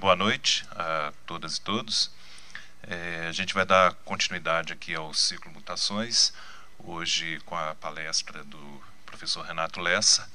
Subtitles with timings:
[0.00, 2.10] boa noite a todas e todos.
[2.84, 6.32] É, a gente vai dar continuidade aqui ao ciclo Mutações,
[6.78, 10.26] hoje com a palestra do professor Renato Lessa,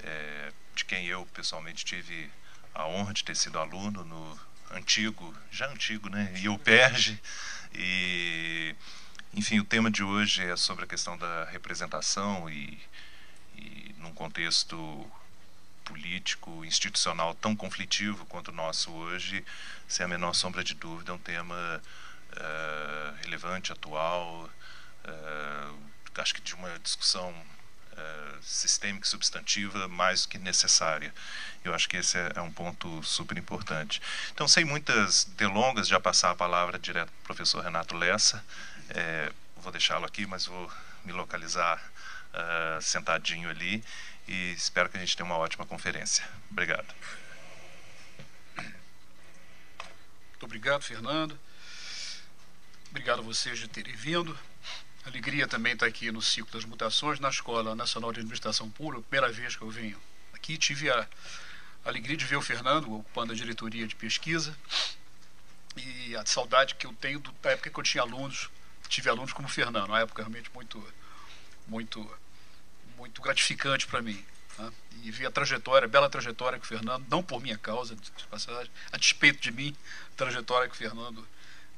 [0.00, 2.30] é, de quem eu pessoalmente tive
[2.74, 4.40] a honra de ter sido aluno no
[4.72, 7.18] antigo, já antigo, né, IUPERJ,
[7.72, 8.76] e
[9.32, 12.78] enfim, o tema de hoje é sobre a questão da representação e,
[13.56, 15.10] e num contexto
[15.84, 19.44] político, institucional tão conflitivo quanto o nosso hoje,
[19.86, 21.82] sem a menor sombra de dúvida, é um tema
[22.32, 24.50] uh, relevante, atual,
[25.04, 25.84] uh,
[26.16, 31.12] acho que de uma discussão uh, sistêmica substantiva mais do que necessária.
[31.64, 34.00] Eu acho que esse é, é, um ponto super importante.
[34.32, 38.44] Então, sem muitas delongas, já passar a palavra direto para o professor Renato Lessa.
[38.90, 40.70] É, vou deixá-lo aqui, mas vou
[41.04, 41.82] me localizar
[42.80, 43.84] sentadinho ali
[44.26, 46.26] e espero que a gente tenha uma ótima conferência.
[46.50, 46.86] Obrigado.
[50.30, 51.38] Muito obrigado, Fernando.
[52.90, 54.38] Obrigado a vocês de terem vindo.
[55.04, 59.04] Alegria também estar aqui no ciclo das mutações na Escola Nacional de Administração Pública.
[59.08, 60.00] Primeira vez que eu venho
[60.32, 60.56] aqui.
[60.56, 61.06] Tive a
[61.84, 64.56] alegria de ver o Fernando ocupando a diretoria de pesquisa
[65.76, 68.48] e a saudade que eu tenho da época que eu tinha alunos,
[68.88, 70.86] tive alunos como o Fernando, uma época realmente muito,
[71.66, 72.18] muito
[73.04, 74.24] muito gratificante para mim.
[74.58, 74.72] Né?
[75.02, 77.96] E ver a trajetória, a bela trajetória que o Fernando, não por minha causa,
[78.92, 79.76] a despeito de mim,
[80.12, 81.26] a trajetória que o Fernando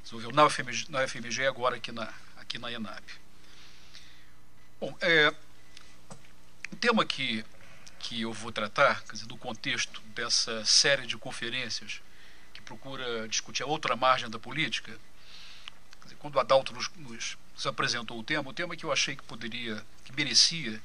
[0.02, 3.02] desenvolveu na UFMG, na e agora aqui na, aqui na ENAP.
[4.80, 5.34] Bom, é,
[6.70, 7.44] o tema que,
[7.98, 12.00] que eu vou tratar, quer dizer, do contexto dessa série de conferências
[12.54, 14.96] que procura discutir a outra margem da política,
[16.04, 19.24] dizer, quando o Adalto nos, nos apresentou o tema, o tema que eu achei que
[19.24, 20.80] poderia, que merecia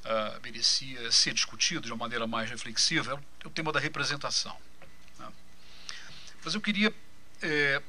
[0.00, 4.56] uh, merecia ser discutido de uma maneira mais reflexiva é o tema da representação.
[5.18, 5.28] Né?
[6.44, 6.94] Mas eu queria
[7.42, 7.82] é,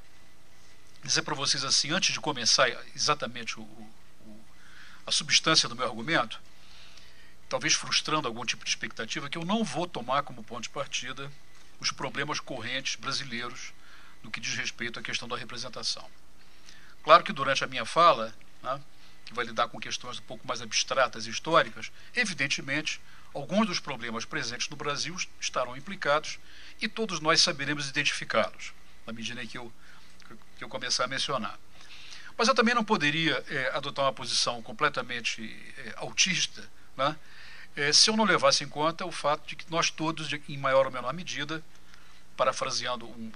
[1.04, 4.46] dizer para vocês assim, antes de começar exatamente o, o,
[5.06, 6.40] a substância do meu argumento,
[7.48, 11.32] talvez frustrando algum tipo de expectativa, que eu não vou tomar como ponto de partida
[11.80, 13.74] os problemas correntes brasileiros
[14.22, 16.06] no que diz respeito à questão da representação.
[17.04, 18.82] Claro que durante a minha fala, né,
[19.30, 23.00] que vai lidar com questões um pouco mais abstratas e históricas, evidentemente,
[23.32, 26.40] alguns dos problemas presentes no Brasil estarão implicados
[26.82, 28.74] e todos nós saberemos identificá-los,
[29.06, 29.72] na medida em que eu,
[30.58, 31.60] que eu começar a mencionar.
[32.36, 35.44] Mas eu também não poderia é, adotar uma posição completamente
[35.78, 37.16] é, autista né,
[37.76, 40.88] é, se eu não levasse em conta o fato de que nós todos, em maior
[40.88, 41.64] ou menor medida,
[42.36, 43.32] parafraseando um,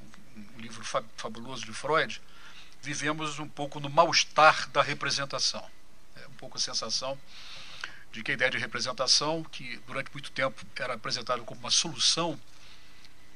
[0.56, 0.84] um livro
[1.16, 2.20] fabuloso de Freud,
[2.82, 5.64] vivemos um pouco no mal-estar da representação
[6.44, 7.18] pouco a sensação
[8.12, 12.38] de que a ideia de representação, que durante muito tempo era apresentada como uma solução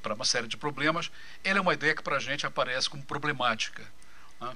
[0.02, 1.10] para uma série de problemas,
[1.42, 3.82] ela é uma ideia que para a gente aparece como problemática.
[4.40, 4.54] Né?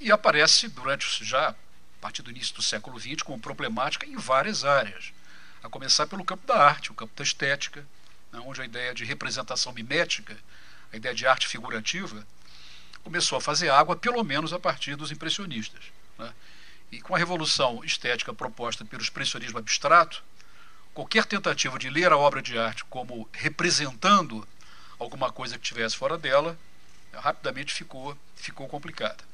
[0.00, 1.54] E aparece durante já a
[2.00, 5.12] partir do início do século XX como problemática em várias áreas,
[5.62, 7.86] a começar pelo campo da arte, o campo da estética,
[8.32, 8.40] né?
[8.46, 10.36] onde a ideia de representação mimética,
[10.90, 12.26] a ideia de arte figurativa,
[13.02, 15.84] começou a fazer água, pelo menos a partir dos impressionistas.
[16.18, 16.32] Né?
[16.94, 20.22] E com a revolução estética proposta pelo expressionismo abstrato,
[20.92, 24.46] qualquer tentativa de ler a obra de arte como representando
[24.96, 26.56] alguma coisa que tivesse fora dela,
[27.12, 29.24] rapidamente ficou, ficou complicada.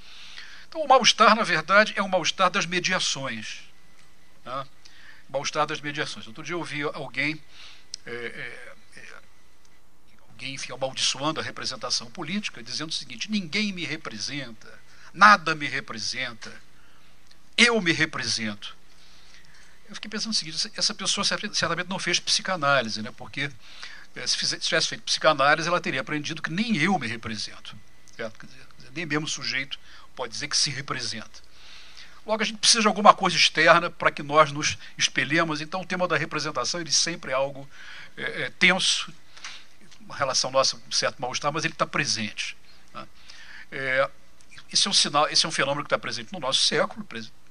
[0.66, 3.60] Então, o mal-estar, na verdade, é um mal-estar das mediações.
[4.42, 4.66] Né?
[5.28, 6.27] Mal-estar das mediações.
[6.27, 7.42] Outro dia eu ouvi alguém,
[8.06, 9.15] é, é, é,
[10.31, 14.81] alguém enfim, amaldiçoando a representação política, dizendo o seguinte: ninguém me representa,
[15.12, 16.50] nada me representa
[17.60, 18.76] eu me represento.
[19.88, 23.12] Eu fiquei pensando o seguinte: essa pessoa certamente não fez psicanálise, né?
[23.16, 23.50] porque
[24.15, 27.76] eh, se, tivesse feito psicanálise, ela teria aprendido que nem eu me represento.
[28.16, 28.47] Certo?
[28.47, 29.78] Dizer, nem mesmo sujeito
[30.15, 31.50] pode dizer que se representa.
[32.26, 35.60] Logo, a gente precisa de alguma coisa externa para que nós nos espelhemos.
[35.60, 37.69] Então, o tema da representação ele sempre é algo
[38.16, 39.12] é, é, tenso,
[40.00, 42.56] uma relação nossa com um certo mal-estar, mas ele está presente.
[42.95, 43.06] Né?
[43.72, 44.10] É,
[44.72, 47.04] esse é um sinal, esse é um fenômeno que está presente no nosso século,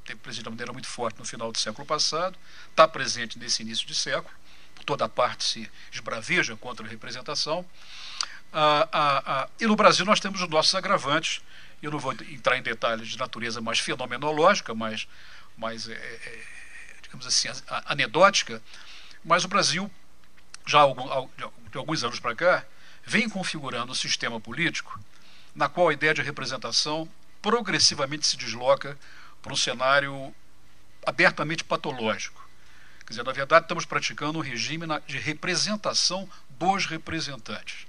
[0.10, 2.38] teve presente de maneira muito forte no final do século passado,
[2.70, 4.34] está presente nesse início de século,
[4.86, 7.64] toda parte se esbraveja contra a representação.
[8.52, 11.42] Ah, ah, ah, e no Brasil nós temos os nossos agravantes,
[11.82, 15.08] eu não vou entrar em detalhes de natureza mais fenomenológica, mais,
[15.56, 16.46] mais é, é,
[17.04, 17.48] digamos assim,
[17.86, 18.62] anedótica,
[19.24, 19.92] mas o Brasil,
[20.66, 22.66] já de alguns anos para cá,
[23.06, 25.00] vem configurando um sistema político
[25.54, 27.08] na qual a ideia de representação
[27.42, 28.98] progressivamente se desloca
[29.42, 30.34] para um cenário
[31.06, 32.48] abertamente patológico.
[33.06, 37.88] Quer dizer, na verdade, estamos praticando um regime de representação dos representantes.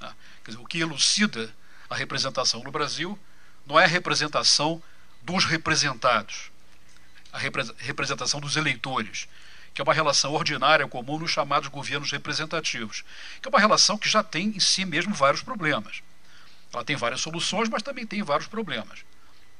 [0.00, 0.12] Né?
[0.44, 1.52] Quer dizer, o que elucida
[1.88, 3.18] a representação no Brasil
[3.66, 4.82] não é a representação
[5.22, 6.50] dos representados,
[7.32, 9.28] a representação dos eleitores,
[9.74, 13.04] que é uma relação ordinária comum nos chamados governos representativos,
[13.40, 16.02] que é uma relação que já tem em si mesmo vários problemas.
[16.72, 19.04] Ela tem várias soluções, mas também tem vários problemas.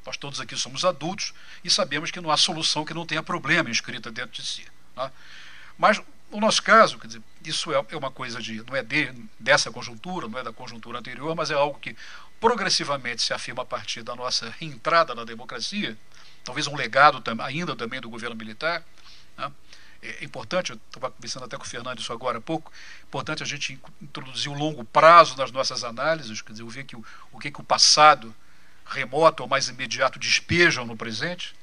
[0.05, 3.71] Nós todos aqui somos adultos e sabemos que não há solução que não tenha problema
[3.71, 4.67] inscrita dentro de si.
[4.95, 5.11] Tá?
[5.77, 6.01] Mas,
[6.31, 8.63] no nosso caso, quer dizer, isso é, é uma coisa de.
[8.65, 11.97] não é de, dessa conjuntura, não é da conjuntura anterior, mas é algo que
[12.41, 15.97] progressivamente se afirma a partir da nossa reentrada na democracia,
[16.43, 18.83] talvez um legado ainda também do governo militar.
[19.37, 19.53] Né?
[20.03, 23.47] É importante, eu estava conversando até com o Fernando isso agora há pouco, importante a
[23.47, 27.51] gente introduzir o longo prazo nas nossas análises, quer dizer, ver que o, o que,
[27.51, 28.35] que o passado
[28.91, 31.55] remoto ou mais imediato despejam no presente.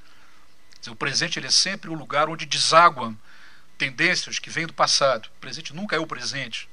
[0.88, 3.18] O presente ele é sempre o lugar onde desaguam
[3.78, 5.28] tendências que vêm do passado.
[5.38, 6.70] O presente nunca é o presente.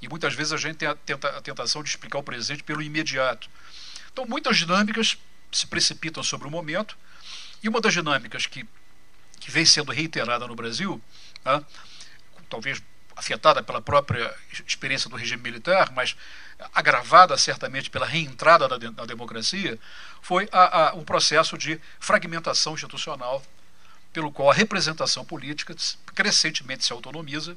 [0.00, 2.82] E muitas vezes a gente tem a, tenta, a tentação de explicar o presente pelo
[2.82, 3.48] imediato.
[4.12, 5.18] Então, muitas dinâmicas
[5.52, 6.96] se precipitam sobre o momento,
[7.62, 8.66] e uma das dinâmicas que
[9.44, 10.98] que vem sendo reiterada no Brasil,
[11.44, 11.62] né,
[12.48, 12.82] talvez
[13.14, 14.34] afetada pela própria
[14.66, 16.16] experiência do regime militar, mas
[16.74, 19.78] agravada certamente pela reentrada da, da democracia,
[20.22, 23.42] foi a, a, um processo de fragmentação institucional,
[24.12, 25.74] pelo qual a representação política
[26.14, 27.56] crescentemente se autonomiza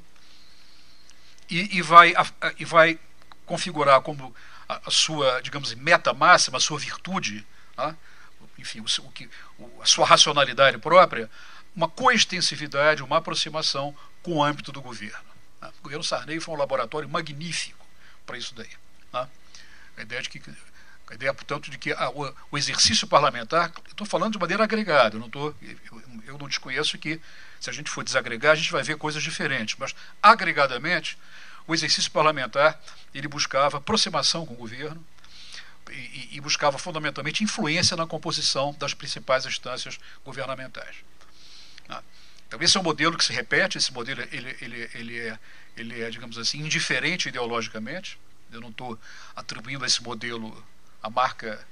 [1.48, 2.26] e, e, vai, a,
[2.58, 2.98] e vai
[3.46, 4.34] configurar como
[4.68, 7.46] a, sua, digamos, meta máxima, a sua virtude,
[7.76, 7.96] né,
[8.58, 11.30] enfim, o, o que, o, a sua racionalidade própria,
[11.74, 15.24] uma coextensividade, uma aproximação com o âmbito do governo.
[15.62, 15.70] Né?
[15.78, 17.86] O governo Sarney foi um laboratório magnífico
[18.26, 18.70] para isso daí.
[19.12, 19.28] Né?
[19.96, 20.40] A ideia de que
[21.10, 25.16] a ideia, portanto, de que ah, o, o, exercício parlamentar, estou falando de maneira agregada,
[25.16, 27.18] eu não, tô, eu, eu, não desconheço que,
[27.58, 31.16] se a gente for desagregar, a gente vai ver coisas diferentes, mas agregadamente,
[31.66, 32.78] o exercício parlamentar
[33.14, 35.02] ele buscava aproximação com o governo
[35.90, 40.96] e, e buscava fundamentalmente influência na composição das principais instâncias governamentais.
[42.48, 45.38] Então esse é um modelo que se repete, esse modelo ele, ele, ele, é,
[45.76, 48.18] ele é, digamos assim, indiferente ideologicamente.
[48.52, 48.98] Eu não estou
[49.34, 50.64] atribuindo a esse modelo
[51.02, 51.66] a marca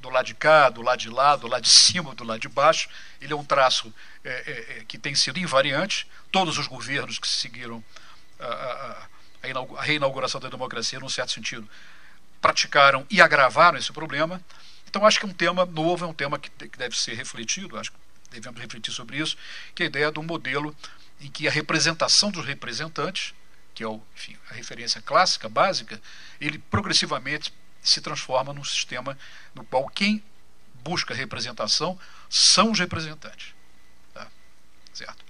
[0.00, 2.48] do lado de cá, do lado de lá, do lado de cima, do lado de
[2.48, 2.88] baixo.
[3.20, 3.92] Ele é um traço
[4.24, 6.06] é, é, é que tem sido invariante.
[6.30, 7.82] Todos os governos que seguiram
[8.38, 9.08] a, a,
[9.76, 11.68] a, reinauguração da democracia, num certo sentido,
[12.40, 14.42] praticaram e agravaram esse problema.
[14.88, 17.78] Então, acho que é um tema novo, é um tema que deve ser refletido.
[17.78, 17.98] Acho que
[18.30, 19.36] devemos refletir sobre isso,
[19.74, 20.74] que é a ideia de um modelo
[21.20, 23.34] em que a representação dos representantes,
[23.78, 26.02] que é o, enfim, a referência clássica, básica,
[26.40, 29.16] ele progressivamente se transforma num sistema
[29.54, 30.20] no qual quem
[30.82, 31.96] busca representação
[32.28, 33.54] são os representantes.
[34.12, 34.26] Tá?
[34.92, 35.24] Certo?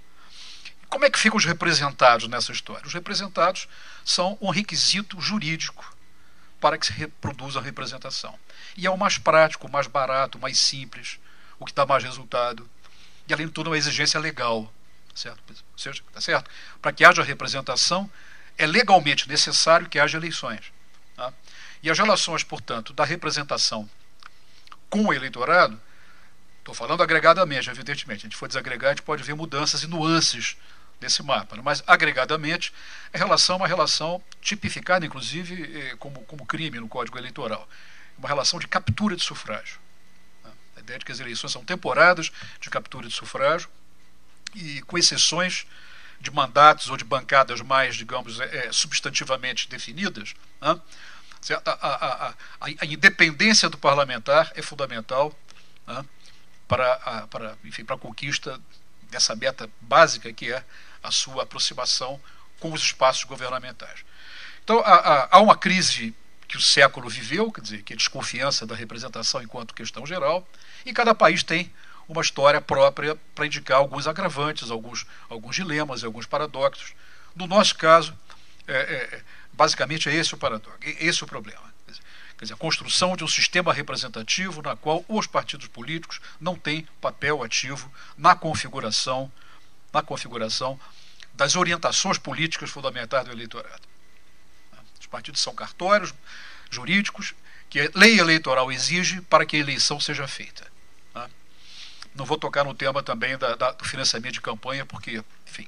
[0.89, 2.87] Como é que ficam os representados nessa história?
[2.87, 3.67] Os representados
[4.03, 5.95] são um requisito jurídico
[6.59, 8.33] para que se reproduza a representação.
[8.75, 11.19] E é o mais prático, o mais barato, o mais simples,
[11.59, 12.67] o que dá mais resultado
[13.27, 14.73] e, além de tudo, uma exigência legal.
[15.13, 15.39] Certo?
[15.47, 16.49] Ou seja, tá certo?
[16.81, 18.09] Para que haja representação,
[18.59, 20.71] é legalmente necessário que haja eleições.
[21.15, 21.33] Tá?
[21.81, 23.89] E as relações, portanto, da representação
[24.89, 25.79] com o eleitorado,
[26.59, 30.57] estou falando agregadamente, evidentemente, a gente for desagregar, a gente pode ver mudanças e nuances
[30.99, 31.55] desse mapa.
[31.55, 31.61] Né?
[31.63, 32.71] Mas, agregadamente,
[33.11, 37.67] a relação é uma relação tipificada, inclusive, eh, como, como crime no Código Eleitoral.
[38.17, 39.79] Uma relação de captura de sufrágio
[40.89, 43.69] ideia de que as eleições são temporadas de captura de sufrágio
[44.55, 45.67] e com exceções
[46.19, 50.79] de mandatos ou de bancadas mais, digamos, é, é substantivamente definidas, né?
[51.65, 55.33] a, a, a, a, independência do parlamentar é fundamental
[55.87, 56.05] né?
[56.67, 58.59] para, a, para, enfim, para a conquista
[59.09, 60.63] dessa meta básica que é
[61.01, 62.19] a sua aproximação
[62.59, 64.03] com os espaços governamentais.
[64.63, 66.13] Então, há, uma crise
[66.47, 70.47] que o século viveu, quer dizer, que é desconfiança da representação enquanto questão geral,
[70.85, 71.71] e cada país tem
[72.09, 76.93] uma história própria para indicar alguns agravantes, alguns, alguns dilemas e alguns paradoxos.
[77.35, 78.17] No nosso caso,
[78.67, 79.21] é, é,
[79.53, 81.69] basicamente é esse o paradoxo, é esse o problema.
[82.37, 86.87] Quer dizer, a construção de um sistema representativo na qual os partidos políticos não têm
[86.99, 89.31] papel ativo na configuração,
[89.93, 90.79] na configuração
[91.33, 93.81] das orientações políticas fundamentais do eleitorado.
[94.99, 96.13] Os partidos são cartórios
[96.71, 97.35] jurídicos
[97.69, 100.65] que a lei eleitoral exige para que a eleição seja feita.
[102.19, 105.67] Não vou tocar no tema também da, da, do financiamento de campanha, porque, enfim,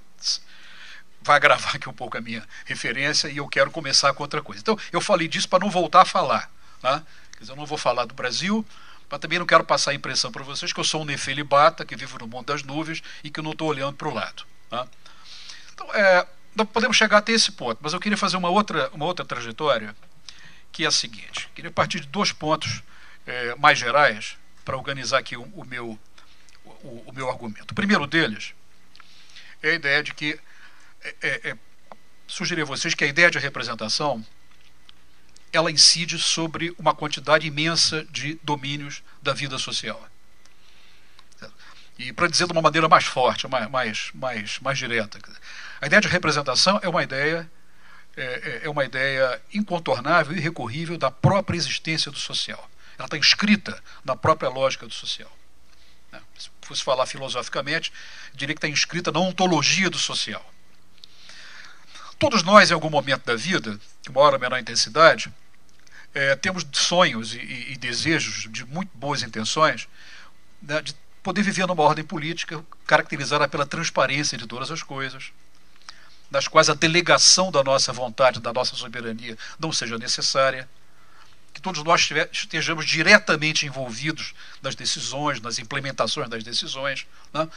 [1.22, 4.62] vai agravar aqui um pouco a minha referência e eu quero começar com outra coisa.
[4.62, 6.51] Então, eu falei disso para não voltar a falar.
[6.84, 7.01] Né?
[7.34, 8.65] Quer dizer, eu não vou falar do Brasil,
[9.10, 11.96] mas também não quero passar a impressão para vocês que eu sou um nefelibata, que
[11.96, 14.43] vivo no mundo das nuvens e que não estou olhando para o lado.
[14.72, 14.88] Né?
[15.74, 16.27] Então, é,
[16.74, 19.96] podemos chegar até esse ponto, mas eu queria fazer uma outra, uma outra trajetória
[20.72, 21.50] que é a seguinte.
[21.53, 22.81] Queria partir de dois pontos
[23.25, 26.00] é, mais gerais para organizar aqui o, o meu,
[26.83, 27.71] o, o, meu argumento.
[27.71, 28.53] O primeiro deles
[29.61, 30.39] é a ideia de que
[31.03, 31.57] é, é, é,
[32.27, 34.25] sugerir a vocês que a ideia de representação
[35.53, 40.07] ela incide sobre uma quantidade imensa de domínios da vida social.
[42.00, 45.19] E para dizer de uma maneira mais forte, mais, mais, mais, direta,
[45.79, 47.50] a ideia de representação é uma ideia
[48.15, 52.69] é, é, é uma ideia incontornável e irrecorrível da própria existência do social.
[52.97, 55.31] Ela está inscrita na própria lógica do social.
[56.62, 57.91] Se fosse falar filosoficamente,
[58.34, 60.46] diria que está inscrita na ontologia do social.
[62.20, 65.34] Todos nós, em algum momento da vida, de maior ou menor intensidade,
[66.13, 69.88] é, temos sonhos e, e, desejos de muito boas intenções
[70.62, 75.32] né, de poder viver numa ordem política caracterizada pela transparência de todas as coisas,
[76.30, 80.68] nas quais a delegação da nossa vontade, da nossa soberania não seja necessária,
[81.53, 87.05] que todos nós estejamos diretamente envolvidos nas decisões, nas implementações das decisões.
[87.34, 87.48] Né?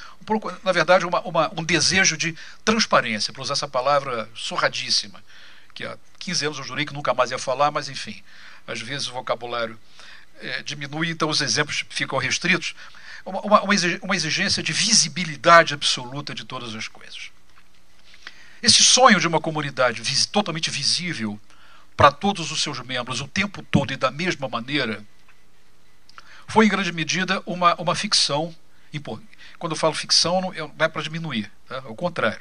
[0.62, 5.22] Na verdade, uma, uma, um desejo de transparência, para usar essa palavra surradíssima,
[5.72, 8.22] que há 15 anos eu jurei que nunca mais ia falar, mas enfim,
[8.66, 9.78] às vezes o vocabulário
[10.40, 12.74] é, diminui, então os exemplos ficam restritos.
[13.24, 13.62] Uma, uma,
[14.02, 17.30] uma exigência de visibilidade absoluta de todas as coisas.
[18.62, 21.38] Esse sonho de uma comunidade vis totalmente visível
[21.96, 25.04] para todos os seus membros o tempo todo e da mesma maneira
[26.46, 28.54] foi, em grande medida, uma, uma ficção.
[29.58, 31.78] Quando eu falo ficção, não, não é para diminuir, tá?
[31.84, 32.40] ao contrário.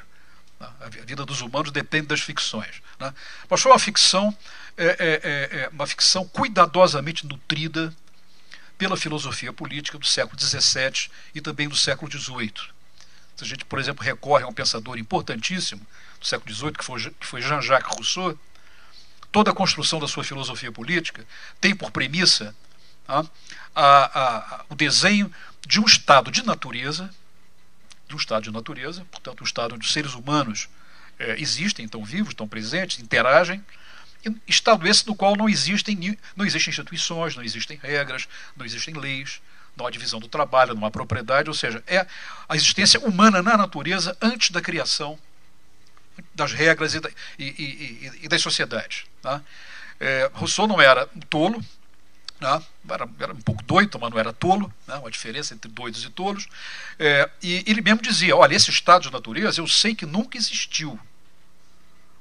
[0.58, 0.72] Tá?
[0.80, 2.80] A vida dos humanos depende das ficções.
[2.98, 3.12] Né?
[3.48, 4.36] Mas foi uma ficção,
[4.76, 7.94] é, é, é, é, uma ficção cuidadosamente nutrida
[8.78, 12.52] pela filosofia política do século XVII e também do século XVIII.
[13.36, 15.84] Se a gente, por exemplo, recorre a um pensador importantíssimo
[16.20, 18.38] do século XVIII, que foi, que foi Jean-Jacques Rousseau,
[19.34, 21.26] toda a construção da sua filosofia política
[21.60, 22.54] tem por premissa
[23.08, 23.24] a,
[23.74, 25.28] a, o desenho
[25.66, 27.10] de um estado de natureza,
[28.06, 30.68] de um estado de natureza, portanto, um estado onde os seres humanos
[31.18, 33.60] é, existem, estão vivos, estão presentes, interagem,
[34.46, 39.42] estado esse no qual não existem, não existem instituições, não existem regras, não existem leis,
[39.76, 42.06] não há divisão do trabalho, não há propriedade, ou seja, é
[42.48, 45.18] a existência humana na natureza antes da criação
[46.34, 49.04] das regras e, da, e, e, e das sociedades.
[49.22, 49.42] Tá?
[50.00, 51.64] É, Rousseau não era um tolo,
[52.40, 52.62] né?
[52.88, 54.96] era, era, um pouco doido, mas não era tolo, né?
[54.96, 56.46] uma diferença entre doidos e tolos.
[56.98, 60.98] É, e ele mesmo dizia: olha, esse estado de natureza eu sei que nunca existiu.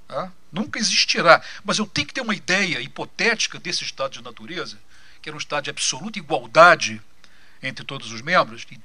[0.07, 0.31] Tá?
[0.51, 1.41] Nunca existirá.
[1.63, 4.77] Mas eu tenho que ter uma ideia hipotética desse estado de natureza,
[5.21, 7.01] que era um estado de absoluta igualdade
[7.61, 8.79] entre todos os membros, de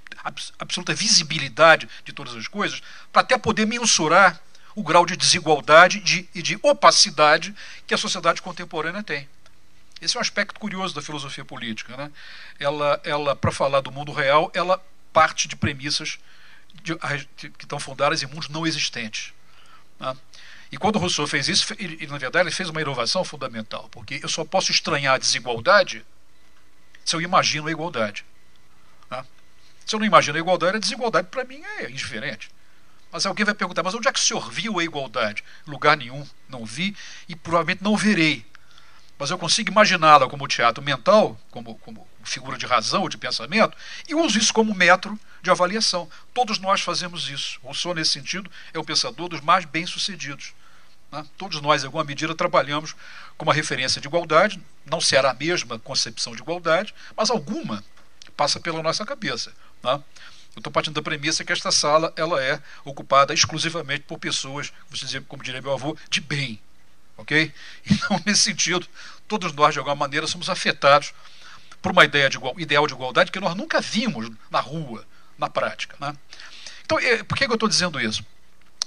[0.59, 2.81] absoluta visibilidade de todas as coisas,
[3.12, 4.41] para até poder mensurar
[4.78, 7.52] o grau de desigualdade de, e de opacidade
[7.85, 9.28] que a sociedade contemporânea tem.
[10.00, 11.97] Esse é um aspecto curioso da filosofia política.
[11.97, 12.12] Né?
[12.61, 14.80] Ela, ela para falar do mundo real, ela
[15.12, 16.20] parte de premissas
[16.80, 16.94] de,
[17.37, 19.32] de, que estão fundadas em mundos não existentes.
[19.99, 20.16] Né?
[20.70, 24.28] E quando Rousseau fez isso, ele, na verdade, ele fez uma inovação fundamental, porque eu
[24.28, 26.06] só posso estranhar a desigualdade
[27.04, 28.25] se eu imagino a igualdade.
[29.11, 29.26] Né?
[29.85, 32.49] Se eu não imagino a igualdade, a desigualdade para mim é indiferente.
[33.11, 35.43] Mas alguém vai perguntar, mas onde é que o senhor viu a igualdade?
[35.67, 36.95] Lugar nenhum, não vi
[37.29, 38.45] e provavelmente não verei.
[39.19, 43.77] Mas eu consigo imaginá-la como teatro mental, como, como figura de razão ou de pensamento,
[44.07, 46.09] e uso isso como metro de avaliação.
[46.33, 47.59] Todos nós fazemos isso.
[47.62, 50.53] Rousseau, nesse sentido, é o pensador dos mais bem-sucedidos.
[51.11, 51.25] Né?
[51.37, 52.95] Todos nós, em alguma medida, trabalhamos
[53.37, 57.83] com uma referência de igualdade, não será a mesma concepção de igualdade, mas alguma
[58.37, 59.53] passa pela nossa cabeça.
[59.83, 60.00] Né?
[60.59, 64.73] Eu estou partindo da premissa que esta sala ela é ocupada exclusivamente por pessoas,
[65.29, 66.61] como diria meu avô, de bem.
[67.17, 67.53] Ok?
[67.88, 68.85] Então, nesse sentido,
[69.29, 71.15] todos nós, de alguma maneira, somos afetados
[71.81, 75.07] por uma ideia de igual, ideal de igualdade que nós nunca vimos na rua,
[75.38, 75.97] na prática.
[76.00, 76.12] Né?
[76.85, 78.25] Então, é, por que eu estou dizendo isso?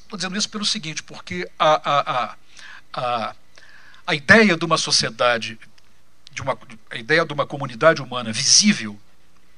[0.04, 2.36] Estou dizendo isso pelo seguinte, porque a, a, a,
[2.94, 3.36] a,
[4.08, 5.58] a ideia de uma sociedade,
[6.34, 6.58] de uma,
[6.90, 9.00] a ideia de uma comunidade humana visível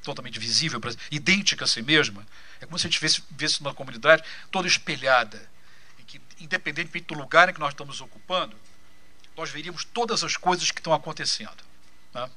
[0.03, 0.79] totalmente visível,
[1.09, 2.25] idêntica a si mesma.
[2.61, 5.41] É como se a gente visse, visse uma comunidade toda espelhada,
[5.99, 8.55] e que, independentemente do lugar em que nós estamos ocupando,
[9.35, 11.63] nós veríamos todas as coisas que estão acontecendo.
[12.13, 12.29] Né?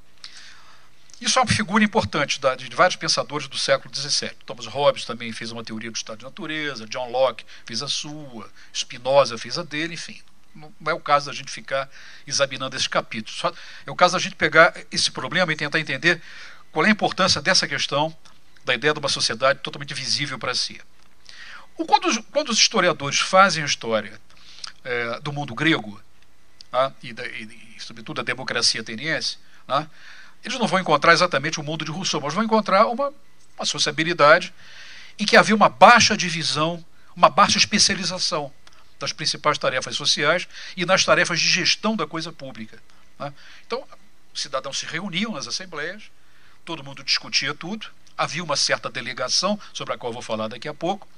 [1.21, 4.33] Isso é uma figura importante da, de vários pensadores do século XVII.
[4.45, 8.51] Thomas Hobbes também fez uma teoria do estado de natureza, John Locke fez a sua,
[8.75, 10.21] Spinoza fez a dele, enfim.
[10.55, 11.89] Não é o caso da gente ficar
[12.27, 13.39] examinando esses capítulos.
[13.39, 13.53] Só
[13.87, 16.21] é o caso da gente pegar esse problema e tentar entender
[16.77, 18.15] qual é a importância dessa questão
[18.63, 20.79] da ideia de uma sociedade totalmente visível para si?
[21.75, 24.21] Quando os, quando os historiadores fazem a história
[24.85, 25.99] é, do mundo grego,
[26.71, 29.89] ah, e, da, e, sobretudo a democracia ateniense, né,
[30.45, 33.11] eles não vão encontrar exatamente o mundo de Rousseau, mas vão encontrar uma,
[33.57, 34.53] uma sociabilidade
[35.19, 36.85] em que havia uma baixa divisão,
[37.17, 38.53] uma baixa especialização
[39.01, 42.79] das principais tarefas sociais e nas tarefas de gestão da coisa pública.
[43.19, 43.33] Né?
[43.67, 43.83] Então,
[44.35, 46.11] os cidadãos se reuniam nas assembleias,
[46.67, 47.87] todo mundo discutia tudo,
[48.19, 51.09] havia uma certa delegação, sobre a qual vou falar daqui a pouco,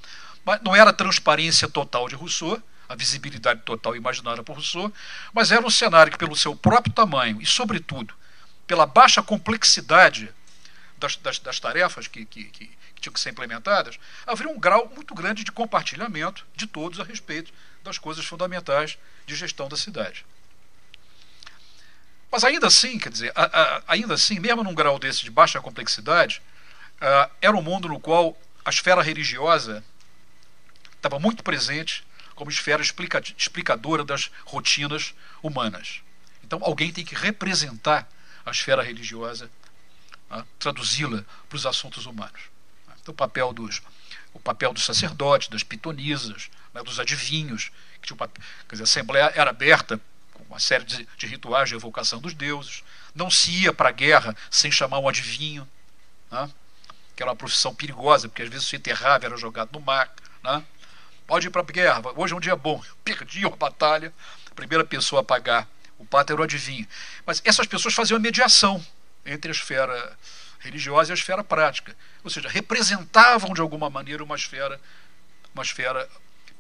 [0.45, 4.93] mas não era a transparência total de Rousseau, a visibilidade total imaginada por Rousseau,
[5.33, 8.14] mas era um cenário que, pelo seu próprio tamanho e, sobretudo,
[8.67, 10.33] pela baixa complexidade
[10.99, 14.90] das, das, das tarefas que, que, que, que, tinham que ser implementadas, havia um grau
[14.95, 17.52] muito grande de compartilhamento de todos a respeito
[17.83, 20.26] das coisas fundamentais de gestão da cidade.
[22.30, 25.61] Mas ainda assim, quer dizer, a, a, ainda assim, mesmo num grau desse de baixa
[25.61, 26.42] complexidade,
[27.00, 29.82] uh, era um mundo no qual a esfera religiosa
[30.97, 36.02] estava muito presente como esfera explica, explicadora das rotinas humanas.
[36.44, 38.08] Então, alguém tem que representar
[38.47, 39.50] a esfera religiosa,
[40.30, 42.42] uh, traduzi-la para os assuntos humanos.
[43.00, 43.82] Então, o papel dos,
[44.32, 48.30] o papel dos sacerdotes, das pitonisas, né, dos adivinhos, que tinha
[48.70, 50.00] dizer, a Assembleia era aberta
[50.49, 52.83] uma série de, de rituais de evocação dos deuses,
[53.14, 55.69] não se ia para a guerra sem chamar um adivinho,
[56.31, 56.50] né,
[57.14, 60.12] que era uma profissão perigosa, porque às vezes se enterrava, era jogado no mar.
[60.43, 60.64] Né,
[61.26, 64.12] pode ir para a guerra, hoje é um dia bom, perdiam a batalha,
[64.50, 66.87] a primeira pessoa a pagar o pato era o adivinho.
[67.26, 68.85] Mas essas pessoas faziam a mediação
[69.26, 70.17] entre a esfera
[70.61, 71.95] religiosa e a esfera prática.
[72.23, 74.81] Ou seja, representavam de alguma maneira uma esfera,
[75.52, 76.09] uma esfera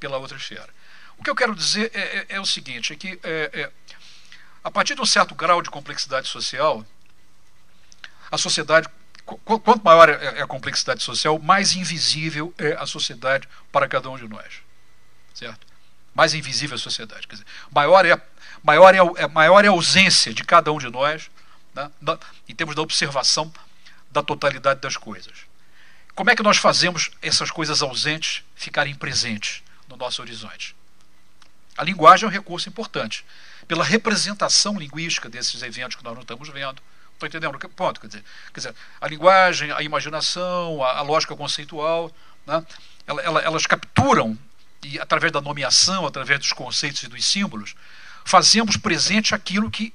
[0.00, 0.68] pela outra esfera.
[1.18, 3.70] O que eu quero dizer é, é, é o seguinte: é que é, é,
[4.62, 6.84] a partir de um certo grau de complexidade social,
[8.30, 8.88] a sociedade,
[9.44, 14.16] quanto maior é, é a complexidade social, mais invisível é a sociedade para cada um
[14.16, 14.62] de nós.
[15.34, 15.66] Certo?
[16.14, 17.26] Mais invisível a sociedade.
[17.26, 18.20] Quer dizer, maior é,
[18.62, 21.30] maior é, maior é a ausência de cada um de nós,
[21.74, 21.90] né,
[22.48, 23.52] em termos da observação
[24.10, 25.34] da totalidade das coisas.
[26.14, 30.74] Como é que nós fazemos essas coisas ausentes ficarem presentes no nosso horizonte?
[31.78, 33.24] A linguagem é um recurso importante.
[33.68, 36.82] Pela representação linguística desses eventos que nós não estamos vendo.
[37.14, 38.00] Estou entendendo ponto?
[38.00, 42.12] Quer dizer, quer dizer, a linguagem, a imaginação, a, a lógica conceitual,
[42.46, 42.64] né,
[43.06, 44.38] ela, ela, elas capturam,
[44.82, 47.74] e através da nomeação, através dos conceitos e dos símbolos,
[48.24, 49.92] fazemos presente aquilo que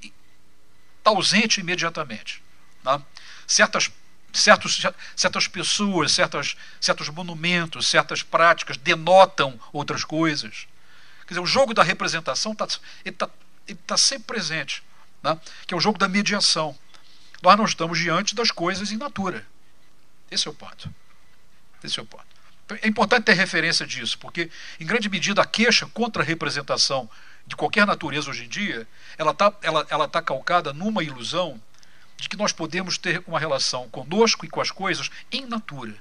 [0.98, 2.42] está ausente imediatamente.
[2.82, 3.00] Né?
[3.46, 3.90] Certas
[4.34, 4.82] certos,
[5.14, 10.66] certas pessoas, certas, certos monumentos, certas práticas denotam outras coisas.
[11.26, 12.66] Quer dizer, o jogo da representação está
[13.16, 13.30] tá,
[13.86, 14.82] tá sempre presente,
[15.22, 15.38] né?
[15.66, 16.76] que é o jogo da mediação.
[17.42, 19.46] Nós não estamos diante das coisas in natura.
[20.30, 20.92] Esse é o ponto.
[21.82, 22.24] Esse é o ponto.
[22.82, 27.10] É importante ter referência disso, porque, em grande medida, a queixa contra a representação
[27.46, 31.60] de qualquer natureza hoje em dia, ela está ela, ela tá calcada numa ilusão
[32.16, 35.94] de que nós podemos ter uma relação conosco e com as coisas em natura.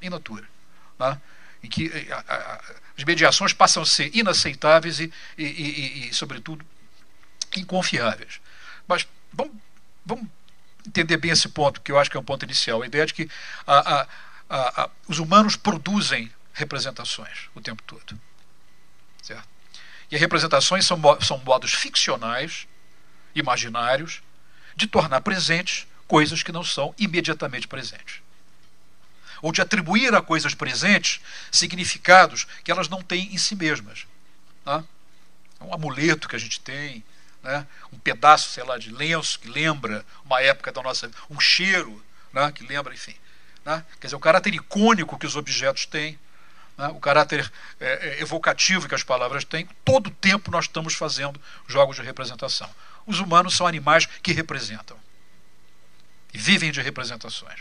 [0.00, 0.48] Em natura.
[0.98, 1.20] Né?
[1.62, 2.60] Em que eh, a, a,
[2.96, 6.64] as mediações passam a ser inaceitáveis e, e, e, e sobretudo,
[7.56, 8.40] inconfiáveis.
[8.86, 9.54] Mas vamos,
[10.04, 10.26] vamos,
[10.86, 12.82] entender bem esse ponto, que eu acho que é um ponto inicial.
[12.82, 13.28] A ideia de que
[13.66, 14.08] a,
[15.06, 18.18] os humanos produzem representações o tempo todo.
[19.22, 19.48] Certo?
[20.10, 22.66] E as representações são, são modos ficcionais,
[23.34, 24.22] imaginários,
[24.74, 28.20] de tornar presentes coisas que não são imediatamente presentes.
[29.42, 34.06] Ou de atribuir a coisas presentes significados que elas não têm em si mesmas.
[34.64, 34.84] Né?
[35.60, 37.04] Um amuleto que a gente tem,
[37.42, 37.66] né?
[37.92, 42.02] um pedaço, sei lá, de lenço que lembra uma época da nossa vida, um cheiro
[42.32, 42.50] né?
[42.52, 43.14] que lembra, enfim.
[43.64, 43.84] Né?
[44.00, 46.18] Quer dizer, o caráter icônico que os objetos têm,
[46.76, 46.88] né?
[46.88, 51.40] o caráter é, é, evocativo que as palavras têm, todo o tempo nós estamos fazendo
[51.66, 52.70] jogos de representação
[53.06, 54.98] os humanos são animais que representam.
[56.32, 57.60] E vivem de representações.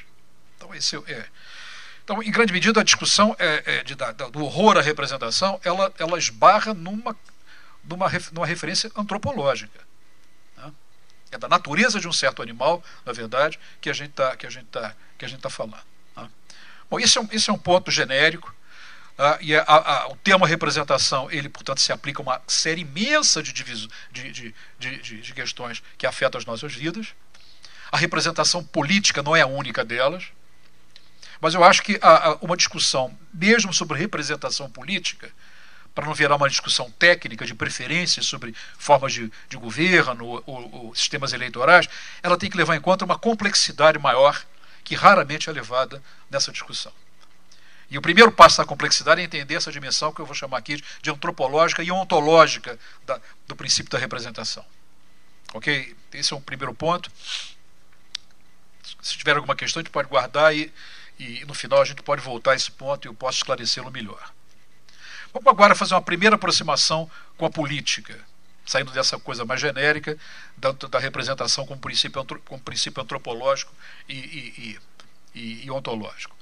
[0.56, 1.28] Então, esse é.
[2.10, 5.94] Então, em grande medida, a discussão é, é de, da, do horror à representação, ela,
[6.00, 7.16] ela esbarra numa,
[7.84, 9.80] numa, numa referência antropológica.
[10.58, 10.74] Né?
[11.32, 14.96] É da natureza de um certo animal, na verdade, que a gente está tá,
[15.40, 15.78] tá falando.
[16.18, 16.28] Né?
[16.90, 18.56] Bom, isso é, um, isso é um ponto genérico.
[19.16, 23.44] Uh, e a, a, o termo representação, ele, portanto, se aplica a uma série imensa
[23.44, 27.14] de, diviso, de, de, de, de questões que afetam as nossas vidas.
[27.92, 30.32] A representação política não é a única delas.
[31.40, 35.32] Mas eu acho que a, a, uma discussão, mesmo sobre representação política,
[35.96, 40.96] para não virar uma discussão técnica de preferências sobre formas de, de governo ou, ou,
[40.96, 41.88] sistemas eleitorais,
[42.22, 44.42] ela tem que levar em conta uma complexidade maior
[44.84, 46.94] que raramente é levada nessa discussão.
[47.90, 50.82] E o primeiro passo da complexidade é entender essa dimensão que eu vou chamar aqui
[51.02, 54.64] de antropológica e ontológica da, do princípio da representação.
[55.54, 55.96] Ok?
[56.14, 57.12] Esse é o primeiro ponto.
[59.02, 60.72] Se tiver alguma questão, a gente pode guardar e,
[61.20, 64.32] e no final a gente pode voltar a esse ponto e eu posso esclarecê-lo melhor.
[65.34, 68.20] Vamos agora fazer uma primeira aproximação com a política,
[68.66, 70.18] saindo dessa coisa mais genérica,
[70.58, 73.72] da, da representação como princípio, como princípio antropológico
[74.08, 74.80] e, e,
[75.36, 76.36] e, e ontológico.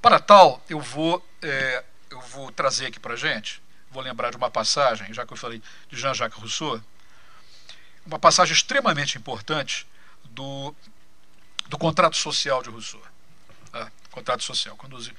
[0.00, 4.36] Para tal, eu vou, é, eu vou trazer aqui para a gente, vou lembrar de
[4.36, 6.80] uma passagem, já que eu falei de Jean-Jacques Rousseau,
[8.06, 9.86] uma passagem extremamente importante
[10.24, 10.74] do,
[11.66, 13.02] do contrato social de Rousseau.
[13.72, 13.90] Tá?
[14.14, 15.10] Contrato social, um dos,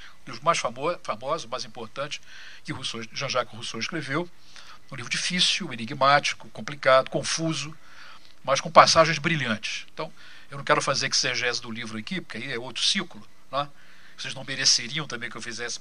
[0.42, 2.22] mais famosos, mais importantes,
[2.64, 2.74] que
[3.12, 4.30] Jean-Jacques Rousseau escreveu.
[4.90, 7.78] Um livro difícil, enigmático, complicado, confuso,
[8.42, 9.86] mas com passagens brilhantes.
[9.94, 10.14] Então,
[10.50, 13.22] eu não quero fazer essa do livro aqui, porque aí é outro ciclo.
[13.52, 13.68] Né?
[14.18, 15.78] Vocês não mereceriam também que eu fizesse,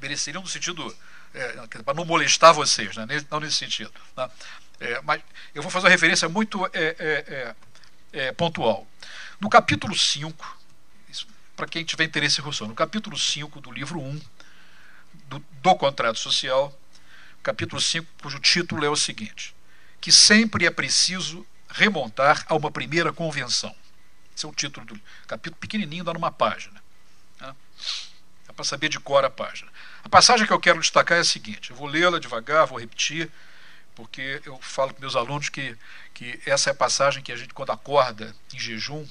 [0.00, 0.96] mereceriam no sentido
[1.32, 3.06] é, para não molestar vocês, né?
[3.30, 3.92] não nesse sentido.
[4.16, 4.28] Né?
[4.80, 5.22] É, mas
[5.54, 7.54] eu vou fazer uma referência muito é, é, é,
[8.26, 8.84] é pontual.
[9.38, 10.59] No capítulo 5,
[11.60, 14.18] para quem tiver interesse em Rousseau, no capítulo 5 do livro 1
[15.26, 16.74] do, do Contrato Social,
[17.42, 19.54] capítulo 5, cujo título é o seguinte:
[20.00, 23.76] que sempre é preciso remontar a uma primeira convenção.
[24.34, 26.82] Esse é o título do capítulo pequenininho, dá numa página.
[27.38, 27.54] Né?
[28.48, 29.70] É para saber de cor a página.
[30.02, 33.30] A passagem que eu quero destacar é a seguinte: eu vou lê-la devagar, vou repetir,
[33.94, 35.76] porque eu falo para meus alunos que,
[36.14, 39.06] que essa é a passagem que a gente, quando acorda em jejum,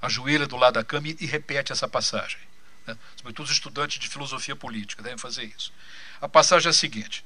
[0.00, 2.38] ajoelha do lado da cama e, repete essa passagem.
[2.86, 2.96] Né?
[3.16, 5.72] Sobretudo os estudantes de filosofia política devem fazer isso.
[6.20, 7.24] A passagem é a seguinte: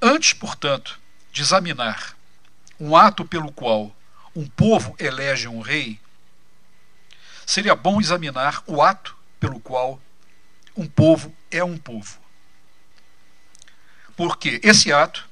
[0.00, 0.98] Antes, portanto,
[1.32, 2.16] de examinar
[2.78, 3.94] um ato pelo qual
[4.34, 5.98] um povo elege um rei,
[7.46, 10.00] seria bom examinar o ato pelo qual
[10.76, 12.20] um povo é um povo.
[14.16, 15.28] Porque esse ato,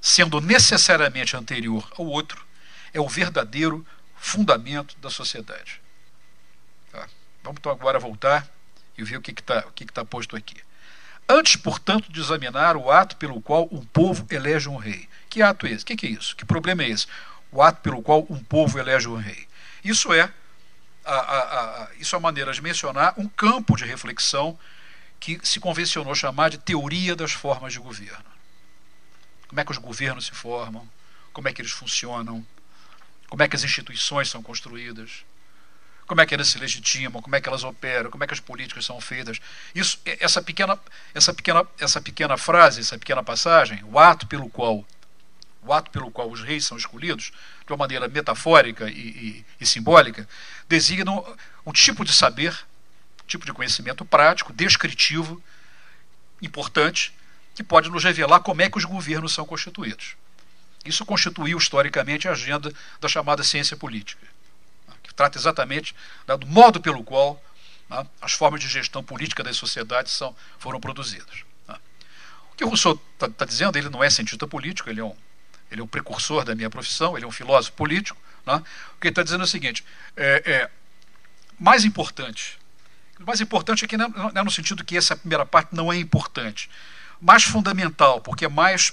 [0.00, 2.46] sendo necessariamente anterior ao outro,
[2.92, 5.80] é o verdadeiro fundamento da sociedade.
[7.46, 7.50] Tá?
[7.50, 8.46] Vamos então agora voltar
[8.98, 10.56] e ver o que está que que tá posto aqui.
[11.28, 15.08] Antes, portanto, de examinar o ato pelo qual um povo elege um rei.
[15.28, 15.82] Que ato é esse?
[15.82, 16.36] O que, que é isso?
[16.36, 17.06] Que problema é esse?
[17.50, 19.46] O ato pelo qual um povo elege um rei.
[19.82, 20.32] Isso é
[21.04, 21.38] a, a,
[21.84, 24.58] a, isso é a maneira de mencionar um campo de reflexão
[25.18, 28.24] que se convencionou chamar de teoria das formas de governo.
[29.48, 30.88] Como é que os governos se formam,
[31.32, 32.44] como é que eles funcionam,
[33.28, 35.24] como é que as instituições são construídas,
[36.06, 38.40] como é que elas se legitimam, como é que elas operam, como é que as
[38.40, 39.40] políticas são feitas.
[39.74, 40.78] Isso, essa pequena,
[41.14, 44.84] essa pequena, essa pequena frase, essa pequena passagem, o ato pelo qual
[45.62, 47.32] o ato pelo qual os reis são escolhidos,
[47.66, 50.28] de uma maneira metafórica e, e, e simbólica,
[50.68, 51.10] designa
[51.66, 52.56] um tipo de saber
[53.26, 55.42] tipo de conhecimento prático, descritivo,
[56.40, 57.12] importante,
[57.54, 60.16] que pode nos revelar como é que os governos são constituídos.
[60.84, 64.24] Isso constituiu historicamente a agenda da chamada ciência política,
[65.16, 65.94] trata exatamente
[66.28, 67.42] né, do modo pelo qual
[67.88, 71.44] né, as formas de gestão política das sociedades são, foram produzidas.
[71.66, 71.76] Né.
[72.52, 75.16] O que o Rousseau está tá dizendo, ele não é cientista político, ele é um,
[75.70, 78.20] ele é um precursor da minha profissão, ele é um filósofo político.
[78.46, 78.62] Né.
[78.96, 79.84] O que ele está dizendo é o seguinte:
[80.16, 80.70] é, é
[81.58, 82.58] mais importante
[83.18, 86.68] mais importante aqui não é no sentido que essa primeira parte não é importante,
[87.20, 88.92] mais fundamental, porque é mais,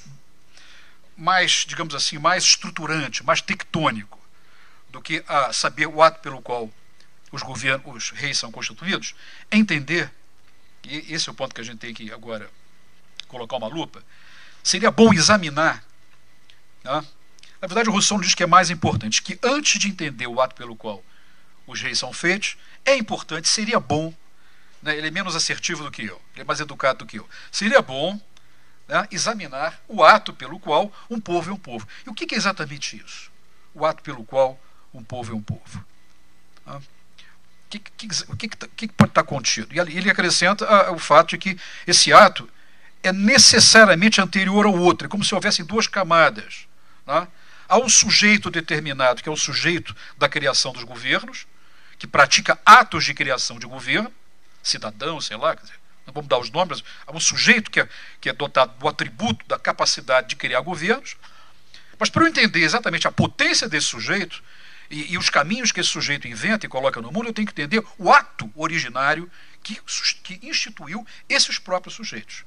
[1.17, 4.22] mais digamos assim, mais estruturante, mais tectônico
[4.93, 6.71] do que a saber o ato pelo qual
[7.32, 9.15] os governos, os reis são constituídos,
[9.49, 10.10] é entender,
[10.84, 12.47] e esse é o ponto que a gente tem que agora
[13.27, 14.03] colocar uma lupa,
[14.63, 15.84] seria bom examinar.
[16.84, 17.03] Né?
[17.60, 20.56] Na verdade, o Rousseau diz que é mais importante que antes de entender o ato
[20.56, 21.03] pelo qual
[21.65, 24.13] os reis são feitos, é importante, seria bom,
[24.79, 27.27] né, ele é menos assertivo do que eu, ele é mais educado do que eu,
[27.51, 28.21] seria bom
[28.88, 31.88] né, examinar o ato pelo qual um povo é um povo.
[32.06, 33.32] E o que é exatamente isso?
[33.73, 34.60] O ato pelo qual
[34.93, 35.86] um povo é um povo.
[36.65, 36.82] O
[37.69, 39.73] que, que, que, que, pode estar contido?
[39.73, 42.47] E ele acrescenta a, o fato de que esse ato
[43.01, 46.67] é necessariamente anterior ao outro, é como se houvessem duas camadas.
[47.06, 47.27] Né?
[47.67, 51.47] Há um sujeito determinado, que é o sujeito da criação dos governos,
[51.97, 54.12] que pratica atos de criação de governo,
[54.62, 55.73] cidadão, sei lá, dizer,
[56.06, 57.89] não vamos dar os nomes, há um sujeito que é,
[58.21, 61.17] que é dotado do atributo, da capacidade de criar governos.
[61.97, 64.43] Mas para eu entender exatamente a potência desse sujeito
[64.93, 67.53] e, e, os caminhos que esse sujeito inventa e coloca no mundo, eu tenho que
[67.53, 69.29] entender o ato originário
[69.63, 69.82] que,
[70.21, 72.45] que instituiu esses próprios sujeitos.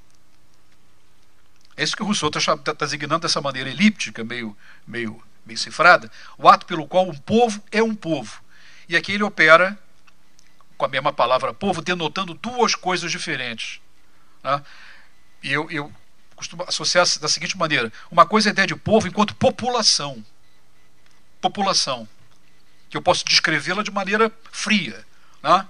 [1.76, 4.56] É isso que o Rousseau está tá, tá designando dessa maneira elíptica, meio,
[4.86, 8.40] meio, meio cifrada, o ato pelo qual um povo é um povo.
[8.88, 9.76] E aqui ele opera
[10.78, 13.80] com a mesma palavra povo, denotando duas coisas diferentes.
[14.44, 14.62] Né?
[15.42, 15.92] E eu, eu
[16.36, 20.24] costumo associar da seguinte maneira: uma coisa é a ideia de povo enquanto população.
[21.40, 22.08] população,
[22.96, 25.04] que eu posso descrevê-la de maneira fria,
[25.42, 25.68] né?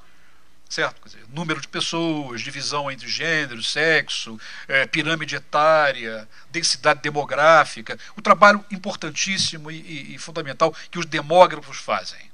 [0.68, 1.04] certo?
[1.04, 8.64] Dizer, número de pessoas, divisão entre gênero, sexo, é, pirâmide etária, densidade demográfica, o trabalho
[8.70, 12.30] importantíssimo e, e, e fundamental que os demógrafos fazem,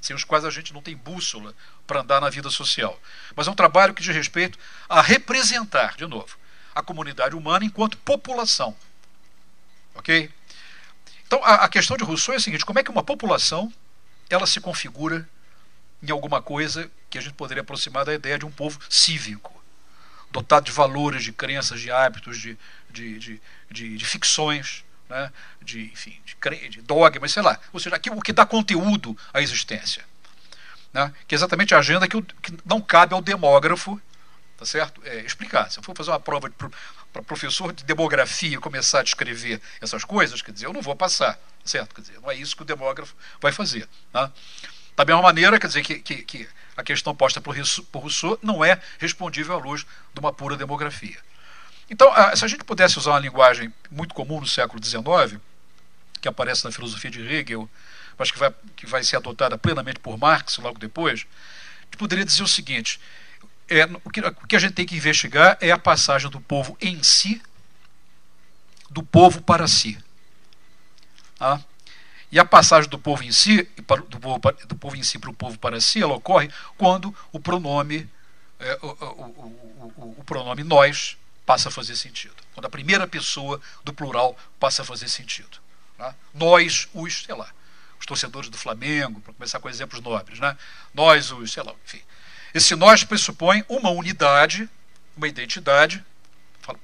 [0.00, 1.52] sem os quais a gente não tem bússola
[1.84, 3.00] para andar na vida social.
[3.34, 4.56] Mas é um trabalho que diz respeito
[4.88, 6.38] a representar, de novo,
[6.72, 8.76] a comunidade humana enquanto população.
[9.96, 10.30] Ok?
[11.26, 13.72] Então, a, a questão de Rousseau é a seguinte: como é que uma população
[14.34, 15.28] ela se configura
[16.02, 19.52] em alguma coisa que a gente poderia aproximar da ideia de um povo cívico,
[20.30, 22.58] dotado de valores, de crenças, de hábitos, de,
[22.90, 25.30] de, de, de, de ficções, né?
[25.60, 27.58] de, enfim, de, de dogmas, sei lá.
[27.72, 30.04] Ou seja, aquilo que dá conteúdo à existência.
[30.92, 31.12] Né?
[31.26, 34.00] Que é exatamente a agenda que, que não cabe ao demógrafo
[34.62, 35.02] tá certo?
[35.04, 35.70] É, explicar.
[35.70, 36.50] Se eu for fazer uma prova
[37.12, 41.38] para professor de demografia começar a descrever essas coisas, quer dizer, eu não vou passar,
[41.64, 41.94] certo?
[41.94, 43.88] Quer dizer, não é isso que o demógrafo vai fazer.
[44.12, 44.32] Tá?
[44.96, 47.54] Da mesma maneira, quer dizer, que, que, que a questão posta por
[47.94, 51.18] Rousseau não é respondível à luz de uma pura demografia.
[51.90, 55.38] Então, se a gente pudesse usar uma linguagem muito comum no século XIX,
[56.20, 57.68] que aparece na filosofia de Hegel,
[58.16, 61.26] mas que vai, que vai ser adotada plenamente por Marx logo depois,
[61.80, 62.98] a gente poderia dizer o seguinte:
[63.68, 66.76] é, o, que, o que a gente tem que investigar é a passagem do povo
[66.80, 67.40] em si,
[68.90, 69.98] do povo para si.
[71.40, 71.60] Ah?
[72.30, 73.82] E a passagem do povo em si, do
[74.18, 78.08] povo, do povo em si para o povo para si, ela ocorre quando o pronome,
[78.58, 82.36] é, o, o, o, o, pronome nós passa a fazer sentido.
[82.54, 85.58] Quando a primeira pessoa do plural passa a fazer sentido.
[85.98, 86.14] Né?
[86.32, 87.50] Nós, os, sei lá,
[88.00, 90.56] os torcedores do Flamengo, para começar com exemplos nobres, né?
[90.94, 92.00] Nós, os, sei lá, enfim.
[92.54, 94.68] Esse nós pressupõe uma unidade,
[95.16, 96.04] uma identidade,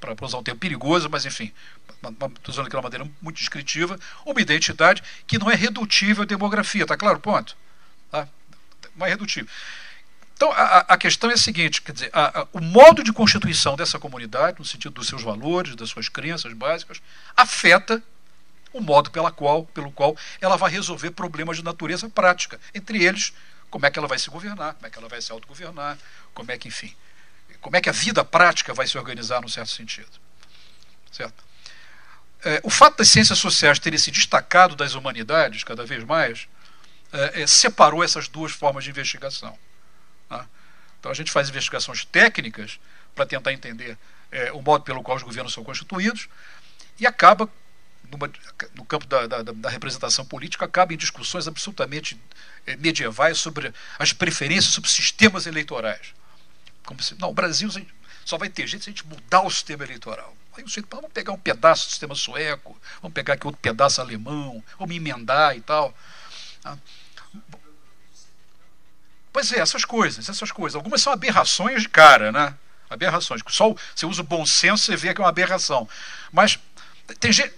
[0.00, 1.52] para usar um termo perigoso, mas enfim,
[1.88, 6.96] estou usando uma maneira muito descritiva, uma identidade que não é redutível à demografia, está
[6.96, 7.20] claro?
[7.20, 7.56] Ponto.
[8.10, 8.28] Tá?
[8.96, 9.48] Não é redutível.
[10.34, 13.76] Então, a, a, questão é a seguinte: quer dizer, a, a, o modo de constituição
[13.76, 17.02] dessa comunidade, no sentido dos seus valores, das suas crenças básicas,
[17.36, 18.02] afeta
[18.72, 22.60] o modo pela qual, pelo qual ela vai resolver problemas de natureza prática.
[22.72, 23.32] Entre eles,
[23.70, 25.98] como é que ela vai se governar, como é que ela vai se autogovernar,
[26.34, 26.94] como é que, enfim,
[27.60, 30.10] como é que a vida prática vai se organizar num certo sentido.
[31.10, 31.44] Certo?
[32.44, 36.48] É, o fato das ciências sociais terem se destacado das humanidades cada vez mais
[37.12, 39.58] é, é, separou essas duas formas de investigação.
[40.30, 40.46] Né?
[41.00, 42.78] Então a gente faz investigações técnicas
[43.14, 43.98] para tentar entender
[44.30, 46.28] é, o modo pelo qual os governos são constituídos
[47.00, 47.48] e acaba
[48.10, 48.30] numa,
[48.74, 52.20] no campo da, da, da, representação política acaba em discussões absolutamente
[52.66, 56.14] é, medievais sobre as preferências sobre sistemas eleitorais.
[56.84, 57.70] Como se, não, o Brasil
[58.24, 60.34] só vai ter jeito se a gente mudar o sistema eleitoral.
[60.56, 64.00] Aí o sujeito, vamos pegar um pedaço do sistema sueco, vamos pegar aqui outro pedaço
[64.00, 65.94] alemão, vamos emendar e tal.
[66.64, 66.76] Ah.
[69.32, 70.74] Pois é, essas coisas, essas coisas.
[70.74, 72.54] Algumas são aberrações de cara, né?
[72.90, 73.40] Aberrações.
[73.48, 75.88] Só você usa o bom senso, você vê que é uma aberração.
[76.32, 76.58] Mas
[77.20, 77.54] tem gente.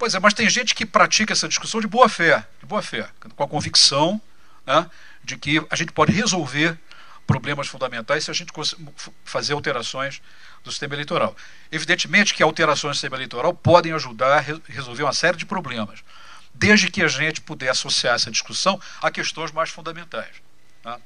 [0.00, 3.06] Pois é, mas tem gente que pratica essa discussão de boa fé, de boa fé,
[3.36, 4.18] com a convicção
[4.66, 4.90] né,
[5.22, 6.78] de que a gente pode resolver
[7.26, 8.50] problemas fundamentais se a gente
[9.26, 10.22] fazer alterações
[10.64, 11.36] do sistema eleitoral.
[11.70, 14.40] Evidentemente que alterações do sistema eleitoral podem ajudar a
[14.72, 16.02] resolver uma série de problemas,
[16.54, 20.34] desde que a gente puder associar essa discussão a questões mais fundamentais.
[20.82, 20.98] Tá?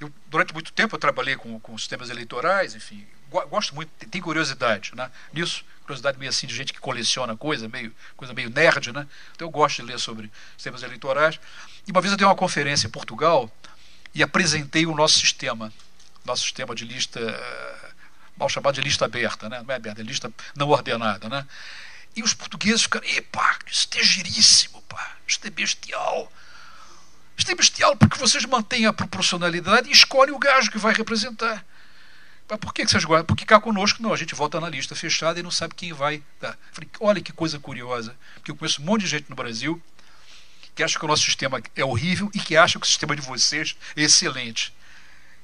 [0.00, 3.06] Eu, durante muito tempo eu trabalhei com, com sistemas eleitorais, enfim,
[3.50, 5.10] gosto muito, tem curiosidade né?
[5.30, 9.06] nisso, curiosidade meio assim de gente que coleciona coisa, meio, coisa meio nerd, né?
[9.34, 11.38] Então eu gosto de ler sobre sistemas eleitorais.
[11.86, 13.50] E uma vez eu dei uma conferência em Portugal
[14.14, 15.72] e apresentei o nosso sistema,
[16.24, 17.90] nosso sistema de lista, eh,
[18.36, 19.62] mal chamado de lista aberta, né?
[19.62, 21.28] não é aberta, é lista não ordenada.
[21.28, 21.46] Né?
[22.16, 26.32] E os portugueses ficaram, epá, isso é giríssimo, pá, isto é bestial.
[27.36, 31.64] Isto é bestial porque vocês mantêm a proporcionalidade e escolhem o gajo que vai representar.
[32.48, 33.24] Mas por que vocês gostam?
[33.24, 36.22] Porque cá conosco, não, a gente volta na lista fechada e não sabe quem vai
[36.40, 36.58] dar.
[36.72, 39.82] Falei, olha que coisa curiosa, porque eu conheço um monte de gente no Brasil
[40.74, 43.22] que acha que o nosso sistema é horrível e que acha que o sistema de
[43.22, 44.74] vocês é excelente.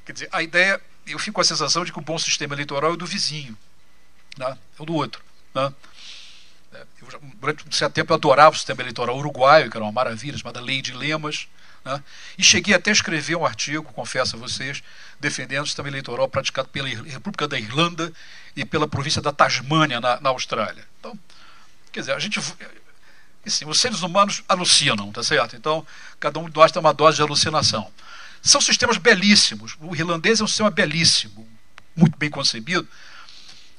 [0.05, 2.95] Quer dizer, a ideia, eu fico com a sensação de que o bom sistema eleitoral
[2.95, 3.57] é do vizinho,
[4.37, 4.59] né?
[4.79, 5.23] é o do outro.
[5.55, 5.73] Né?
[7.01, 10.37] Eu, durante um certo tempo eu adorava o sistema eleitoral uruguaio, que era uma maravilha,
[10.37, 11.49] chamada Lei de Lemas,
[11.85, 12.03] né?
[12.37, 14.83] e cheguei até a escrever um artigo, confesso a vocês,
[15.19, 18.13] defendendo o sistema eleitoral praticado pela República da Irlanda
[18.57, 20.85] e pela província da Tasmânia, na, na Austrália.
[20.99, 21.19] Então,
[21.93, 22.41] quer dizer, a gente
[23.47, 25.57] Assim, os seres humanos alucinam, tá certo?
[25.57, 25.87] Então,
[26.19, 27.91] cada um de nós tem uma dose de alucinação.
[28.43, 29.77] São sistemas belíssimos.
[29.81, 31.49] O irlandês é um sistema belíssimo,
[31.97, 32.87] muito bem concebido,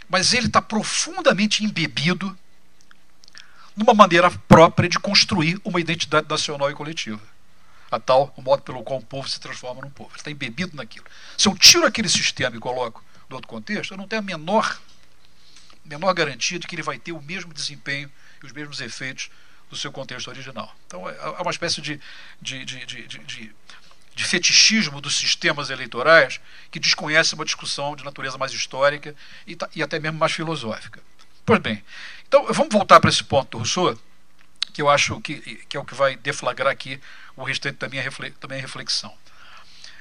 [0.09, 2.37] mas ele está profundamente embebido
[3.75, 7.21] numa maneira própria de construir uma identidade nacional e coletiva.
[7.91, 10.10] A tal, o modo pelo qual um povo se transforma num povo.
[10.12, 11.06] Ele está embebido naquilo.
[11.38, 14.82] Se eu tiro aquele sistema e coloco no outro contexto, eu não tenho a menor,
[15.84, 18.10] menor garantia de que ele vai ter o mesmo desempenho
[18.41, 19.30] e os mesmos efeitos
[19.69, 20.73] do seu contexto original.
[20.88, 21.99] Então é uma espécie de,
[22.41, 23.56] de, de, de, de,
[24.15, 29.15] de fetichismo dos sistemas eleitorais que desconhece uma discussão de natureza mais histórica
[29.47, 31.01] e, e até mesmo mais filosófica.
[31.45, 31.84] Pois bem,
[32.27, 33.97] então vamos voltar para esse ponto do Rousseau,
[34.73, 36.99] que eu acho que, que é o que vai deflagrar aqui
[37.35, 38.03] o restante minha,
[38.39, 39.13] da minha reflexão.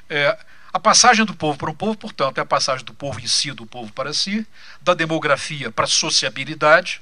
[0.08, 0.36] É,
[0.72, 3.52] a passagem do povo para um povo, portanto, é a passagem do povo em si,
[3.52, 4.46] do povo para si,
[4.80, 7.00] da demografia para a sociabilidade,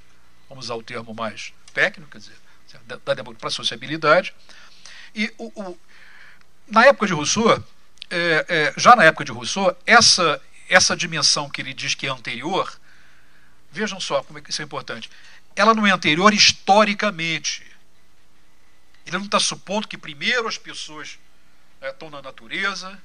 [0.48, 2.36] vamos usar o termo mais técnico, quer dizer,
[2.86, 4.34] da, da demografia para a sociabilidade.
[5.14, 5.78] E o, o,
[6.66, 7.62] na época de Rousseau,
[8.10, 12.10] é, é, já na época de Rousseau, essa, essa dimensão que ele diz que é
[12.10, 12.78] anterior,
[13.70, 15.10] vejam só como é que isso é importante,
[15.54, 17.66] ela não é anterior historicamente.
[19.08, 21.18] Ele não está supondo que primeiro as pessoas
[21.80, 23.00] estão na natureza,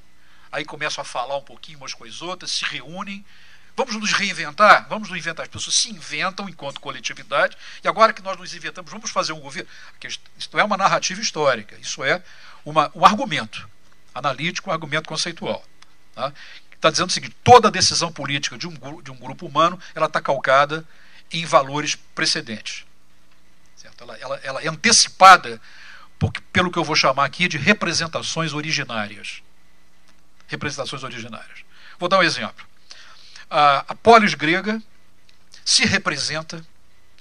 [0.52, 3.26] aí começam a falar um pouquinho umas com as outras, se reúnem.
[3.74, 4.86] Vamos nos reinventar?
[4.90, 5.44] Vamos nos inventar.
[5.44, 9.40] As pessoas se inventam enquanto coletividade, e agora que nós nos inventamos, vamos fazer um
[9.40, 9.70] governo.
[10.38, 12.22] Isso não é uma narrativa histórica, isso é
[12.66, 13.68] uma, um argumento
[14.14, 15.66] analítico, um argumento conceitual.
[16.14, 16.34] Tá?
[16.74, 20.20] Está dizendo o seguinte: toda decisão política de um, de um grupo humano ela está
[20.20, 20.86] calcada
[21.32, 22.86] em valores precedentes.
[23.78, 24.04] Certo?
[24.04, 25.62] Ela, ela, ela é antecipada
[26.32, 29.42] pelo que eu vou chamar aqui de representações originárias.
[30.48, 31.64] Representações originárias.
[32.00, 32.66] Vou dar um exemplo.
[33.50, 34.82] A, a polis grega
[35.66, 36.66] se representa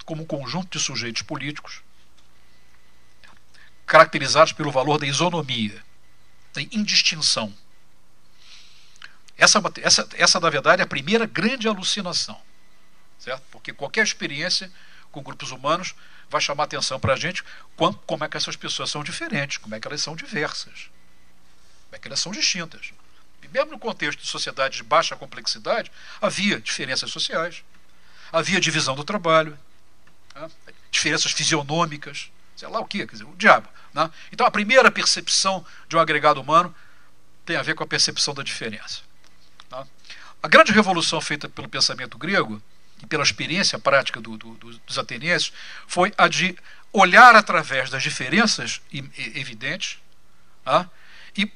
[0.05, 1.81] como um conjunto de sujeitos políticos
[3.85, 5.83] caracterizados pelo valor da isonomia,
[6.53, 7.53] da indistinção.
[9.37, 12.39] Essa, essa, essa, na verdade, é a primeira grande alucinação.
[13.19, 13.43] Certo?
[13.51, 14.71] Porque qualquer experiência
[15.11, 15.93] com grupos humanos
[16.33, 17.43] vai chamar atenção para a gente
[17.75, 20.89] como, é que essas pessoas são diferentes, como é que elas são diversas,
[21.85, 22.91] como é que elas são distintas.
[23.43, 27.63] E mesmo no contexto de sociedade de baixa complexidade, havia diferenças sociais,
[28.31, 29.57] havia divisão do trabalho,
[30.33, 30.49] né?
[30.89, 33.69] diferenças fisionômicas, sei lá o que, quer dizer, o diabo.
[33.93, 34.09] Né?
[34.31, 36.73] Então a primeira percepção de um agregado humano
[37.45, 39.01] tem a ver com a percepção da diferença.
[39.69, 39.85] Né?
[40.41, 42.61] A grande revolução feita pelo pensamento grego
[43.03, 45.51] e pela experiência prática do, do, dos atenienses,
[45.85, 46.57] foi a de
[46.91, 48.81] olhar através das diferenças
[49.35, 49.99] evidentes
[50.65, 50.85] ah,
[51.37, 51.51] e,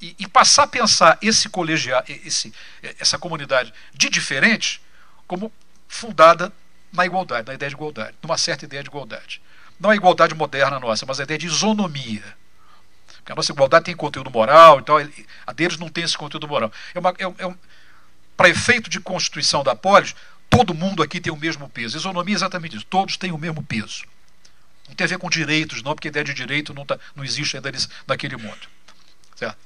[0.00, 2.54] e, e, passar a pensar esse colegial, esse,
[3.00, 4.80] essa comunidade de diferentes
[5.26, 5.52] como
[5.88, 6.52] fundada
[6.92, 9.42] na igualdade, na ideia de igualdade, numa certa ideia de igualdade.
[9.80, 12.22] Não a igualdade moderna nossa, mas a ideia de isonomia.
[13.16, 14.96] Porque a nossa igualdade tem conteúdo moral, então
[15.46, 16.70] a deles não tem esse conteúdo moral.
[16.94, 17.56] É uma, é, é um,
[18.36, 20.14] para efeito de constituição da polis,
[20.52, 21.96] todo mundo aqui tem o mesmo peso.
[21.96, 24.04] Isonomia é exatamente isso, todos têm o mesmo peso.
[24.86, 27.24] Não tem a ver com direitos, não, porque a ideia de direito não, tá, não
[27.24, 27.72] existe ainda
[28.06, 28.68] naquele mundo.
[29.34, 29.56] Certo?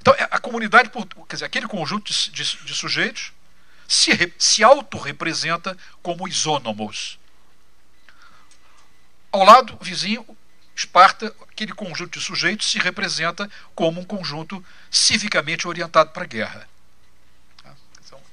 [0.00, 0.90] Então, é, a comunidade,
[1.28, 3.32] quer dizer, aquele conjunto de, de, de sujeitos
[3.86, 7.18] se, se autorrepresenta como isônomos.
[9.30, 10.26] Ao lado vizinho,
[10.74, 16.68] Esparta, aquele conjunto de sujeitos se representa como um conjunto civicamente orientado para a guerra.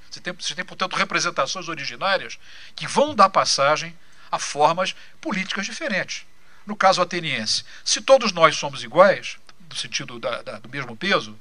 [0.10, 2.39] Você tem, você tem, portanto, representações originárias
[2.76, 3.98] que vão dar passagem
[4.32, 6.26] a formas políticas diferentes.
[6.65, 9.38] No caso ateniense, se todos nós somos iguais,
[9.69, 11.38] no sentido da, da, do mesmo peso,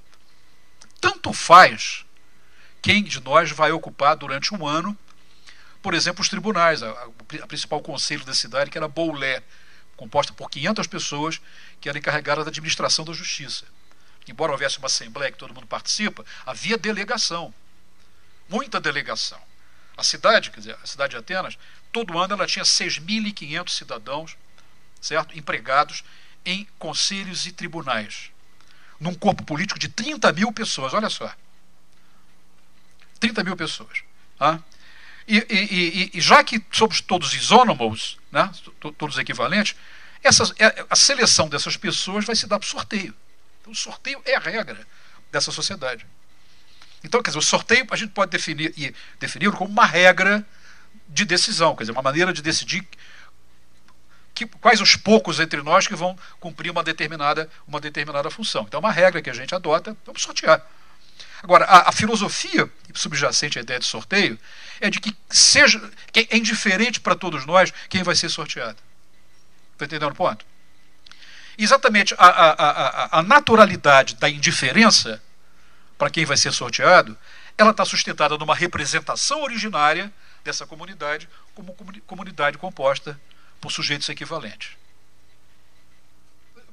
[1.00, 2.04] tanto faz
[2.80, 4.96] quem de nós vai ocupar durante um ano,
[5.82, 6.90] por exemplo, os tribunais, a,
[7.42, 9.42] a principal conselho da cidade, que era Boulé,
[9.96, 11.40] composta por 500 pessoas
[11.80, 13.64] que era encarregada da administração da justiça.
[14.26, 17.52] Embora houvesse uma assembleia que todo mundo participa, havia delegação
[18.48, 19.40] muita delegação.
[19.96, 21.58] A cidade, quer dizer, a cidade de Atenas,
[21.92, 24.36] todo ano ela tinha 6.500 cidadãos,
[25.00, 25.36] certo?
[25.36, 26.04] Empregados
[26.44, 28.30] em conselhos e tribunais.
[29.00, 31.32] Num corpo político de 30 mil pessoas, olha só.
[33.20, 34.02] 30 mil pessoas.
[34.38, 34.62] Tá?
[35.26, 38.50] E, e, e, e, já que somos todos isônomos, né,
[38.96, 39.76] todos equivalentes,
[40.22, 43.14] essas, é, a seleção dessas pessoas vai se dar por sorteio.
[43.60, 44.86] Então, o sorteio é a regra
[45.30, 46.06] dessa sociedade.
[47.04, 50.44] Então, quer dizer, o sorteio a gente pode definir e definir como uma regra
[51.08, 52.86] de decisão, quer dizer, uma maneira de decidir
[54.34, 58.64] que, quais os poucos entre nós que vão cumprir uma determinada, uma determinada função.
[58.66, 60.64] Então, é uma regra que a gente adota, vamos sortear.
[61.42, 64.38] Agora, a, a filosofia subjacente à ideia de sorteio
[64.80, 65.80] é de que seja
[66.12, 68.78] que é indiferente para todos nós quem vai ser sorteado.
[69.72, 70.44] Está entendendo o ponto?
[71.56, 75.22] Exatamente a, a, a, a naturalidade da indiferença
[75.98, 77.18] para quem vai ser sorteado,
[77.58, 80.12] ela está sustentada numa representação originária
[80.44, 81.74] dessa comunidade, como
[82.06, 83.20] comunidade composta
[83.60, 84.76] por sujeitos equivalentes.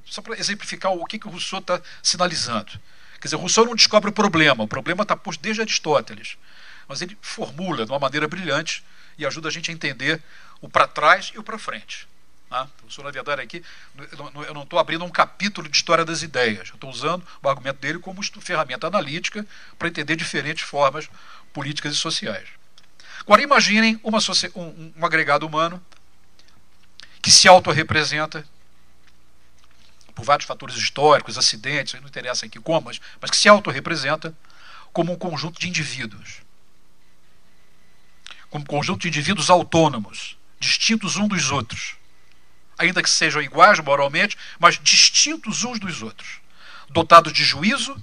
[0.04, 2.80] Só para exemplificar o que, que o Rousseau está sinalizando.
[3.20, 6.38] Quer dizer, Rousseau não descobre o problema, o problema está posto desde Aristóteles.
[6.86, 8.84] Mas ele formula de uma maneira brilhante
[9.18, 10.22] e ajuda a gente a entender
[10.60, 12.06] o para trás e o para frente.
[12.48, 12.68] Tá?
[12.84, 13.62] O verdade, aqui,
[14.46, 17.78] eu não estou abrindo um capítulo de história das ideias, eu estou usando o argumento
[17.80, 19.44] dele como ferramenta analítica
[19.76, 21.08] para entender diferentes formas
[21.52, 22.48] políticas e sociais.
[23.20, 24.18] Agora, imaginem uma,
[24.54, 25.84] um, um agregado humano
[27.20, 28.46] que se autorrepresenta
[30.14, 34.34] por vários fatores históricos, acidentes, não interessa aqui como, mas, mas que se autorrepresenta
[34.92, 36.42] como um conjunto de indivíduos.
[38.48, 41.96] Como um conjunto de indivíduos autônomos, distintos uns dos outros.
[42.78, 46.40] Ainda que sejam iguais moralmente, mas distintos uns dos outros.
[46.90, 47.96] Dotados de juízo,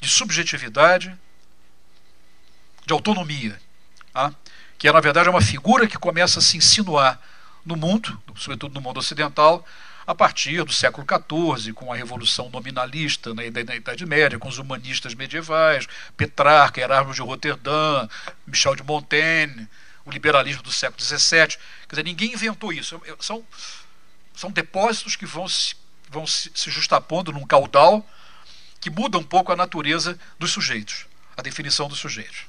[0.00, 1.16] de subjetividade,
[2.86, 3.60] de autonomia.
[4.12, 4.34] Tá?
[4.78, 7.20] Que é, na verdade, uma figura que começa a se insinuar
[7.64, 9.66] no mundo, sobretudo no mundo ocidental,
[10.06, 15.14] a partir do século XIV, com a Revolução Nominalista na Idade Média, com os humanistas
[15.14, 18.06] medievais, Petrarca, Erasmo de Roterdã,
[18.46, 19.66] Michel de Montaigne,
[20.04, 21.56] o liberalismo do século XVII.
[21.88, 23.00] Quer dizer, ninguém inventou isso.
[23.18, 23.42] São,
[24.34, 25.74] são depósitos que vão se,
[26.10, 28.04] vão se, se justapondo num caudal
[28.80, 31.06] que muda um pouco a natureza dos sujeitos,
[31.36, 32.46] a definição dos sujeitos.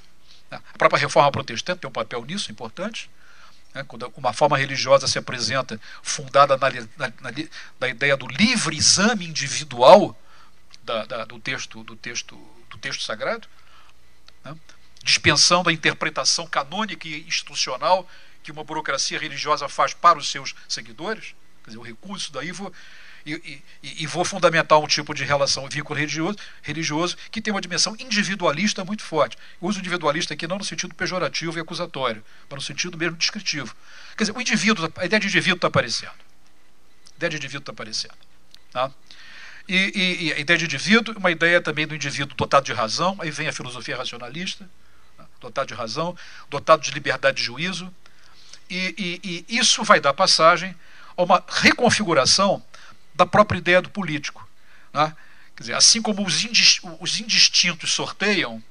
[0.51, 3.09] A própria reforma protestante tem um papel nisso importante
[3.75, 7.31] né, quando uma forma religiosa se apresenta fundada na, na, na,
[7.79, 10.17] na ideia do livre exame individual
[10.81, 12.35] da, da, do texto do texto
[12.69, 13.47] do texto sagrado,
[14.43, 14.55] né,
[15.03, 18.09] dispensando a interpretação canônica e institucional
[18.41, 21.35] que uma burocracia religiosa faz para os seus seguidores,
[21.65, 22.71] quer dizer, o recurso daí vou
[23.25, 27.59] e, e, e, vou fundamentar um tipo de relação vínculo religioso, religioso que tem uma
[27.59, 29.35] dimensão individualista muito forte.
[29.59, 33.75] O uso individualista aqui não no sentido pejorativo e acusatório, mas no sentido mesmo descritivo.
[34.15, 36.11] Quer dizer, o indivíduo, a ideia de indivíduo está aparecendo.
[36.11, 38.13] A ideia de indivíduo está aparecendo.
[38.71, 38.91] Tá?
[39.67, 43.31] E, e, a ideia de indivíduo, uma ideia também do indivíduo dotado de razão, aí
[43.31, 44.69] vem a filosofia racionalista,
[45.17, 45.25] tá?
[45.41, 46.15] dotado de razão,
[46.47, 47.91] dotado de liberdade de juízo,
[48.69, 50.75] e, e isso vai dar passagem
[51.17, 52.63] a uma reconfiguração
[53.13, 54.47] da própria ideia do político.
[54.93, 55.15] Né?
[55.55, 56.45] Quer dizer, assim como os,
[56.99, 58.63] os indistintos sorteiam,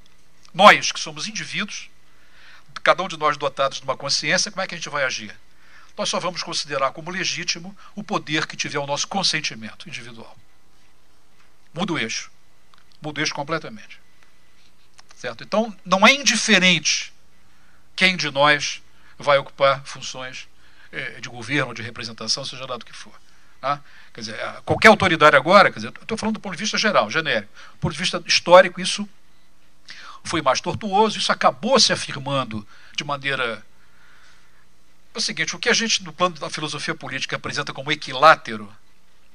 [0.53, 1.89] nós, que somos indivíduos,
[2.83, 5.35] cada um de nós dotados de uma consciência, como é que a gente vai agir?
[5.97, 10.37] Nós só vamos considerar como legítimo o poder que tiver o nosso consentimento individual.
[11.73, 12.31] Muda o eixo.
[13.01, 13.99] Muda o eixo completamente.
[15.15, 15.43] Certo?
[15.43, 17.13] Então, não é indiferente
[17.95, 18.81] quem de nós
[19.17, 20.47] vai ocupar funções
[21.19, 23.13] de governo, de representação, seja lá do que for.
[23.61, 23.81] Tá?
[24.13, 27.51] Quer dizer, qualquer autoridade agora, quer dizer, estou falando do ponto de vista geral, genérico.
[27.73, 29.07] Do ponto de vista histórico, isso
[30.23, 33.65] foi mais tortuoso, isso acabou se afirmando de maneira.
[35.13, 38.71] É o seguinte, o que a gente, no plano da filosofia política, apresenta como equilátero,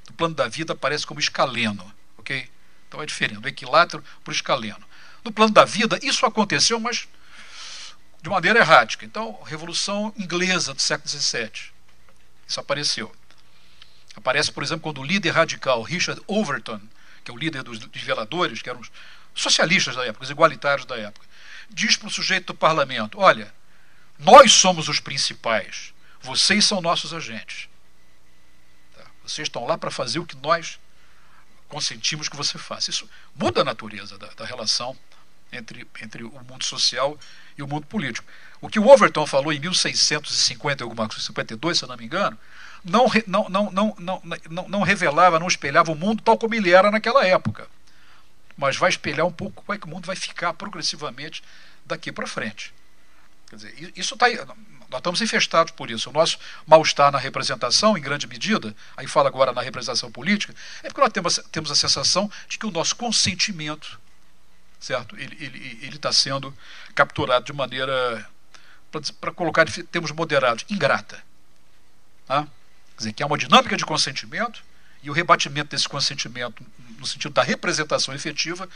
[0.08, 1.92] no plano da vida aparece como escaleno.
[2.18, 2.48] ok?
[2.88, 4.84] Então é diferente, do equilátero para o escaleno.
[5.24, 7.08] No plano da vida, isso aconteceu, mas
[8.22, 9.04] de maneira errática.
[9.04, 11.50] Então, Revolução Inglesa do século XVII.
[12.46, 13.14] Isso apareceu.
[14.16, 16.80] Aparece, por exemplo, quando o líder radical Richard Overton,
[17.24, 18.90] que é o líder dos veladores, que eram os
[19.34, 21.26] socialistas da época, os igualitários da época,
[21.70, 23.54] diz para o sujeito do parlamento: Olha,
[24.18, 27.68] nós somos os principais, vocês são nossos agentes.
[28.94, 29.04] Tá?
[29.22, 30.78] Vocês estão lá para fazer o que nós
[31.68, 32.90] consentimos que você faça.
[32.90, 34.98] Isso muda a natureza da, da relação
[35.52, 37.18] entre, entre o mundo social
[37.60, 38.26] e o mundo político.
[38.60, 42.36] O que o Overton falou em 1650 alguma coisa, 52, se eu não me engano,
[42.84, 46.70] não, não, não, não, não, não, não revelava, não espelhava o mundo tal como ele
[46.70, 47.68] era naquela época.
[48.56, 51.42] Mas vai espelhar um pouco como é que o mundo vai ficar progressivamente
[51.86, 52.74] daqui para frente.
[53.48, 54.26] Quer dizer, isso está
[54.90, 56.10] nós estamos infestados por isso.
[56.10, 56.36] O nosso
[56.66, 60.52] mal-estar na representação, em grande medida, aí fala agora na representação política,
[60.82, 64.00] é porque nós temos, temos a sensação de que o nosso consentimento,
[64.80, 66.56] certo, ele está ele, ele tá sendo
[66.94, 68.26] capturado de maneira,
[69.20, 71.22] para colocar em termos moderados, ingrata.
[72.26, 72.44] Tá?
[72.44, 74.62] Quer dizer, que há uma dinâmica de consentimento
[75.02, 76.64] e o rebatimento desse consentimento,
[76.98, 78.68] no sentido da representação efetiva,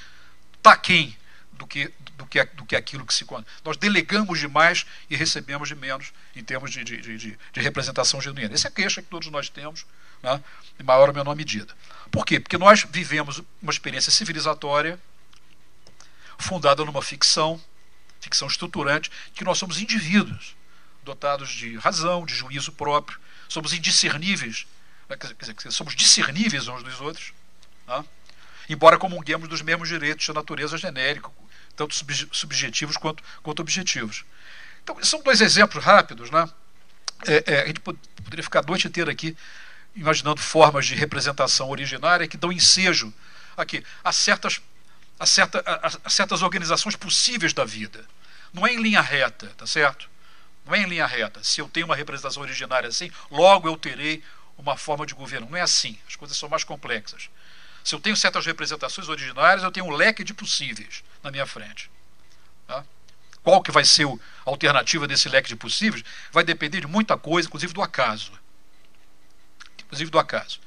[0.57, 1.17] está quem
[1.53, 3.27] do que, do, que, do que aquilo que se.
[3.65, 8.55] Nós delegamos demais e recebemos de menos em termos de, de, de, de representação genuína.
[8.55, 9.87] Essa é a queixa que todos nós temos,
[10.23, 10.43] né,
[10.79, 11.73] em maior ou menor medida.
[12.11, 12.41] Por quê?
[12.41, 14.99] Porque nós vivemos uma experiência civilizatória
[16.39, 17.61] fundada numa ficção,
[18.21, 20.57] ficção estruturante, que nós somos indivíduos
[21.03, 23.19] dotados de razão, de juízo próprio,
[23.49, 24.67] somos indiscerníveis,
[25.09, 27.33] né, quer dizer, somos discerníveis uns dos outros,
[27.87, 28.05] né?
[28.69, 31.31] embora comunguemos dos mesmos direitos de natureza genérica,
[31.77, 31.95] tanto
[32.33, 34.25] subjetivos quanto, quanto objetivos.
[34.83, 36.49] Então, são dois exemplos rápidos, né?
[37.27, 39.37] é, é, a gente poderia ficar a noite inteira aqui
[39.95, 43.13] imaginando formas de representação originária que dão ensejo
[43.57, 44.61] aqui a certas,
[45.19, 48.05] a, certa, a, a certas organizações possíveis da vida.
[48.53, 50.09] Não é em linha reta, tá certo?
[50.65, 51.43] Não é em linha reta.
[51.43, 54.23] Se eu tenho uma representação originária assim, logo eu terei
[54.57, 55.49] uma forma de governo.
[55.51, 55.99] Não é assim.
[56.09, 57.29] As coisas são mais complexas.
[57.83, 61.91] Se eu tenho certas representações originárias, eu tenho um leque de possíveis na minha frente.
[62.67, 62.85] Tá?
[63.43, 66.03] Qual que vai ser a alternativa desse leque de possíveis
[66.33, 68.33] vai depender de muita coisa, inclusive do acaso.
[69.85, 70.61] Inclusive do acaso.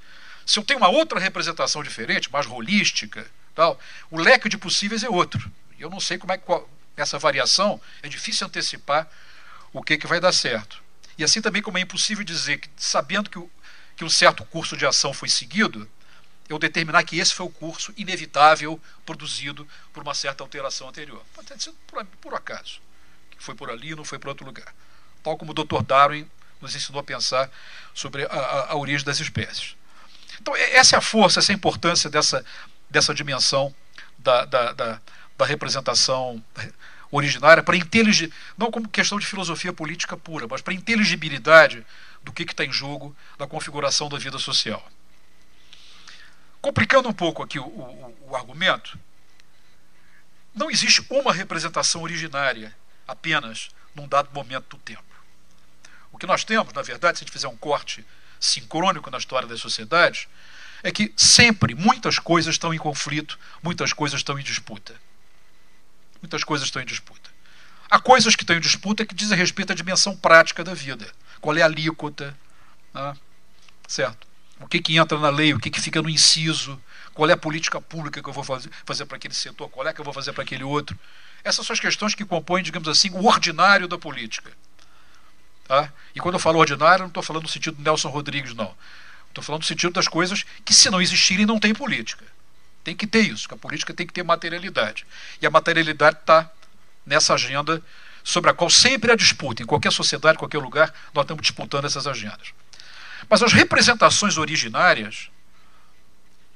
[0.45, 3.79] Se eu tenho uma outra representação diferente, mais holística, tal,
[4.11, 5.51] o leque de possíveis é outro.
[5.79, 6.45] Eu não sei como é que
[6.95, 9.09] essa variação é difícil antecipar
[9.73, 10.79] o que, que vai dar certo.
[11.17, 13.49] E assim também como é impossível dizer que, sabendo que, o,
[13.95, 15.89] que um certo curso de ação foi seguido,
[16.47, 21.25] eu determinar que esse foi o curso inevitável produzido por uma certa alteração anterior.
[21.33, 22.79] Pode ter sido por, por acaso,
[23.31, 24.71] que foi por ali e não foi para outro lugar.
[25.23, 25.81] Tal como o Dr.
[25.81, 26.29] Darwin
[26.61, 27.49] nos ensinou a pensar
[27.91, 29.75] sobre a, a, a origem das espécies.
[30.39, 32.45] Então, essa é a força, essa é a importância dessa,
[32.89, 33.73] dessa dimensão
[34.17, 35.01] da, da, da,
[35.37, 36.43] da representação
[37.11, 41.85] originária para inteligibilidade, não como questão de filosofia política pura, mas para inteligibilidade
[42.21, 44.85] do que está em jogo na configuração da vida social.
[46.61, 48.99] Complicando um pouco aqui o, o, o argumento,
[50.53, 52.75] não existe uma representação originária
[53.07, 55.03] apenas num dado momento do tempo.
[56.11, 58.05] O que nós temos, na verdade, se a gente fizer um corte
[58.39, 60.27] sincrônico na história das sociedades,
[60.83, 64.95] é que sempre muitas coisas estão em conflito, muitas coisas estão em disputa.
[66.21, 67.29] Muitas coisas estão em disputa.
[67.89, 71.07] Há coisas que estão em disputa que dizem respeito à dimensão prática da vida.
[71.39, 72.37] Qual é a alíquota?
[72.93, 73.15] Né?
[73.87, 74.27] Certo?
[74.59, 76.81] o que, que entra na lei, o que, que fica no inciso,
[77.13, 79.93] qual é a política pública que eu vou fazer, fazer para aquele setor, qual é
[79.93, 80.97] que eu vou fazer para aquele outro.
[81.43, 84.51] Essas são as questões que compõem, digamos assim, o ordinário da política.
[85.67, 85.91] Tá?
[86.15, 88.73] E quando eu falo ordinário, não estou falando no sentido do Nelson Rodrigues, não.
[89.37, 92.25] Estou falando no sentido das coisas que, se não existirem, não tem política.
[92.83, 95.05] Tem que ter isso, que a política tem que ter materialidade.
[95.39, 96.49] E a materialidade está
[97.05, 97.79] nessa agenda
[98.23, 99.61] sobre a qual sempre há disputa.
[99.61, 102.51] Em qualquer sociedade, em qualquer lugar, nós estamos disputando essas agendas.
[103.29, 105.29] Mas as representações originárias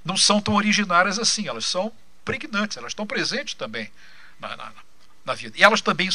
[0.03, 1.93] não são tão originárias assim, elas são
[2.25, 3.91] pregnantes, elas estão presentes também
[4.39, 4.71] na, na,
[5.23, 5.55] na vida.
[5.55, 6.09] E elas também,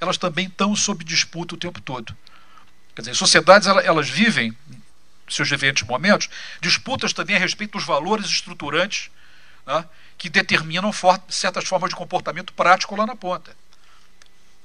[0.00, 2.16] elas também estão sob disputa o tempo todo.
[2.94, 4.56] Quer dizer, sociedades elas, vivem,
[5.34, 6.28] seus diferentes momentos,
[6.60, 9.10] disputas também a respeito dos valores estruturantes
[9.66, 9.84] né,
[10.18, 13.56] que determinam for, certas formas de comportamento prático lá na ponta.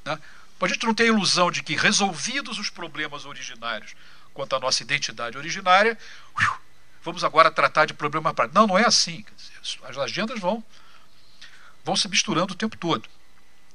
[0.06, 0.20] Né?
[0.60, 3.96] A gente não ter a ilusão de que, resolvidos os problemas originários
[4.34, 5.98] quanto à nossa identidade originária,
[7.04, 8.60] vamos agora tratar de problema prático.
[8.60, 9.26] Não, não é assim.
[9.84, 10.64] As agendas vão,
[11.84, 13.10] vão se misturando o tempo todo.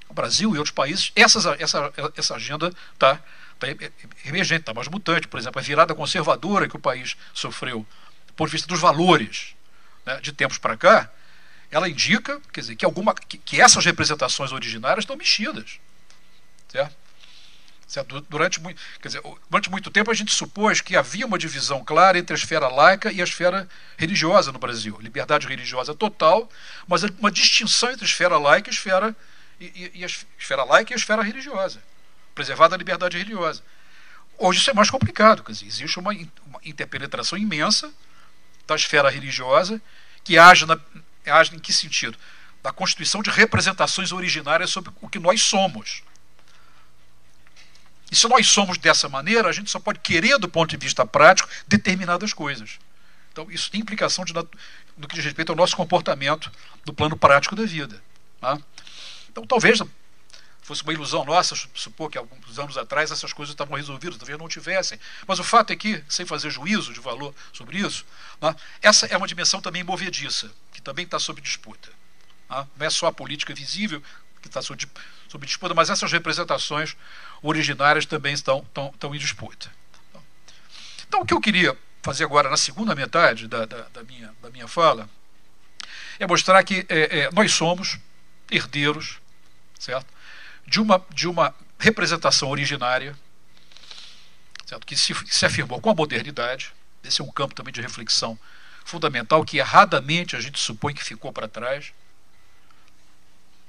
[0.09, 3.23] O Brasil e outros países, essas, essa, essa agenda está tá
[4.25, 5.29] emergente, está mais mutante.
[5.29, 7.87] Por exemplo, a virada conservadora que o país sofreu,
[8.37, 9.55] de vista dos valores
[10.05, 11.11] né, de tempos para cá,
[11.71, 15.79] ela indica quer dizer, que, alguma, que, que essas representações originárias estão mexidas.
[16.69, 18.23] Certo?
[18.29, 22.35] Durante, quer dizer, durante muito tempo a gente supôs que havia uma divisão clara entre
[22.35, 24.99] a esfera laica e a esfera religiosa no Brasil.
[25.01, 26.49] Liberdade religiosa total,
[26.87, 29.15] mas uma distinção entre esfera laica e esfera,
[29.61, 31.83] e, e a esfera laica e a esfera religiosa,
[32.35, 33.63] preservada a liberdade religiosa.
[34.39, 36.13] Hoje isso é mais complicado, quer dizer, existe uma,
[36.47, 37.93] uma interpenetração imensa
[38.67, 39.81] da esfera religiosa
[40.25, 40.79] que age, na,
[41.27, 42.17] age em que sentido?
[42.63, 46.03] Da constituição de representações originárias sobre o que nós somos
[48.13, 51.07] e se nós somos dessa maneira, a gente só pode querer, do ponto de vista
[51.07, 52.79] prático, determinadas coisas.
[53.33, 56.53] Então, isso tem implicação de, no que diz respeito ao nosso comportamento
[56.85, 58.03] do plano prático da vida.
[58.39, 58.59] Tá?
[59.31, 59.81] Então, talvez
[60.63, 64.49] fosse uma ilusão nossa supor que alguns anos atrás essas coisas estavam resolvidas, talvez não
[64.49, 64.99] tivessem.
[65.27, 68.07] Mas o fato é que, sem fazer juízo de valor sobre isso,
[68.41, 71.91] né, essa é uma dimensão também movediça, que também está sob disputa.
[72.49, 72.67] Tá?
[72.77, 74.03] Não é só a política visível
[74.41, 74.87] que está sob,
[75.29, 76.97] sob disputa, mas essas representações
[77.43, 79.71] originárias também estão, estão, estão em disputa.
[81.07, 84.51] Então, o que eu queria fazer agora na segunda metade da, da, da minha, da
[84.51, 85.09] minha fala
[86.19, 87.99] é mostrar que é, é, nós somos
[88.51, 89.19] herdeiros,
[89.79, 90.07] certo?
[90.67, 93.17] De uma, de uma representação originária,
[94.67, 94.87] certo?
[94.87, 96.73] Que se, se afirmou com a modernidade.
[97.05, 98.39] Esse é um campo também de reflexão
[98.85, 101.93] fundamental que erradamente a gente supõe que ficou para trás.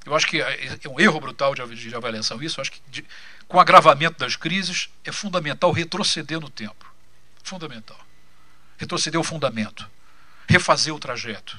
[0.05, 2.59] Eu acho que é, é um erro brutal de, avaliação isso.
[2.59, 3.05] Eu acho que de,
[3.47, 6.91] com o agravamento das crises, é fundamental retroceder no tempo.
[7.43, 7.99] Fundamental.
[8.77, 9.89] Retroceder o fundamento.
[10.47, 11.57] Refazer o trajeto.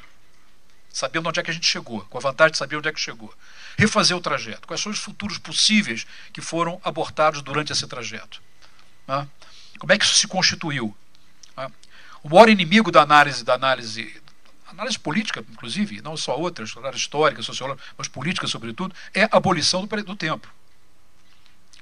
[0.91, 3.01] Sabendo onde é que a gente chegou, com a vantagem de saber onde é que
[3.01, 3.35] chegou.
[3.77, 4.67] Refazer o trajeto.
[4.67, 8.43] Quais são os futuros possíveis que foram abortados durante esse trajeto.
[9.07, 9.29] Né?
[9.79, 10.97] Como é que isso se constituiu?
[11.57, 11.71] Né?
[12.23, 14.23] O maior inimigo da análise, da análise,
[14.67, 19.85] análise política, inclusive, não só outras, análise histórica, sociológica, mas política sobretudo, é a abolição
[19.85, 20.49] do, do tempo.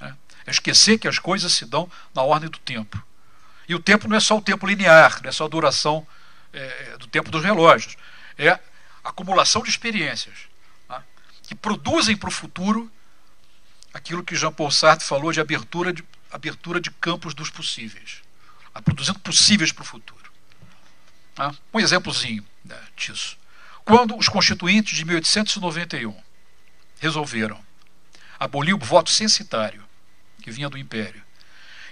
[0.01, 0.17] Né?
[0.47, 3.03] É esquecer que as coisas se dão na ordem do tempo.
[3.69, 6.07] E o tempo não é só o tempo linear, não é só a duração
[6.53, 7.97] é, do tempo dos relógios.
[8.37, 8.59] É
[9.05, 10.52] acumulação de experiências?
[11.43, 12.91] Que produzem para o futuro
[13.93, 18.23] aquilo que Jean Paul Sartre falou de abertura de, abertura de campos dos possíveis,
[18.85, 20.33] produzindo possíveis para o futuro.
[21.35, 21.55] Tá?
[21.73, 23.37] Um exemplozinho né, disso.
[23.85, 26.17] Quando os constituintes de 1891
[27.01, 27.63] resolveram
[28.39, 29.85] abolir o voto censitário,
[30.41, 31.23] que vinha do Império,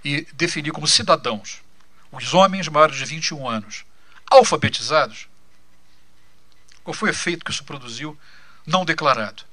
[0.04, 1.60] e definir como cidadãos
[2.10, 3.84] os homens maiores de 21 anos
[4.30, 5.28] alfabetizados,
[6.82, 8.18] qual foi o efeito que isso produziu
[8.70, 9.44] não declarado?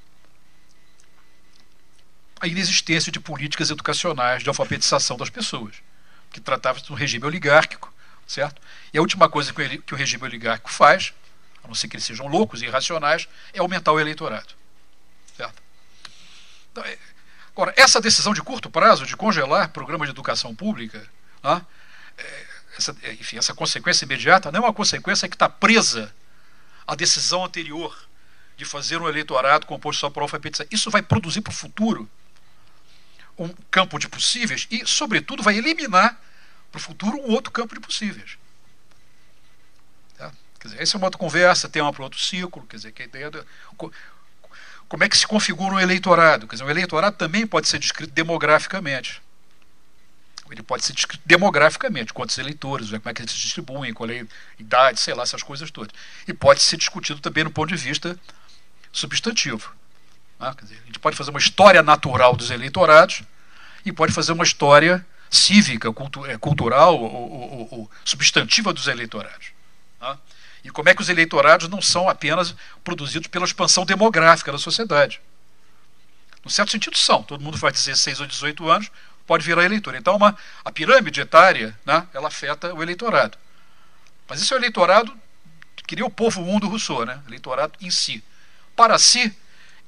[2.39, 5.75] a inexistência de políticas educacionais de alfabetização das pessoas,
[6.31, 7.91] que tratava-se de um regime oligárquico,
[8.27, 8.61] certo?
[8.93, 11.13] E a última coisa que, ele, que o regime oligárquico faz,
[11.63, 14.53] a não ser que eles sejam loucos e irracionais, é aumentar o eleitorado,
[15.35, 15.61] certo?
[16.71, 16.97] Então, é,
[17.51, 21.07] agora, essa decisão de curto prazo de congelar programas de educação pública,
[21.43, 21.65] né,
[22.17, 22.45] é,
[22.77, 26.13] essa, é, enfim, essa consequência imediata não é uma consequência que está presa
[26.85, 28.07] à decisão anterior
[28.57, 30.67] de fazer um eleitorado composto só por alfabetização.
[30.71, 32.09] Isso vai produzir para o futuro
[33.37, 36.19] um campo de possíveis e, sobretudo, vai eliminar
[36.71, 38.37] para o futuro um outro campo de possíveis.
[40.17, 40.31] Tá?
[40.59, 43.03] Quer dizer, essa é uma outra conversa, tem uma para outro ciclo, quer dizer, que
[43.03, 43.45] a ideia do,
[44.89, 46.47] como é que se configura um eleitorado?
[46.47, 49.21] Quer dizer, um eleitorado também pode ser descrito demograficamente.
[50.49, 54.21] Ele pode ser descrito demograficamente, quantos eleitores, como é que eles se distribuem, qual é
[54.21, 54.25] a
[54.57, 55.93] idade, sei lá, essas coisas todas.
[56.25, 58.17] E pode ser discutido também no ponto de vista
[58.91, 59.73] substantivo.
[60.39, 63.23] Ah, dizer, a gente pode fazer uma história natural dos eleitorados
[63.83, 69.47] e pode fazer uma história cívica, cultu é, cultural ou, ou, ou, substantiva dos eleitorados.
[69.99, 70.17] Ah?
[70.63, 75.21] E como é que os eleitorados não são apenas produzidos pela expansão demográfica da sociedade.
[76.43, 77.23] No certo sentido, são.
[77.23, 78.91] Todo mundo faz 16 ou 18 anos,
[79.25, 79.95] pode virar eleitor.
[79.95, 83.37] Então, uma, a pirâmide etária né, ela afeta o eleitorado.
[84.27, 85.13] Mas esse é o eleitorado
[85.75, 87.21] que queria o povo 1 do Rousseau, né?
[87.27, 88.23] eleitorado em si.
[88.77, 89.35] Para si,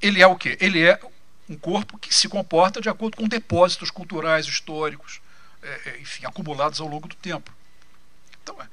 [0.02, 0.58] ele é o quê?
[0.60, 1.00] Ele é
[1.48, 5.20] um corpo que se comporta de acordo com depósitos culturais, históricos,
[5.62, 7.52] é, é enfim, acumulados ao longo do tempo.
[8.42, 8.66] Então, é,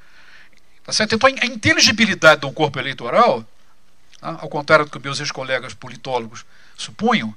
[0.84, 1.14] tá certo?
[1.14, 3.46] então a inteligibilidade de um corpo eleitoral,
[4.20, 4.40] tá?
[4.42, 6.44] ao contrário do que meus ex-colegas politólogos
[6.76, 7.34] supunham,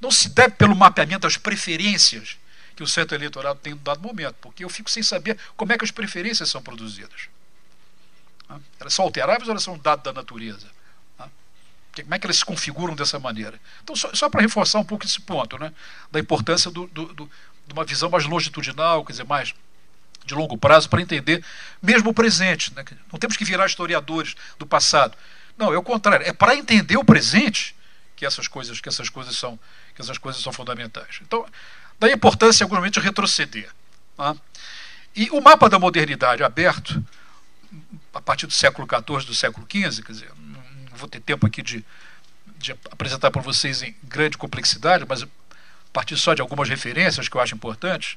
[0.00, 2.36] não se deve pelo mapeamento das preferências
[2.74, 5.78] que o centro eleitoral tem no dado momento, porque eu fico sem saber como é
[5.78, 7.28] que as preferências são produzidas.
[8.48, 8.58] Tá?
[8.80, 10.73] Elas são alteráveis ou elas são dados da natureza?
[12.02, 13.60] Como é que eles se configuram dessa maneira.
[13.82, 15.72] Então, só, só para reforçar um pouco esse ponto, né,
[16.10, 17.30] da importância do, do, do,
[17.66, 19.54] de uma visão mais longitudinal, quer dizer, mais
[20.24, 21.44] de longo prazo, para entender
[21.82, 22.74] mesmo o presente.
[22.74, 22.84] Né?
[23.12, 25.16] Não temos que virar historiadores do passado.
[25.56, 26.26] Não, é o contrário.
[26.26, 27.76] É para entender o presente
[28.16, 29.58] que essas coisas, que essas coisas são,
[29.94, 31.20] que essas coisas são fundamentais.
[31.22, 31.46] Então,
[31.98, 33.68] daí a importância, de retroceder.
[34.16, 34.34] Tá?
[35.14, 37.04] E o mapa da modernidade aberto,
[38.12, 40.32] a partir do século XIV, do século XV, quer dizer,
[40.94, 41.84] vou ter tempo aqui de,
[42.58, 45.28] de apresentar para vocês em grande complexidade, mas a
[45.92, 48.16] partir só de algumas referências que eu acho importantes.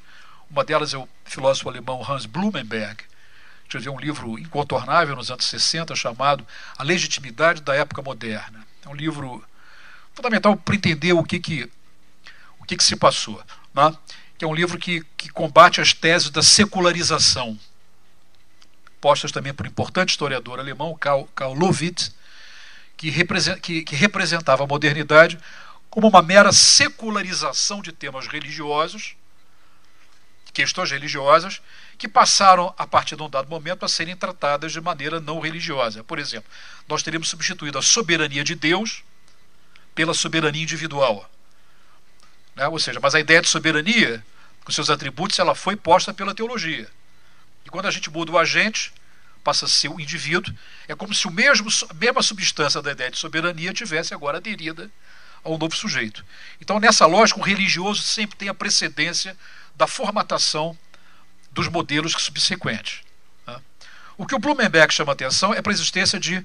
[0.50, 3.06] Uma delas é o filósofo alemão Hans Blumenberg, que
[3.64, 6.46] escreveu um livro incontornável nos anos 60 chamado
[6.78, 8.66] A Legitimidade da Época Moderna.
[8.86, 9.44] É um livro
[10.14, 11.70] fundamental para entender o que, que,
[12.60, 13.44] o que, que se passou.
[13.74, 13.96] Né?
[14.38, 17.60] Que é um livro que, que combate as teses da secularização,
[19.02, 22.16] postas também por um importante historiador alemão, Karl, Karl Lovitz,
[22.98, 23.10] que,
[23.96, 25.38] representava a modernidade
[25.90, 29.16] como uma mera secularização de temas religiosos,
[30.52, 31.62] questões religiosas,
[31.98, 36.04] que passaram, a partir de um dado momento, a serem tratadas de maneira não religiosa.
[36.04, 36.50] Por exemplo,
[36.88, 39.04] nós teríamos substituído a soberania de Deus
[39.94, 41.30] pela soberania individual.
[42.56, 42.68] Né?
[42.68, 44.24] Ou seja, mas a ideia de soberania,
[44.64, 46.90] com seus atributos, ela foi posta pela teologia.
[47.66, 48.92] E quando a gente muda o agente,
[49.48, 50.54] passa a ser o indivíduo.
[50.90, 54.92] É como se o mesmo, a mesma substância da ideia de soberania tivesse agora aderida
[55.42, 56.26] ao novo sujeito.
[56.60, 59.38] Então, nessa lógica, o religioso sempre tem a precedência
[59.74, 60.78] da formatação
[61.50, 63.00] dos modelos subsequentes.
[63.48, 63.58] Né?
[64.18, 66.44] O que o Blumenberg chama atenção é para a existência de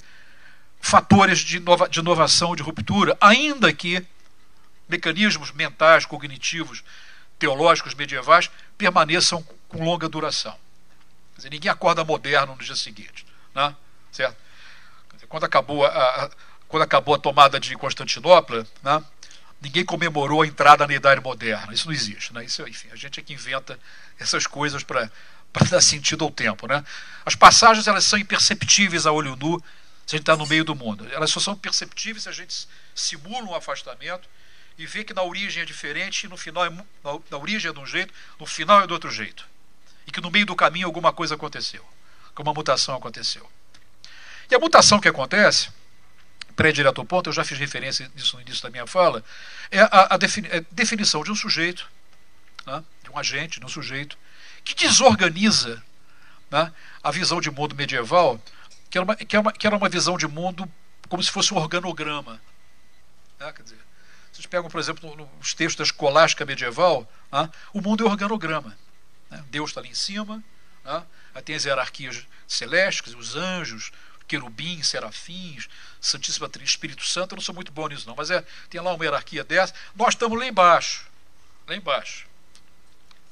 [0.81, 4.07] fatores de, inova, de inovação, de ruptura, ainda que
[4.89, 6.85] mecanismos mentais, cognitivos,
[7.37, 8.49] teológicos medievais
[8.79, 10.62] permaneçam com longa duração.
[11.37, 13.27] Dizer, ninguém acorda moderno no dia seguinte.
[13.55, 13.75] Né?
[14.11, 14.37] Certo?
[15.15, 16.31] Dizer, quando, acabou a, a,
[16.69, 19.05] quando acabou a tomada de Constantinopla, né?
[19.61, 21.73] ninguém comemorou a entrada na Idade Moderna.
[21.73, 22.33] Isso não existe.
[22.35, 22.45] Né?
[22.45, 23.79] Isso, enfim, a gente é que inventa
[24.19, 25.11] essas coisas para
[25.71, 26.67] dar sentido ao tempo.
[26.67, 26.85] Né?
[27.25, 29.63] As passagens elas são imperceptíveis a olho nu
[30.07, 31.09] se a gente está no meio do mundo.
[31.13, 34.29] Elas só são perceptíveis se a gente simula um afastamento
[34.77, 36.71] e vê que na origem é diferente e no final é,
[37.31, 39.47] na, origem é de um jeito, no final é de outro jeito.
[40.07, 41.85] E que no meio do caminho alguma coisa aconteceu,
[42.35, 43.49] que uma mutação aconteceu.
[44.51, 45.71] E a mutação que acontece,
[46.55, 49.25] pré-direto ao ponto, eu já fiz referência nisso no início da minha fala,
[49.71, 51.89] é a, a defini é definição de um sujeito,
[52.67, 54.19] né, de um agente, de um sujeito,
[54.65, 55.83] que desorganiza
[56.51, 56.73] né,
[57.03, 58.41] a visão de mundo medieval,
[58.91, 60.71] que era, uma, que, era uma, que era uma visão de mundo
[61.09, 62.41] como se fosse um organograma.
[63.41, 63.79] Né, quer dizer,
[64.33, 68.77] vocês pegam, por exemplo, nos textos da escolástica medieval, né, o mundo é organograma.
[69.33, 70.45] Né, Deus está ali em cima,
[70.85, 71.03] né,
[71.35, 73.91] aí tem as hierarquias celestes, os anjos,
[74.29, 75.69] querubins, serafins,
[76.01, 79.05] Santíssima Espírito Santo, eu não sou muito bom nisso não, mas é, tem lá uma
[79.05, 81.07] hierarquia dessa, nós estamos lá embaixo,
[81.67, 82.27] lá embaixo.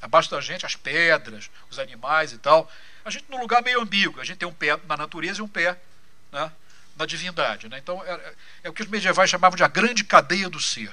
[0.01, 2.71] Abaixo da gente, as pedras, os animais e tal.
[3.05, 5.49] A gente num lugar meio ambíguo, a gente tem um pé na natureza e um
[5.49, 5.79] pé
[6.33, 6.51] né,
[6.97, 7.69] na divindade.
[7.69, 7.77] Né?
[7.77, 10.93] Então é, é o que os medievais chamavam de a grande cadeia do ser.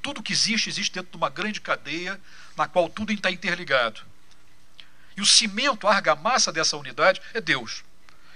[0.00, 2.18] Tudo que existe, existe dentro de uma grande cadeia
[2.56, 4.00] na qual tudo está interligado.
[5.16, 7.82] E o cimento, a argamassa dessa unidade é Deus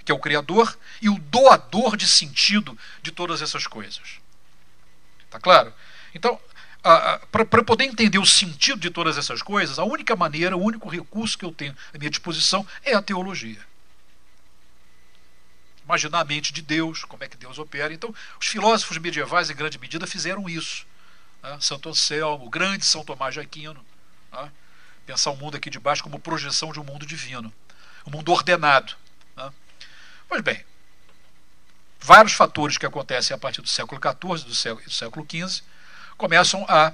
[0.05, 4.19] que é o Criador, e o doador de sentido de todas essas coisas.
[5.25, 5.73] Está claro?
[6.13, 6.39] Então,
[7.31, 11.35] para poder entender o sentido de todas essas coisas, a única maneira, o único recurso
[11.35, 13.59] que eu tenho à minha disposição é a teologia.
[15.83, 17.91] Imaginar a mente de Deus, como é que Deus opera.
[17.91, 20.85] Então, os filósofos medievais, em grande medida, fizeram isso.
[21.41, 21.57] Né?
[21.59, 23.83] Santo Anselmo, o grande São Tomás de Aquino.
[24.31, 24.51] Né?
[25.05, 27.53] Pensar o mundo aqui de baixo como projeção de um mundo divino,
[28.05, 28.95] um mundo ordenado.
[30.27, 30.65] Pois bem,
[31.99, 35.63] vários fatores que acontecem a partir do século XIV do século, do século XV
[36.17, 36.93] começam a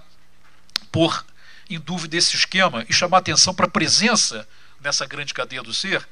[0.91, 1.25] pôr
[1.69, 4.47] em dúvida esse esquema e chamar atenção para a presença
[4.81, 6.07] nessa grande cadeia do ser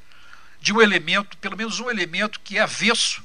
[0.60, 3.22] de um elemento, pelo menos um elemento que é avesso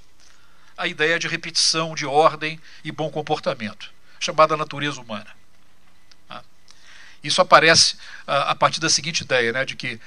[0.77, 5.27] à ideia de repetição, de ordem e bom comportamento, chamada natureza humana.
[7.25, 7.27] Tá?
[7.27, 7.97] Isso aparece
[8.27, 9.99] ah, a partir da seguinte ideia, né, de que,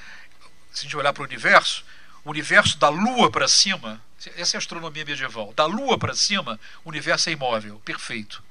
[0.71, 1.83] se a gente olhar para o universo,
[2.23, 4.01] o universo da Lua para cima,
[4.35, 8.43] essa é a astronomia medieval, da Lua para cima, o universo é imóvel, perfeito.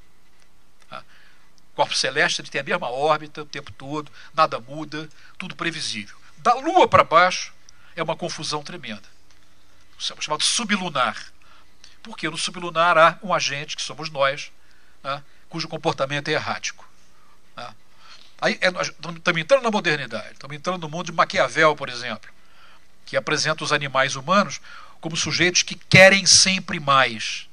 [0.89, 1.03] Tá?
[1.73, 5.09] O corpo celeste ele tem a mesma órbita o tempo todo, nada muda,
[5.39, 6.17] tudo previsível.
[6.39, 7.53] Da Lua para baixo
[7.97, 9.09] é uma confusão tremenda,
[9.99, 11.33] chamado sublunar.
[12.03, 14.51] Porque no sublunar há um agente, que somos nós,
[15.03, 16.88] né, cujo comportamento é errático.
[18.41, 22.31] Aí, é, estamos entrando na modernidade, estamos entrando no mundo de Maquiavel, por exemplo
[23.09, 24.61] que apresenta os animais humanos
[25.01, 27.49] como sujeitos que querem sempre mais.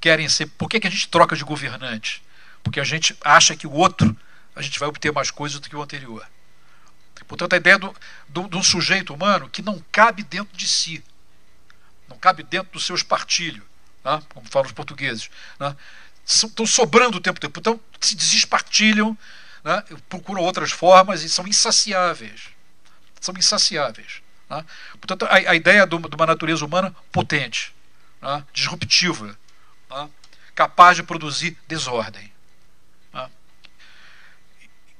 [0.00, 0.46] Querem ser.
[0.46, 2.24] Por que, que a gente troca de governante?
[2.60, 4.16] Porque a gente acha que o outro
[4.56, 6.26] a gente vai obter mais coisas do que o anterior.
[7.28, 7.94] Portanto, a ideia do,
[8.28, 11.04] do, de um sujeito humano que não cabe dentro de si,
[12.08, 13.64] não cabe dentro do seu espartilho,
[14.04, 14.20] né?
[14.34, 15.30] como falam os portugueses.
[15.60, 15.76] Né?
[16.32, 17.58] Estão sobrando o tempo todo.
[17.58, 19.18] Então, se desespartilham,
[19.64, 19.82] né?
[20.08, 22.50] procuram outras formas e são insaciáveis
[23.20, 24.22] são insaciáveis.
[24.48, 24.64] Né?
[24.92, 27.72] Portanto, a, a ideia de uma natureza humana potente,
[28.20, 28.44] né?
[28.52, 29.38] disruptiva,
[29.90, 30.08] né?
[30.54, 32.32] capaz de produzir desordem.
[33.12, 33.30] Né?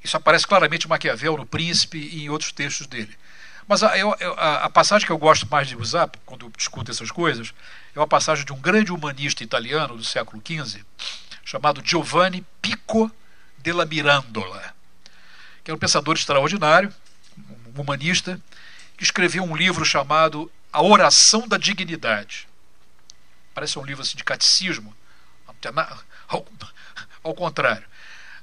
[0.05, 3.16] Isso aparece claramente em Maquiavel, no Príncipe e em outros textos dele.
[3.71, 3.93] Mas a,
[4.37, 7.55] a, a, passagem que eu gosto mais de usar, quando eu discuto essas coisas,
[7.95, 10.85] é uma passagem de um grande humanista italiano do século XV,
[11.45, 13.09] chamado Giovanni Pico
[13.59, 14.75] della Mirandola,
[15.62, 16.93] que era um pensador extraordinário,
[17.77, 18.41] um humanista,
[18.97, 22.49] que escreveu um livro chamado A Oração da Dignidade.
[23.55, 24.93] Parece um livro assim, de catecismo.
[26.27, 26.45] Ao,
[27.23, 27.85] ao contrário.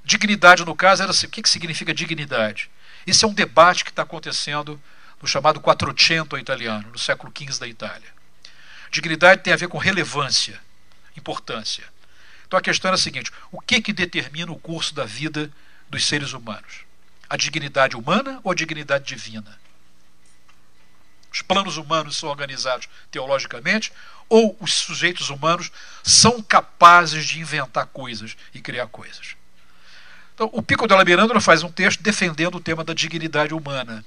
[0.05, 2.71] Dignidade, no caso, era assim, o que, que significa dignidade?
[3.05, 4.81] Esse é um debate que está acontecendo
[5.21, 8.17] no chamado Quattrocento italiano, no século XV da Itália.
[8.91, 10.59] Dignidade tem a ver com relevância,
[11.15, 11.83] importância.
[12.45, 15.51] Então a questão é a seguinte: o que, que determina o curso da vida
[15.89, 16.87] dos seres humanos?
[17.29, 19.59] a dignidade humana ou a dignidade divina?
[21.31, 23.91] Os planos humanos são organizados teologicamente
[24.29, 25.71] ou os sujeitos humanos
[26.03, 29.35] são capazes de inventar coisas e criar coisas?
[30.33, 34.05] Então, o Pico della Mirandola faz um texto defendendo o tema da dignidade humana.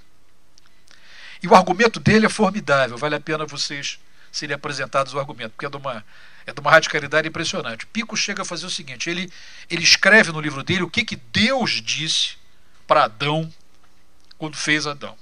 [1.42, 3.98] E o argumento dele é formidável, vale a pena vocês
[4.30, 6.04] serem apresentados o argumento, porque é de uma,
[6.46, 7.86] é de uma radicalidade impressionante.
[7.86, 9.30] Pico chega a fazer o seguinte: ele,
[9.68, 12.36] ele escreve no livro dele o que, que Deus disse
[12.86, 13.52] para Adão
[14.38, 15.16] quando fez Adão.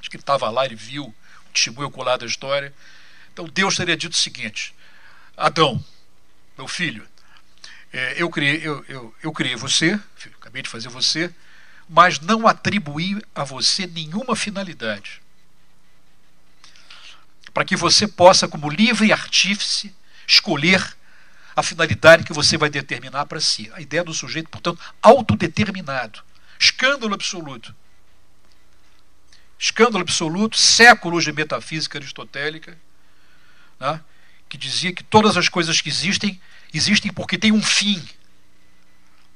[0.00, 2.72] Acho que ele estava lá, ele viu o testemunho ocular da história.
[3.32, 4.74] Então Deus teria dito o seguinte:
[5.36, 5.84] Adão,
[6.56, 7.06] meu filho,
[7.92, 9.98] é, eu, criei, eu, eu, eu criei você,
[10.40, 11.32] acabei de fazer você,
[11.88, 15.22] mas não atribuí a você nenhuma finalidade.
[17.52, 19.94] Para que você possa, como livre artífice,
[20.26, 20.96] escolher
[21.54, 23.70] a finalidade que você vai determinar para si.
[23.72, 26.22] A ideia do sujeito, portanto, autodeterminado.
[26.58, 27.74] Escândalo absoluto.
[29.58, 32.76] Escândalo absoluto, séculos de metafísica aristotélica,
[33.80, 34.00] né,
[34.48, 36.40] que dizia que todas as coisas que existem,
[36.74, 38.06] existem porque tem um fim.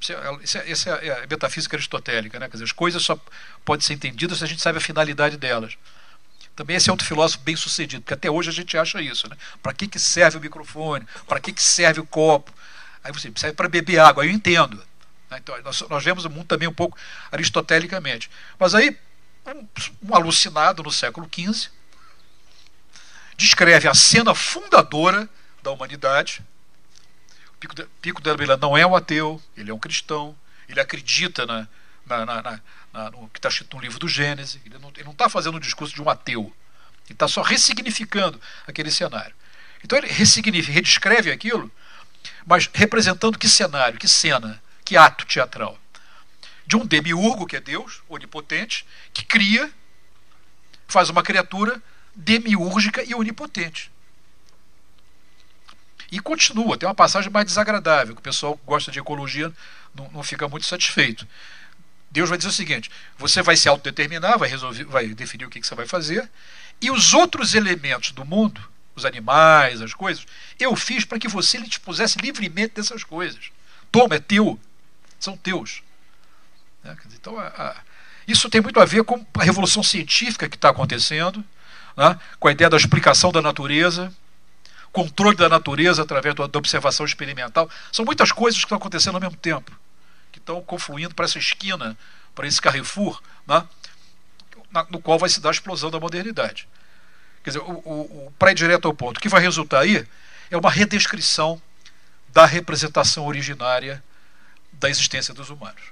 [0.00, 2.38] Essa é, essa é, é a metafísica aristotélica.
[2.38, 2.46] Né?
[2.46, 3.18] Quer dizer, as coisas só
[3.64, 5.76] podem ser entendidas se a gente sabe a finalidade delas.
[6.56, 9.28] Também esse é outro filósofo bem sucedido, porque até hoje a gente acha isso.
[9.28, 9.36] Né?
[9.62, 11.06] Para que, que serve o microfone?
[11.26, 12.52] Para que, que serve o copo?
[13.02, 14.76] Aí você serve para beber água, aí eu entendo.
[15.30, 15.38] Né?
[15.38, 16.98] Então, nós, nós vemos o mundo também um pouco
[17.30, 18.30] aristotelicamente.
[18.58, 18.96] Mas aí,
[19.46, 19.66] um,
[20.08, 21.70] um alucinado no século XV
[23.36, 25.28] descreve a cena fundadora
[25.62, 26.42] da humanidade.
[27.60, 28.22] Pico, de, Pico
[28.58, 30.34] não é um ateu, ele é um cristão,
[30.66, 31.68] ele acredita na,
[32.06, 32.60] na, na,
[32.92, 35.94] na no que está escrito no livro do Gênesis, ele não está fazendo um discurso
[35.94, 36.52] de um ateu,
[37.04, 39.34] ele está só ressignificando aquele cenário.
[39.84, 41.70] Então ele ressignifica, redescreve aquilo,
[42.46, 45.78] mas representando que cenário, que cena, que ato teatral.
[46.66, 49.70] De um demiurgo, que é Deus, onipotente, que cria,
[50.86, 51.82] faz uma criatura
[52.14, 53.89] demiúrgica e onipotente.
[56.10, 59.52] E continua, tem uma passagem mais desagradável, que o pessoal que gosta de ecologia
[59.94, 61.26] não, não fica muito satisfeito.
[62.10, 65.60] Deus vai dizer o seguinte: você vai se autodeterminar, vai, resolver, vai definir o que,
[65.60, 66.28] que você vai fazer,
[66.80, 68.60] e os outros elementos do mundo,
[68.94, 70.26] os animais, as coisas,
[70.58, 73.50] eu fiz para que você lhe dispusesse livremente dessas coisas.
[73.92, 74.58] Toma, é teu,
[75.18, 75.82] são teus.
[76.82, 76.96] Né?
[77.14, 77.76] Então, a, a,
[78.26, 81.44] isso tem muito a ver com a revolução científica que está acontecendo
[81.96, 84.12] né, com a ideia da explicação da natureza,
[84.92, 87.70] controle da natureza através da observação experimental.
[87.92, 89.72] São muitas coisas que estão acontecendo ao mesmo tempo,
[90.32, 91.96] que estão confluindo para essa esquina,
[92.34, 93.66] para esse Carrefour, né,
[94.88, 96.68] no qual vai se dar a explosão da modernidade.
[97.42, 100.06] Quer dizer, o, o, o para ir direto ao ponto, o que vai resultar aí
[100.50, 101.60] é uma redescrição
[102.28, 104.02] da representação originária
[104.72, 105.82] da existência dos humanos.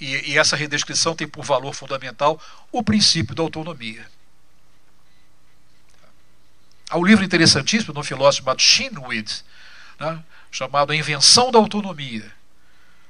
[0.00, 2.40] E, e essa redescrição tem por valor fundamental
[2.70, 4.06] o princípio da autonomia.
[6.92, 9.42] Há um livro interessantíssimo de um filósofo chamado Shinwid,
[9.98, 12.30] né, chamado A Invenção da Autonomia,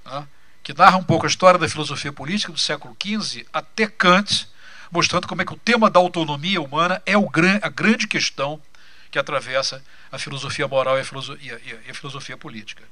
[0.04, 0.24] né,
[0.62, 4.48] que narra um pouco a história da filosofia política do século XV até Kant,
[4.88, 7.28] mostrando como é que o tema da autonomia humana é o,
[7.60, 8.62] a grande questão
[9.10, 12.84] que atravessa a filosofia moral e a filosofia, e a filosofia política.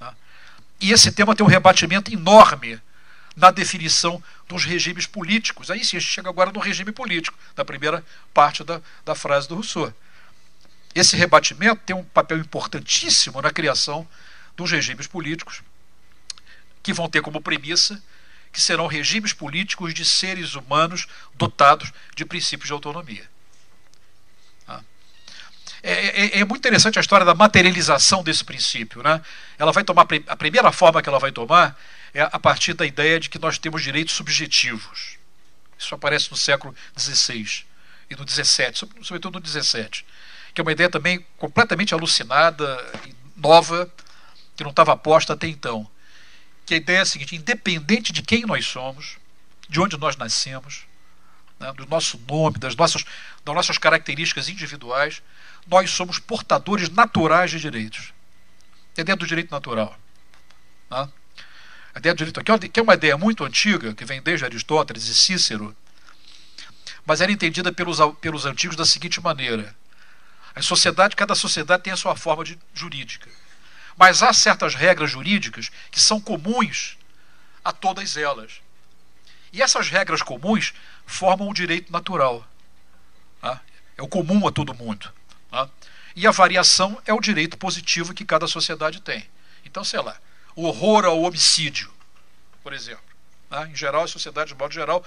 [0.00, 0.12] Né.
[0.80, 2.80] E esse tema tem um rebatimento enorme
[3.36, 5.70] na definição dos regimes políticos.
[5.70, 9.48] Aí sim, a gente chega agora no regime político, na primeira parte da, da frase
[9.48, 9.94] do Rousseau.
[10.94, 14.06] Esse rebatimento tem um papel importantíssimo na criação
[14.56, 15.62] dos regimes políticos,
[16.82, 18.00] que vão ter como premissa
[18.54, 23.28] que serão regimes políticos de seres humanos dotados de princípios de autonomia.
[24.68, 24.80] Ah.
[25.82, 29.02] É, é, é, muito interessante a história da materialização desse princípio.
[29.02, 29.20] Né?
[29.58, 31.76] Ela vai tomar a primeira forma que ela vai tomar
[32.14, 35.18] é a partir da ideia de que nós temos direitos subjetivos.
[35.76, 37.64] Isso aparece no século XVI
[38.08, 40.04] e no XVII, sobretudo no XVII,
[40.54, 42.64] que é uma ideia também completamente alucinada
[43.36, 43.92] nova,
[44.56, 45.88] que não estava posta até então.
[46.64, 49.18] Que a ideia é a seguinte: independente de quem nós somos,
[49.68, 50.86] de onde nós nascemos,
[51.58, 53.04] né, do nosso nome, das nossas,
[53.44, 55.20] das nossas características individuais,
[55.66, 58.12] nós somos portadores naturais de direitos.
[58.96, 59.98] É dentro do direito natural.
[60.88, 61.08] Né?
[61.94, 65.08] A ideia do direito aqui, que é uma ideia muito antiga, que vem desde Aristóteles
[65.08, 65.76] e Cícero,
[67.04, 69.74] mas era entendida pelos, pelos antigos da seguinte maneira:
[70.54, 73.28] a sociedade, cada sociedade tem a sua forma de, jurídica,
[73.96, 76.96] mas há certas regras jurídicas que são comuns
[77.64, 78.60] a todas elas.
[79.52, 80.74] E essas regras comuns
[81.06, 82.46] formam o direito natural.
[83.40, 83.60] Tá?
[83.96, 85.12] É o comum a todo mundo.
[85.50, 85.68] Tá?
[86.16, 89.28] E a variação é o direito positivo que cada sociedade tem.
[89.64, 90.16] Então, sei lá,
[90.54, 91.92] o horror ao homicídio,
[92.62, 93.04] por exemplo.
[93.50, 93.70] Né?
[93.72, 95.04] Em geral, as sociedades, de modo geral,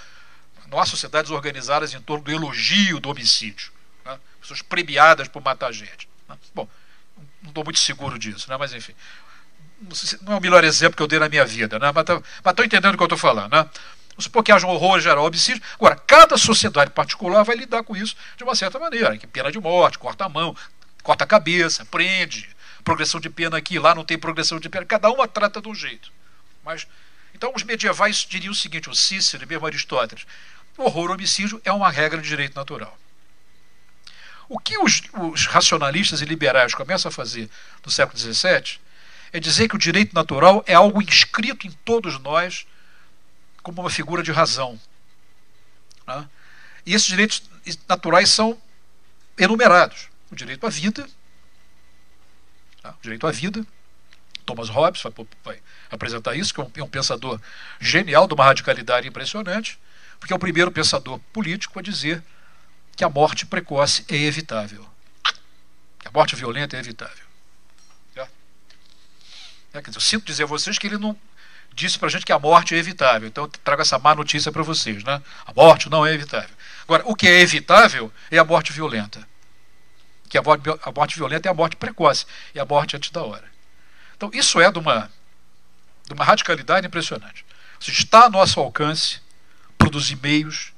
[0.67, 3.71] não há sociedades organizadas em torno do elogio do homicídio.
[4.07, 4.19] Né?
[4.41, 6.07] Pessoas premiadas por matar gente.
[6.27, 6.37] Né?
[6.55, 6.67] Bom,
[7.41, 8.57] não estou muito seguro disso, né?
[8.57, 8.93] mas enfim.
[10.21, 11.91] Não é o melhor exemplo que eu dei na minha vida, né?
[11.93, 12.05] mas
[12.49, 13.51] estou entendendo o que eu estou falando.
[13.51, 13.69] Né?
[14.11, 15.61] Vamos supor que haja um horror geral homicídio.
[15.75, 19.15] Agora, cada sociedade particular vai lidar com isso de uma certa maneira.
[19.17, 20.55] Que pena de morte, corta a mão,
[21.03, 22.49] corta a cabeça, prende,
[22.83, 25.75] progressão de pena aqui, lá não tem progressão de pena, cada uma trata de um
[25.75, 26.09] jeito.
[26.63, 26.87] Mas,
[27.35, 30.25] então os medievais diriam o seguinte, o Cícero e mesmo Aristóteles,
[30.77, 32.97] o horror homicídio é uma regra de direito natural.
[34.49, 37.49] O que os, os racionalistas e liberais começam a fazer
[37.85, 38.79] no século XVII
[39.33, 42.65] é dizer que o direito natural é algo inscrito em todos nós
[43.61, 44.79] como uma figura de razão.
[46.07, 46.29] Né?
[46.85, 47.43] E esses direitos
[47.87, 48.57] naturais são
[49.37, 50.07] enumerados.
[50.31, 51.07] O direito à vida,
[52.81, 52.91] tá?
[52.91, 53.65] o direito à vida.
[54.45, 57.39] Thomas Hobbes vai, vai apresentar isso, que é é um pensador
[57.81, 59.77] genial, de uma radicalidade impressionante,
[60.17, 62.23] porque é o primeiro pensador político a dizer
[62.97, 64.83] que a morte precoce é evitável.
[65.99, 67.25] Que a morte violenta é evitável.
[68.15, 68.27] É?
[69.73, 71.15] É, dizer, eu sinto dizer a vocês que ele não
[71.73, 73.27] disse para a gente que a morte é evitável.
[73.27, 75.03] Então eu trago essa má notícia para vocês.
[75.03, 75.21] Né?
[75.45, 76.49] A morte não é evitável.
[76.85, 79.27] Agora, o que é evitável é a morte violenta.
[80.27, 82.25] Que a morte, a morte violenta é a morte precoce,
[82.55, 83.45] é a morte antes da hora.
[84.15, 85.11] Então, isso é de uma,
[86.05, 87.45] de uma radicalidade impressionante.
[87.79, 89.21] Está a nosso alcance
[89.77, 90.73] produzir meios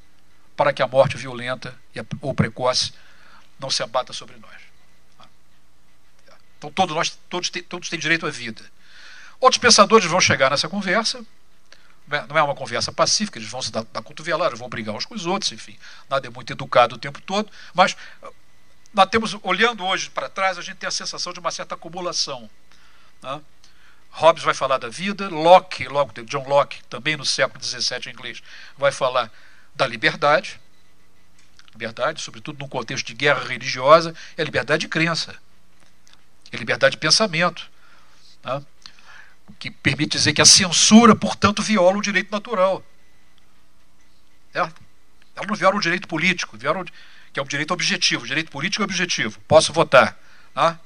[0.60, 1.74] para que a morte violenta
[2.22, 2.94] ou precoce
[3.60, 4.70] não se abata sobre nós.
[6.58, 8.64] Então, todos nós todos têm, todos têm direito à vida.
[9.40, 11.26] Outros pensadores vão chegar nessa conversa,
[12.28, 15.16] não é uma conversa pacífica, eles vão se dar, dar cotovelada, vão brigar uns com
[15.16, 15.78] os outros, enfim,
[16.10, 17.96] nada é muito educado o tempo todo, mas
[18.94, 22.50] nós temos, olhando hoje para trás, a gente tem a sensação de uma certa acumulação.
[23.22, 23.40] Né?
[24.10, 28.42] Hobbes vai falar da vida, Locke, Locke, John Locke, também no século XVII em inglês,
[28.78, 29.32] vai falar
[29.76, 30.60] da liberdade,
[31.72, 35.36] liberdade, sobretudo num contexto de guerra religiosa, é liberdade de crença,
[36.52, 37.70] é liberdade de pensamento,
[38.44, 38.64] né?
[39.58, 42.84] que permite dizer que a censura, portanto, viola o direito natural.
[44.54, 44.60] É?
[44.60, 46.86] Ela não viola o direito político, viola o,
[47.34, 50.18] que é o direito objetivo, o direito político é objetivo, posso votar.
[50.56, 50.78] Né?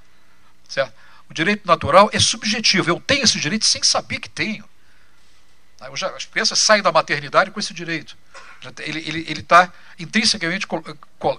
[0.68, 0.94] Certo?
[1.30, 2.90] O direito natural é subjetivo.
[2.90, 4.64] Eu tenho esse direito sem saber que tenho.
[5.88, 8.18] Eu já, as crianças saem da maternidade com esse direito.
[8.80, 10.66] Ele está intrinsecamente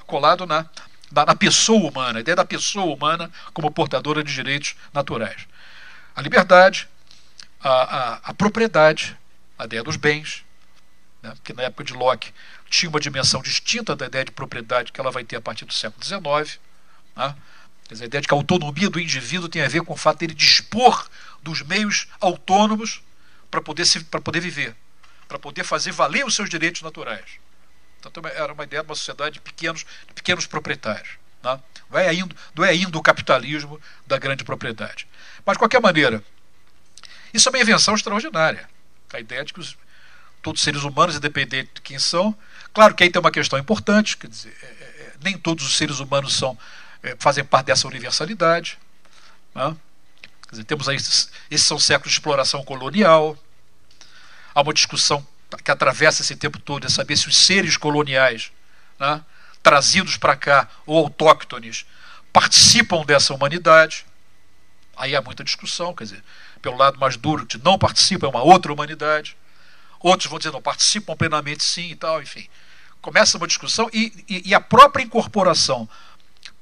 [0.06, 0.66] colado na,
[1.10, 5.46] na, na, pessoa humana, a ideia da pessoa humana como portadora de direitos naturais.
[6.14, 6.88] A liberdade,
[7.60, 9.16] a, a, a propriedade,
[9.58, 10.44] a ideia dos bens,
[11.22, 12.32] né, que na época de Locke
[12.68, 15.72] tinha uma dimensão distinta da ideia de propriedade que ela vai ter a partir do
[15.72, 16.60] século XIX.
[17.16, 17.34] Né,
[17.90, 20.34] a ideia de que a autonomia do indivíduo tem a ver com o fato dele
[20.34, 21.08] dispor
[21.42, 23.02] dos meios autônomos
[23.54, 24.74] para poder, se, poder viver,
[25.28, 27.38] para poder fazer valer os seus direitos naturais.
[28.00, 31.10] Então era uma ideia de uma sociedade de pequenos, de pequenos proprietários.
[31.40, 31.60] Né?
[31.88, 35.06] Não, é ainda, não é ainda o capitalismo da grande propriedade.
[35.46, 36.22] Mas, de qualquer maneira,
[37.32, 38.68] isso é uma invenção extraordinária.
[39.12, 39.78] A ideia de que os,
[40.42, 42.36] todos os seres humanos, independente de quem são,
[42.72, 46.00] claro que aí tem uma questão importante, quer dizer, é, é, nem todos os seres
[46.00, 46.58] humanos são
[47.04, 48.78] é, fazem parte dessa universalidade.
[49.54, 49.76] Né?
[50.50, 53.38] Dizer, temos aí, esses são séculos de exploração colonial.
[54.54, 55.26] Há uma discussão
[55.62, 58.52] que atravessa esse tempo todo, é saber se os seres coloniais,
[58.98, 59.22] né,
[59.62, 61.86] trazidos para cá, ou autóctones,
[62.32, 64.04] participam dessa humanidade.
[64.96, 66.24] Aí há muita discussão, quer dizer,
[66.60, 69.36] pelo lado mais duro, que não participam, é uma outra humanidade.
[70.00, 72.48] Outros vão dizer, não, participam plenamente sim e tal, enfim.
[73.00, 75.88] Começa uma discussão e, e, e a própria incorporação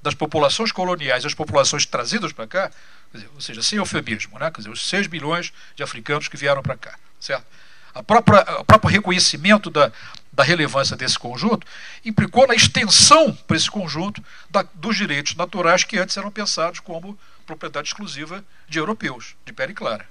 [0.03, 2.71] das populações coloniais as populações trazidas para cá,
[3.15, 4.51] dizer, ou seja, sem eufemismo, né?
[4.51, 7.47] quer dizer, os 6 milhões de africanos que vieram para cá, certo?
[7.95, 9.93] A própria, o próprio reconhecimento da,
[10.33, 11.67] da relevância desse conjunto
[12.05, 17.19] implicou na extensão para esse conjunto da, dos direitos naturais que antes eram pensados como
[17.47, 20.09] propriedade exclusiva de europeus, de pele clara.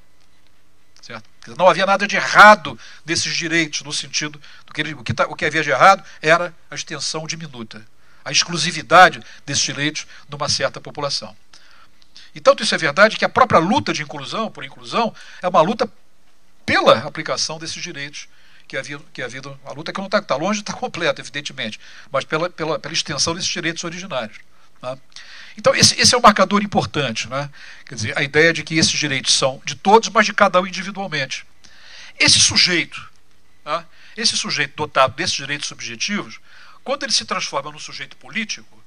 [1.01, 1.23] Certo?
[1.57, 5.35] Não havia nada de errado desses direitos, no sentido do que, o que, tá, o
[5.35, 7.83] que havia de errado era a extensão diminuta
[8.23, 11.35] a exclusividade desses direitos numa certa população.
[12.33, 15.61] E tanto isso é verdade que a própria luta de inclusão, por inclusão, é uma
[15.61, 15.91] luta
[16.71, 18.29] pela aplicação desses direitos
[18.65, 21.77] que havia, que havia a luta que não está tá longe estar completa, evidentemente,
[22.09, 24.39] mas pela, pela, pela extensão desses direitos originários.
[24.81, 24.97] Né?
[25.57, 27.27] Então, esse, esse, é um marcador importante.
[27.27, 27.49] Né?
[27.85, 30.65] Quer dizer, a ideia de que esses direitos são de todos, mas de cada um
[30.65, 31.45] individualmente.
[32.17, 33.09] Esse sujeito,
[33.65, 33.85] né?
[34.15, 36.39] esse sujeito dotado desses direitos subjetivos,
[36.85, 38.81] quando ele se transforma num sujeito político,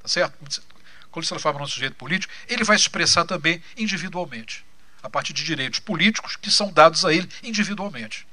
[0.00, 0.38] tá certo?
[0.38, 4.64] Quando ele se transforma num sujeito político, ele vai se expressar também individualmente,
[5.06, 8.26] a partir de direitos políticos que são dados a ele individualmente.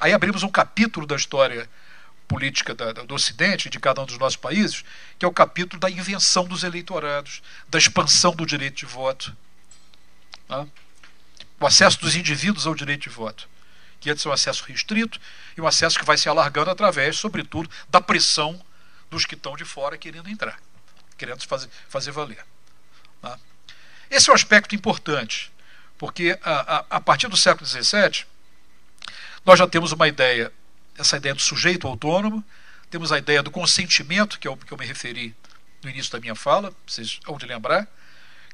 [0.00, 1.68] Aí abrimos um capítulo da história
[2.28, 4.84] política da, do Ocidente, de cada um dos nossos países,
[5.18, 9.34] que é o capítulo da invenção dos eleitorados, da expansão do direito de voto,
[10.48, 10.66] né?
[11.58, 13.48] o acesso dos indivíduos ao direito de voto
[14.00, 15.20] que antes é um acesso restrito
[15.56, 18.60] e um acesso que vai se alargando através, sobretudo, da pressão
[19.10, 20.60] dos que estão de fora querendo entrar,
[21.16, 22.44] querendo fazer, fazer valer.
[23.20, 23.38] Tá?
[24.10, 25.50] Esse é um aspecto importante,
[25.98, 28.24] porque a, a, a partir do século XVII,
[29.44, 30.52] nós já temos uma ideia,
[30.98, 32.44] essa ideia do sujeito autônomo,
[32.90, 35.34] temos a ideia do consentimento, que é o que eu me referi
[35.82, 37.86] no início da minha fala, vocês vão de lembrar.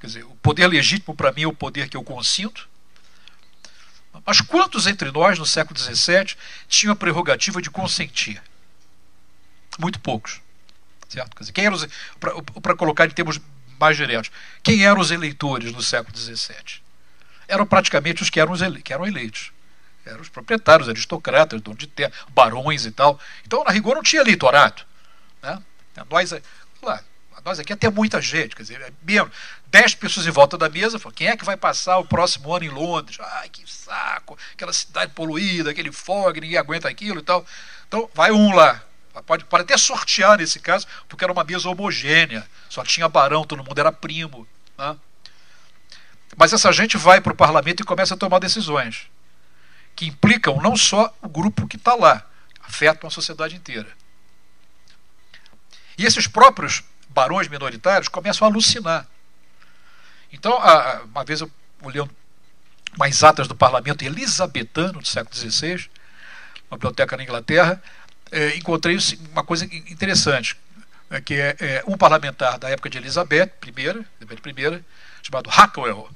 [0.01, 2.69] Quer dizer, o poder legítimo para mim é o poder que eu consinto.
[4.27, 6.37] Mas quantos entre nós, no século XVII,
[6.69, 8.43] tinham a prerrogativa de consentir?
[9.79, 10.41] Muito poucos.
[11.09, 11.35] Certo?
[11.37, 11.79] Quer dizer, quem eram
[12.61, 13.41] para colocar em termos
[13.79, 14.31] mais diretos,
[14.63, 16.82] quem eram os eleitores no século XVII?
[17.53, 19.53] Eram praticamente os que eram, ele, que eram eleitos.
[20.07, 23.21] Eram os proprietários, aristocratas, donos de terra, barões e tal.
[23.47, 24.83] Então, na rigor, não tinha eleitorado.
[25.43, 25.63] Né?
[26.09, 26.33] Nós,
[26.83, 27.05] lá,
[27.45, 29.31] nós aqui até muita gente, quer dizer, é mesmo,
[29.67, 32.65] dez pessoas em volta da mesa, falam, quem é que vai passar o próximo ano
[32.65, 33.19] em Londres?
[33.21, 37.45] Ai, que saco, aquela cidade poluída, aquele fog, ninguém aguenta aquilo e tal.
[37.87, 38.83] Então, vai um lá.
[39.27, 43.63] Pode, pode até sortear nesse caso, porque era uma mesa homogênea, só tinha barão, todo
[43.63, 44.49] mundo era primo.
[44.79, 44.97] Né?
[46.37, 49.07] Mas essa gente vai para o parlamento e começa a tomar decisões
[49.95, 52.27] que implicam não só o grupo que está lá,
[52.63, 53.89] afetam a sociedade inteira.
[55.99, 59.07] E esses próprios barões minoritários começam a alucinar.
[60.33, 60.59] Então,
[61.05, 61.51] uma vez eu
[61.83, 62.11] olhando
[62.97, 65.89] umas atas do parlamento elisabetano do século XVI,
[66.71, 67.83] uma biblioteca na Inglaterra,
[68.31, 68.97] é, encontrei
[69.31, 70.57] uma coisa interessante,
[71.11, 74.85] é, que é, é, um parlamentar da época de Elizabeth I, Elizabeth I
[75.23, 76.11] chamado Hackwell,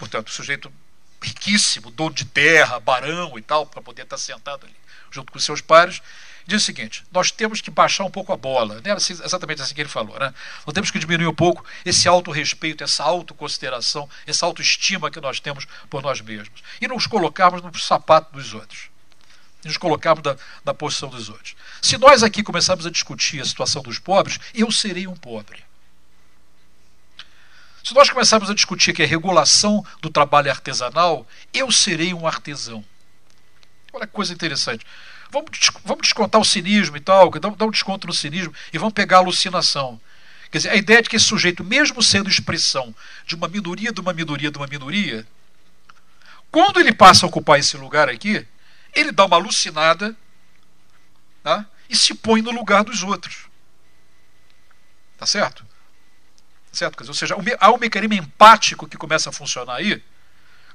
[0.00, 0.72] portanto, sujeito
[1.20, 4.74] riquíssimo, dono de terra, barão e tal, para poder estar sentado ali
[5.10, 6.00] junto com seus pares,
[6.46, 8.76] diz o seguinte: nós temos que baixar um pouco a bola.
[8.76, 10.32] Não era assim, exatamente assim que ele falou, né?
[10.66, 15.66] Nós temos que diminuir um pouco esse auto-respeito, essa autoconsideração, essa autoestima que nós temos
[15.90, 16.62] por nós mesmos.
[16.80, 18.88] E nos colocarmos no sapato dos outros.
[19.62, 20.34] E nos colocarmos na,
[20.64, 21.54] na posição dos outros.
[21.82, 25.62] Se nós aqui começarmos a discutir a situação dos pobres, eu serei um pobre.
[27.82, 32.84] Se nós começarmos a discutir que a regulação do trabalho artesanal, eu serei um artesão.
[33.92, 34.86] Olha que coisa interessante.
[35.30, 35.50] Vamos,
[35.84, 39.20] vamos descontar o cinismo e tal, dá um desconto no cinismo e vamos pegar a
[39.20, 40.00] alucinação.
[40.50, 44.00] Quer dizer, a ideia de que esse sujeito, mesmo sendo expressão de uma minoria, de
[44.00, 45.26] uma minoria, de uma minoria,
[46.50, 48.44] quando ele passa a ocupar esse lugar aqui,
[48.92, 50.16] ele dá uma alucinada
[51.44, 51.64] tá?
[51.88, 53.46] e se põe no lugar dos outros.
[55.16, 55.64] Tá certo?
[56.72, 56.98] Certo?
[56.98, 60.02] Dizer, ou seja, há um mecanismo empático que começa a funcionar aí,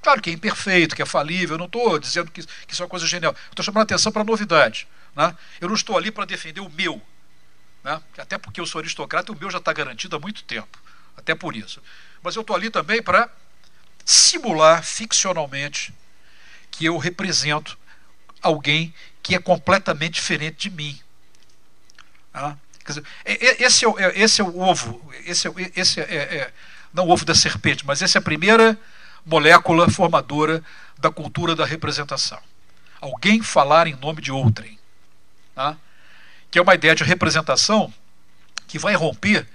[0.06, 2.86] Claro que é imperfeito, que é falível, eu não estou dizendo que, que, isso é
[2.86, 3.36] uma coisa genial.
[3.50, 4.88] Estou chamando a atenção para a novidade.
[5.16, 5.36] Né?
[5.60, 7.02] Eu não estou ali para defender o meu.
[7.84, 8.00] Né?
[8.16, 10.78] Até porque eu sou aristocrata e o meu já está garantido há muito tempo.
[11.18, 11.82] Até por isso.
[12.22, 13.28] Mas eu estou ali também para
[14.06, 15.92] simular ficcionalmente
[16.70, 17.76] que eu represento
[18.44, 18.94] alguém
[19.24, 21.00] que é completamente diferente de mim.
[22.32, 22.56] Né?
[22.86, 26.54] Dizer, esse, é, é, esse é o ovo, esse é, esse é, é,
[26.94, 28.78] não o ovo da serpente, mas essa é a primeira
[29.26, 30.64] molécula formadora
[30.98, 32.40] da cultura da representação.
[33.02, 34.78] Alguém falar em nome de outrem.
[35.56, 35.76] Tá?
[36.52, 37.92] Que é uma ideia de representação
[38.68, 39.48] que vai romper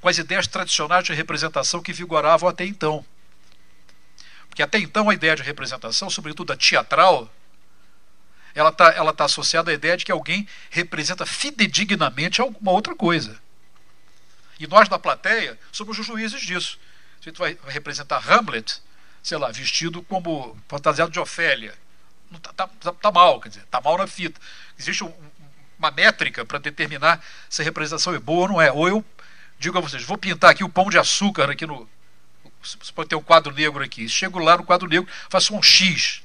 [0.00, 3.04] com as ideias tradicionais de representação que vigoravam até então.
[4.48, 7.30] Porque até então a ideia de representação, sobretudo a teatral,
[8.54, 13.38] ela está ela tá associada à ideia de que alguém representa fidedignamente alguma outra coisa.
[14.58, 16.78] E nós, da plateia, somos os juízes disso.
[17.20, 18.82] Se tu vai representar Hamlet,
[19.22, 21.74] sei lá, vestido como fantasiado de Ofélia.
[22.30, 24.40] Não tá, tá, tá, tá mal, quer dizer, tá mal na fita.
[24.78, 25.12] Existe um,
[25.78, 28.72] uma métrica para determinar se a representação é boa ou não é.
[28.72, 29.04] Ou eu
[29.58, 31.88] digo a vocês, vou pintar aqui o pão de açúcar aqui no.
[32.62, 34.08] Você pode ter um quadro negro aqui.
[34.08, 36.22] Chego lá no quadro negro, faço um X.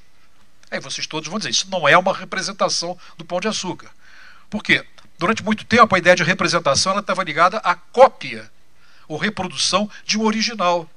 [0.74, 3.92] Aí vocês todos vão dizer, isso não é uma representação do pão de açúcar.
[4.50, 4.84] Por quê?
[5.20, 8.52] Durante muito tempo a ideia de representação estava ligada à cópia
[9.08, 10.90] ou reprodução de um original.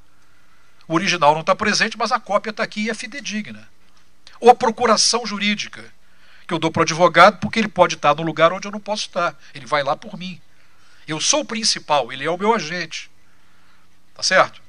[0.89, 3.69] O original não está presente, mas a cópia está aqui e é fidedigna.
[4.41, 5.85] Ou a procuração jurídica,
[6.49, 8.81] que eu dou para o advogado porque ele pode estar no lugar onde eu não
[8.81, 9.39] posso estar.
[9.55, 10.41] Ele vai lá por mim.
[11.07, 13.11] Eu sou o principal, ele é o meu agente.
[14.15, 14.63] Tá certo?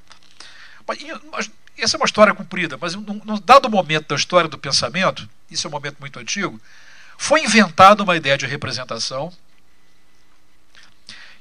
[1.32, 1.50] Mas,
[1.84, 5.68] essa é uma história comprida, mas num, num dado momento da história do pensamento, isso
[5.68, 6.60] é um momento muito antigo,
[7.18, 9.34] foi inventada uma ideia de representação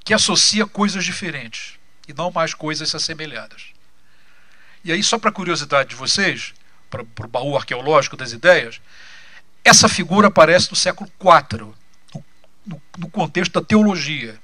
[0.04, 3.64] que associa coisas diferentes e não mais coisas assemelhadas.
[4.84, 6.54] E aí, só para curiosidade de vocês,
[6.88, 8.80] para o baú arqueológico das ideias,
[9.64, 11.74] essa figura aparece no século IV,
[12.64, 14.38] no, no contexto da teologia,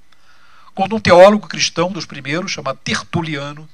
[0.74, 3.69] quando um teólogo cristão dos primeiros, chamado Tertuliano,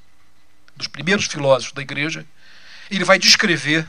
[0.79, 2.25] dos primeiros filósofos da igreja,
[2.91, 3.87] ele vai descrever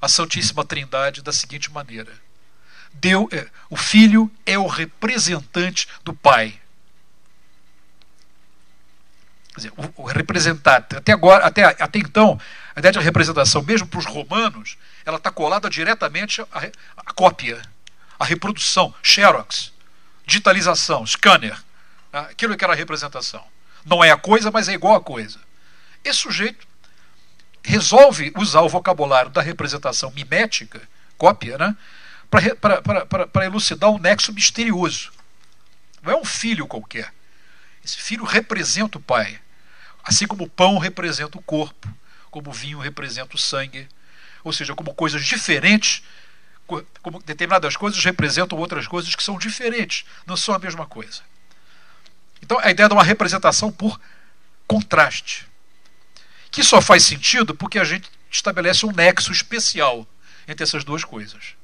[0.00, 2.12] a Santíssima Trindade da seguinte maneira:
[2.92, 6.60] Deus, é, o Filho é o representante do Pai
[9.58, 12.40] dizer, o, o representante, até agora, até, até então,
[12.74, 16.46] a ideia de representação, mesmo para os romanos, ela está colada diretamente à,
[16.96, 17.60] à, cópia,
[18.18, 19.72] à reprodução, xerox.
[20.26, 21.56] digitalização, scanner,
[22.12, 22.20] né?
[22.30, 23.44] aquilo que era a representação.
[23.84, 25.38] Não é a coisa, mas é igual a coisa.
[26.04, 26.66] Esse sujeito
[27.62, 30.80] resolve usar o vocabulário da representação mimética,
[31.16, 31.76] cópia, né?
[32.30, 35.12] para elucidar um nexo misterioso.
[36.02, 37.12] Não é um filho qualquer.
[37.84, 39.40] Esse filho representa o pai.
[40.04, 41.88] Assim como o pão representa o corpo,
[42.30, 43.88] como o vinho representa o sangue.
[44.44, 46.02] Ou seja, como coisas diferentes,
[47.02, 51.22] como determinadas coisas representam outras coisas que são diferentes, não são a mesma coisa.
[52.42, 53.98] Então, a ideia de uma representação por
[54.66, 55.47] contraste,
[56.50, 60.06] que só faz sentido porque a gente estabelece um nexo especial
[60.46, 61.58] entre essas duas coisas.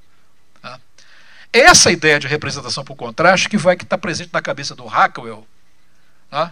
[1.54, 4.86] É essa ideia de representação por contraste que vai estar tá presente na cabeça do
[4.86, 5.46] Hackwell.
[6.24, 6.48] Estou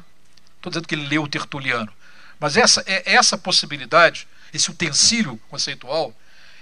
[0.61, 0.71] tá?
[0.71, 1.93] dizendo que ele leu o Tertuliano.
[2.39, 6.15] Mas essa é essa possibilidade, esse utensílio conceitual,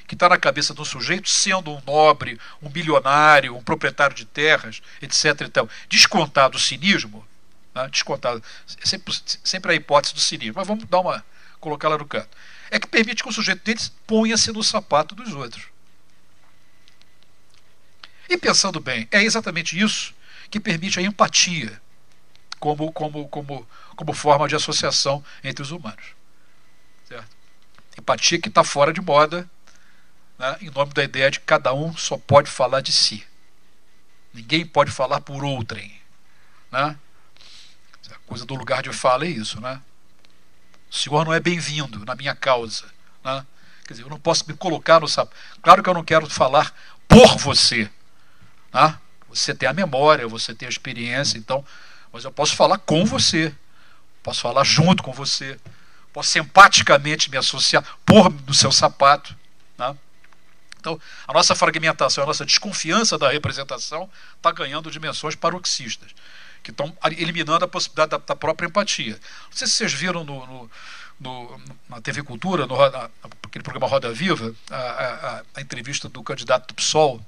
[0.09, 4.81] que está na cabeça do sujeito, sendo um nobre, um bilionário, um proprietário de terras,
[5.03, 5.43] etc.
[5.43, 7.27] Então, descontado o cinismo,
[7.75, 7.89] né?
[7.89, 8.43] descontado,
[8.83, 9.15] sempre,
[9.45, 11.23] sempre a hipótese do cinismo, mas vamos dar uma,
[11.61, 12.28] colocá-la no canto,
[12.70, 15.65] é que permite que o sujeito deles ponha-se no sapato dos outros.
[18.28, 20.15] E pensando bem, é exatamente isso
[20.51, 21.81] que permite a empatia
[22.61, 26.15] como, como, como, como forma de associação entre os humanos.
[27.09, 27.37] Certo?
[27.99, 29.51] Empatia que está fora de moda,
[30.39, 33.27] né, em nome da ideia de que cada um só pode falar de si.
[34.32, 36.01] Ninguém pode falar por outrem.
[36.70, 36.97] Né?
[38.11, 39.61] A coisa do lugar de fala é isso.
[39.61, 39.81] Né?
[40.91, 42.85] O senhor não é bem-vindo na minha causa.
[43.25, 43.47] Né?
[43.87, 45.37] Quer dizer, eu não posso me colocar no sapato.
[45.62, 46.75] Claro que eu não quero falar
[47.07, 47.89] por você.
[48.73, 48.99] Né?
[49.29, 51.65] Você tem a memória, você tem a experiência, então,
[52.12, 53.55] mas eu posso falar com você.
[54.23, 55.59] Posso falar junto com você.
[56.12, 59.37] Posso simpaticamente me associar por no seu sapato.
[59.79, 59.97] Né?
[60.81, 66.11] Então, a nossa fragmentação, a nossa desconfiança da representação está ganhando dimensões paroxistas
[66.62, 69.12] que estão eliminando a possibilidade da, da, própria empatia.
[69.12, 70.70] Não sei se vocês viram no, no,
[71.19, 73.11] no na TV Cultura, no, na,
[73.43, 77.20] aquele programa Roda Viva, a, a, a entrevista do candidato do PSOL,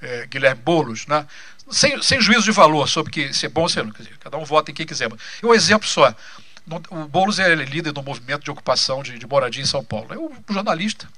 [0.00, 1.26] é, Guilherme Boulos, né?
[1.70, 4.18] sem, sem juízo de valor sobre que se é bom ou se não, quer dizer,
[4.18, 5.10] cada um vota em quem quiser.
[5.42, 6.14] E um exemplo só,
[6.90, 10.12] o Boulos é líder do movimento de ocupação de, de moradia em São Paulo.
[10.12, 11.08] É um jornalista,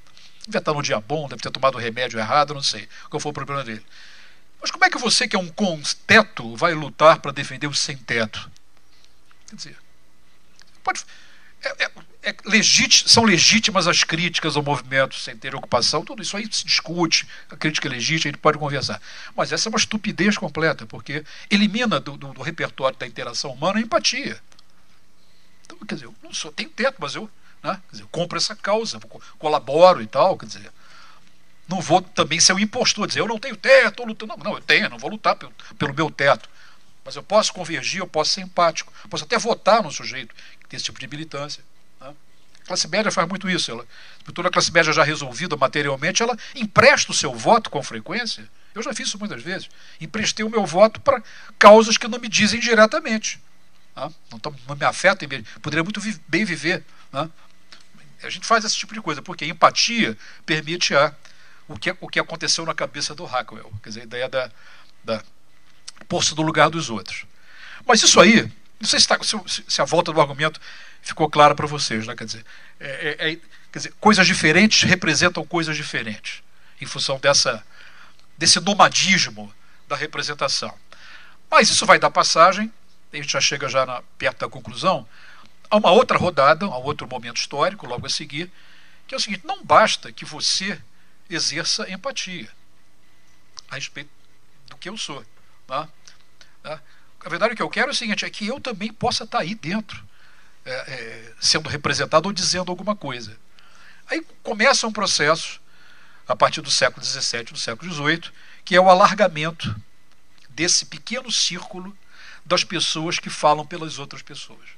[0.46, 3.34] deve estar no dia bom, deve ter tomado remédio errado, não sei qual foi o
[3.34, 3.84] problema dele.
[4.60, 7.78] Mas como é que você, que é um com teto, vai lutar para defender os
[7.78, 8.50] sem teto?
[9.48, 9.76] Quer dizer,
[10.82, 11.04] pode,
[11.62, 11.90] é, é,
[12.22, 16.64] é legít, são legítimas as críticas ao movimento sem ter ocupação, tudo isso aí se
[16.64, 19.00] discute, a crítica é legítima, a gente pode conversar.
[19.36, 23.78] Mas essa é uma estupidez completa, porque elimina do, do, do repertório da interação humana
[23.78, 24.40] a empatia.
[25.64, 27.30] Então, quer dizer, eu não sou, tenho teto, mas eu,
[27.62, 28.98] né, dizer, eu compro essa causa,
[29.38, 30.72] colaboro e tal, quer dizer,
[31.68, 34.34] não vou também ser um impostor, dizer eu não tenho teto, estou lutando.
[34.36, 36.48] Não, não, eu tenho, não vou lutar pelo, pelo meu teto.
[37.04, 40.76] Mas eu posso convergir, eu posso ser empático, posso até votar no sujeito que tem
[40.76, 41.62] esse tipo de militância.
[42.00, 42.12] Né?
[42.62, 43.70] A classe média faz muito isso.
[43.70, 43.86] Ela,
[44.34, 48.48] toda a classe média já resolvida materialmente, ela empresta o seu voto com frequência.
[48.74, 49.68] Eu já fiz isso muitas vezes.
[50.00, 51.22] Emprestei o meu voto para
[51.58, 53.40] causas que não me dizem diretamente.
[53.94, 54.10] Né?
[54.30, 55.28] Não, não, me afetam,
[55.60, 56.84] poderia muito vi bem viver.
[57.12, 57.28] Né?
[58.22, 61.14] A gente faz esse tipo de coisa, porque a empatia permite a
[61.68, 64.50] o que, o que aconteceu na cabeça do Hackwell, quer dizer, a ideia da,
[65.04, 65.22] da
[66.08, 67.26] posto do lugar dos outros.
[67.86, 68.50] Mas isso aí,
[68.80, 70.60] não sei se, tá, se, se a volta do argumento
[71.02, 72.16] ficou clara para vocês, né?
[72.16, 72.44] quer, dizer,
[72.80, 73.36] é, é, é,
[73.70, 76.42] quer dizer, coisas diferentes representam coisas diferentes,
[76.80, 77.64] em função dessa,
[78.36, 79.52] desse nomadismo
[79.86, 80.74] da representação.
[81.50, 82.72] Mas isso vai dar passagem,
[83.12, 85.06] a gente já chega já na, perto da conclusão,
[85.70, 88.50] a uma outra rodada, a outro momento histórico, logo a seguir,
[89.06, 90.80] que é o seguinte: não basta que você
[91.28, 92.48] exerça empatia
[93.70, 94.10] a respeito
[94.66, 95.24] do que eu sou.
[95.66, 95.88] Tá?
[96.62, 96.80] Tá?
[97.24, 99.40] A verdade é que eu quero é o seguinte, é que eu também possa estar
[99.40, 100.02] aí dentro,
[100.64, 103.36] é, é, sendo representado ou dizendo alguma coisa.
[104.06, 105.60] Aí começa um processo,
[106.26, 108.32] a partir do século XVII, do século XVIII,
[108.64, 109.74] que é o alargamento
[110.48, 111.96] desse pequeno círculo
[112.44, 114.77] das pessoas que falam pelas outras pessoas.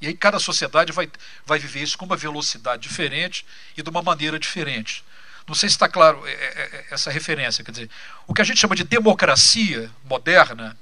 [0.00, 1.10] E aí cada sociedade vai,
[1.44, 3.46] vai viver isso com uma velocidade diferente
[3.76, 5.04] e de uma maneira diferente.
[5.46, 7.62] Não sei se está claro é, é, é, essa referência.
[7.64, 7.90] Quer dizer,
[8.26, 10.76] o que a gente chama de democracia moderna,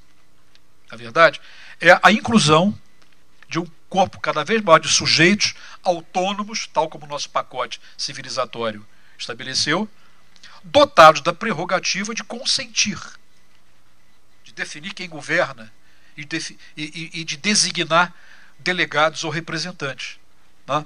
[0.91, 1.41] na verdade,
[1.81, 2.77] é a inclusão
[3.49, 8.85] de um corpo cada vez maior de sujeitos autônomos, tal como o nosso pacote civilizatório
[9.19, 9.89] estabeleceu,
[10.65, 12.99] dotados da prerrogativa de consentir,
[14.43, 15.73] de definir quem governa
[16.17, 18.15] e de, de designar
[18.59, 20.19] delegados ou representantes.
[20.67, 20.85] Né?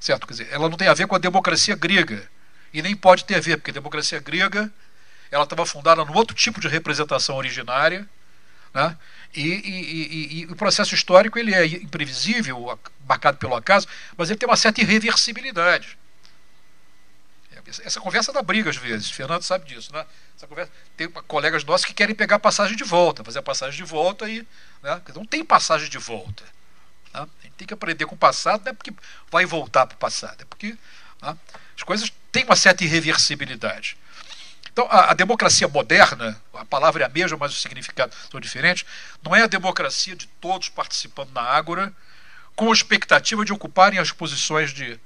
[0.00, 0.26] Certo?
[0.26, 2.28] Quer dizer, ela não tem a ver com a democracia grega.
[2.72, 4.70] E nem pode ter a ver, porque a democracia grega
[5.30, 8.08] ela estava fundada num outro tipo de representação originária,
[8.72, 8.96] né?
[9.34, 13.86] E, e, e, e, o processo histórico ele é imprevisível, marcado pelo acaso,
[14.16, 15.98] mas ele tem uma certa irreversibilidade.
[17.84, 20.06] Essa conversa dá briga às vezes, Fernando sabe disso, né?
[20.36, 23.90] Essa conversa, tem colegas nossos que querem pegar passagem de volta, fazer a passagem de
[23.90, 24.46] volta e.
[24.82, 25.02] Né?
[25.14, 26.44] Não tem passagem de volta.
[27.16, 27.28] Né?
[27.40, 28.92] A gente tem que aprender com o passado, não é porque
[29.30, 30.76] vai voltar para o passado, é porque
[31.22, 31.36] né?
[31.76, 33.96] as coisas têm uma certa irreversibilidade.
[34.70, 38.84] Então, a, a, democracia moderna, a palavra é a mesma, mas os significados são diferentes,
[39.22, 41.92] não é a democracia de todos participando na Ágora
[42.54, 45.00] com a expectativa de ocuparem as posições de,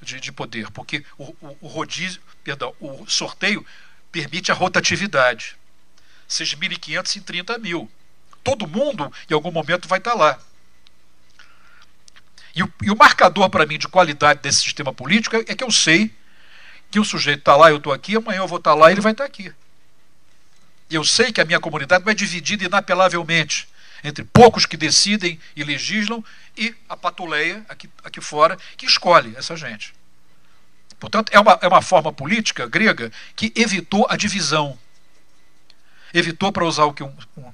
[0.00, 3.64] de, de poder, porque o, o, o, rodízio, perdão, o sorteio
[4.10, 5.56] permite a rotatividade.
[6.28, 7.90] 6.500 em 30 mil.
[8.42, 10.38] Todo mundo, em algum momento, vai estar lá.
[12.54, 15.64] E o, e o marcador para mim de qualidade desse sistema político é, é que
[15.64, 16.14] eu sei
[16.90, 18.94] que o sujeito está lá, eu estou aqui, amanhã eu vou estar tá lá e
[18.94, 19.52] ele vai estar tá aqui.
[20.90, 23.66] E eu sei que a minha comunidade vai dividida inapelavelmente
[24.04, 26.22] entre poucos que decidem e legislam
[26.56, 29.94] e a patuleia aqui, aqui fora que escolhe essa gente.
[31.00, 34.78] Portanto, é uma, é uma forma política grega que evitou a divisão.
[36.12, 37.52] Evitou, para usar o que um, um, um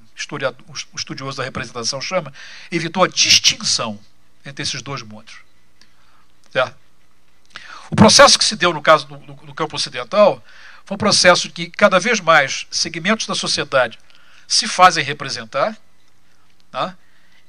[0.96, 2.32] estudioso da representação chama,
[2.72, 4.00] evitou a distinção
[4.48, 5.36] entre esses dois mundos.
[6.50, 6.76] Certo?
[7.90, 10.42] O processo que se deu no caso do, do, do campo ocidental
[10.84, 13.98] foi um processo que cada vez mais segmentos da sociedade
[14.46, 15.76] se fazem representar
[16.70, 16.96] tá?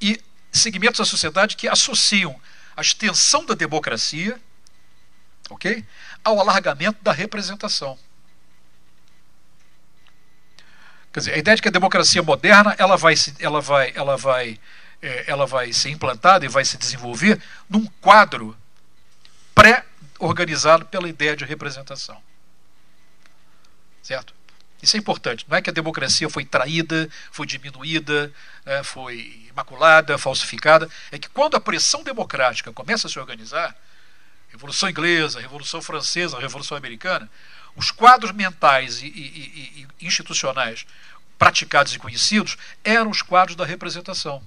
[0.02, 0.22] e
[0.52, 2.40] segmentos da sociedade que associam
[2.76, 4.40] a extensão da democracia
[5.50, 5.84] ok,
[6.24, 7.98] ao alargamento da representação.
[11.12, 14.60] Quer dizer, a ideia de que a democracia moderna ela vai, ela vai, ela vai,
[15.02, 18.56] é, ela vai ser implantada e vai se desenvolver num quadro
[19.56, 19.86] pré
[20.20, 22.22] organizado pela ideia de representação.
[24.02, 24.34] Certo?
[24.82, 25.46] Isso é importante.
[25.48, 28.32] Não é que a democracia foi traída, foi diminuída,
[28.66, 30.90] né, foi imaculada, falsificada.
[31.12, 33.76] É que quando a pressão democrática começa a se organizar,
[34.50, 37.30] Revolução Inglesa, Revolução Francesa, Revolução Americana,
[37.76, 40.86] os quadros mentais e, e, e, institucionais
[41.38, 44.42] praticados e conhecidos eram os quadros da representação.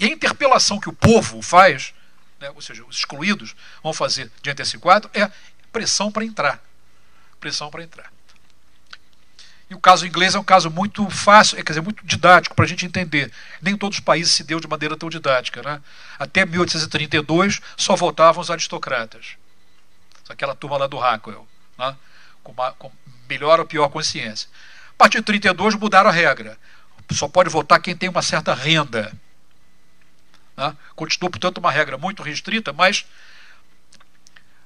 [0.00, 1.92] E a interpelação que o povo faz
[2.40, 5.30] né, ou seja, os excluídos, vão fazer diante desse quadro é
[5.70, 6.60] pressão para entrar.
[7.38, 8.10] Pressão para entrar.
[9.68, 12.68] E o caso inglês é um caso muito fácil, quer dizer, muito didático para a
[12.68, 13.30] gente entender.
[13.62, 15.62] Nem todos os países se deu de maneira tão didática.
[15.62, 15.80] Né?
[16.18, 19.36] Até 1832 só votavam os aristocratas.
[20.28, 21.46] Aquela turma lá do Rockwell,
[21.78, 21.96] né?
[22.42, 22.90] com, uma, com
[23.28, 24.48] melhor ou pior consciência.
[24.90, 26.58] A partir de 32 mudaram a regra.
[27.12, 29.12] Só pode votar quem tem uma certa renda.
[30.60, 30.76] Né?
[30.94, 33.06] Continua, portanto, uma regra muito restrita, mas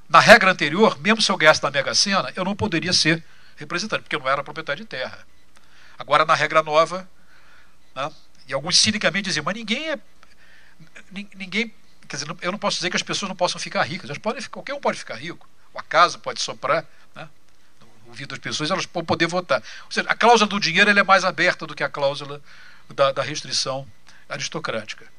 [0.09, 3.23] na regra anterior, mesmo se eu ganhasse na Mega Sena, eu não poderia ser
[3.57, 5.25] representante, porque eu não era proprietário de terra.
[5.97, 7.09] Agora, na regra nova,
[7.95, 8.11] né?
[8.49, 9.99] e alguns cinicamente diziam, mas ninguém é.
[11.13, 11.73] Ninguém.
[12.09, 14.11] Quer dizer, eu não posso dizer que as pessoas não possam ficar ricas.
[14.11, 15.49] Elas podem, qualquer um pode ficar rico.
[15.73, 16.85] O acaso pode soprar
[17.15, 17.29] né?
[17.81, 19.63] no ouvido das pessoas, elas podem poder votar.
[19.85, 22.43] Ou seja, a cláusula do dinheiro é mais aberta do que a cláusula
[22.91, 23.87] da, da restrição
[24.29, 25.14] aristocrática.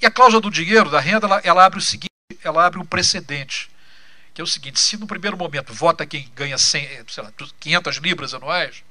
[0.00, 2.08] E a cláusula do dinheiro, da renda, ela, ela, abre o seguinte,
[2.42, 3.70] ela abre um precedente,
[4.32, 7.32] que é o seguinte, se no primeiro momento vota quem ganha 100, eh, sei lá,
[7.58, 8.84] 500 libras anuais,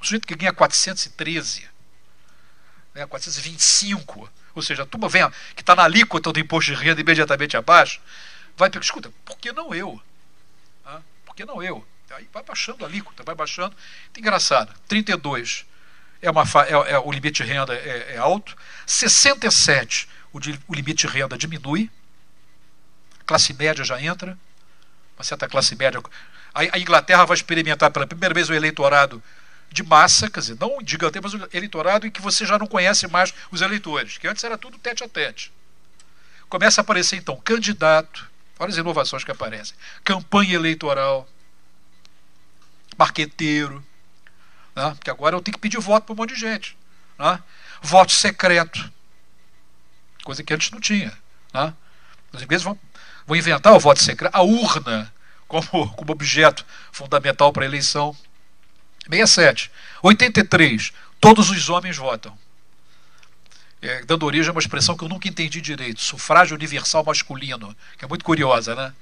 [0.00, 1.68] o sujeito que ganha 413,
[2.94, 7.00] né, 425, ou seja, a turma vem, que está na alíquota do imposto de renda
[7.00, 8.00] imediatamente abaixo,
[8.56, 10.00] vai pegar, escuta, por que não eu?
[10.84, 11.86] Ah, por que não eu?
[12.10, 13.74] Aí vai baixando a alíquota, vai baixando.
[14.16, 15.64] Engraçado, 32
[16.20, 18.56] é, uma, é, é o limite de renda é, é alto,
[18.86, 21.90] 67 o, de, o limite de renda diminui,
[23.26, 24.38] classe média já entra,
[25.16, 26.02] uma certa classe média.
[26.54, 29.22] A, a Inglaterra vai experimentar pela primeira vez o eleitorado
[29.70, 33.06] de massa, quer dizer, não gigante, mas o eleitorado em que você já não conhece
[33.08, 35.52] mais os eleitores, que antes era tudo tete a tete.
[36.48, 41.26] Começa a aparecer então candidato, olha as inovações que aparecem, campanha eleitoral,
[42.98, 43.84] marqueteiro,
[44.76, 44.90] né?
[44.90, 46.76] porque agora eu tenho que pedir voto para um monte de gente.
[47.18, 47.42] Né?
[47.80, 48.92] Voto secreto
[50.24, 51.12] coisa que antes não tinha.
[51.52, 51.74] Né?
[52.32, 52.78] Os ingleses vão,
[53.26, 55.12] vão inventar o voto secreto, a urna
[55.46, 58.16] como, como objeto fundamental para a eleição.
[59.04, 59.70] 67.
[60.02, 60.92] 83.
[61.20, 62.36] Todos os homens votam.
[63.80, 68.04] É, dando origem a uma expressão que eu nunca entendi direito: sufrágio universal masculino, que
[68.04, 68.94] é muito curiosa, né?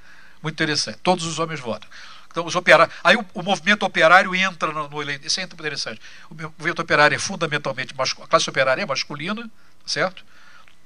[0.43, 0.99] Muito interessante.
[1.03, 1.89] Todos os homens votam.
[2.31, 2.95] Então, os operários.
[3.05, 5.27] Aí o, o movimento operário entra no, no eleito.
[5.27, 6.01] Isso é interessante.
[6.31, 8.25] O movimento operário é fundamentalmente masculino.
[8.27, 9.51] A classe operária é masculina,
[9.85, 10.25] certo?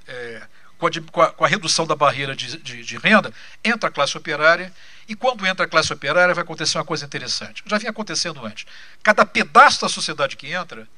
[0.06, 0.46] É,
[0.78, 3.32] com a, com a, redução da barreira de, de, de, renda,
[3.64, 4.72] entra a classe operária,
[5.08, 7.62] e quando entra a classe operária vai acontecer uma coisa interessante.
[7.66, 8.66] Já vinha acontecendo antes.
[9.02, 10.88] Cada pedaço da sociedade que entra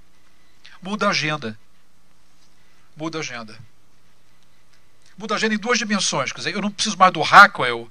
[0.80, 1.58] muda a agenda.
[2.96, 3.58] Muda a agenda.
[5.16, 6.32] Muda a agenda em duas dimensões.
[6.32, 7.90] Quer dizer, eu não preciso mais do Rockwell,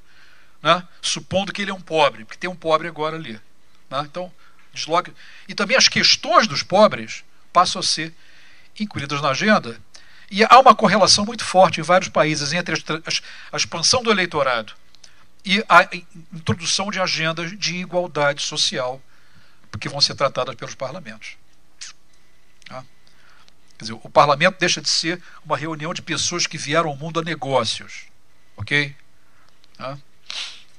[0.61, 3.39] né, supondo que ele é um pobre, porque tem um pobre agora ali.
[3.89, 3.99] Né?
[4.01, 4.31] Então,
[4.73, 5.13] desloque.
[5.47, 7.23] E também as questões dos pobres
[7.53, 8.13] passam a ser
[8.79, 9.79] incluídas na agenda
[10.29, 12.75] e há uma correlação muito forte em vários países entre
[13.51, 14.73] a expansão do eleitorado
[15.43, 15.87] e a
[16.33, 19.01] introdução de agendas de igualdade social
[19.79, 21.37] que vão ser tratadas pelos parlamentos.
[22.67, 22.83] Tá?
[23.77, 27.19] Quer dizer, o parlamento deixa de ser uma reunião de pessoas que vieram ao mundo
[27.19, 28.05] a negócios.
[28.57, 28.95] Ok?
[29.77, 29.97] Tá?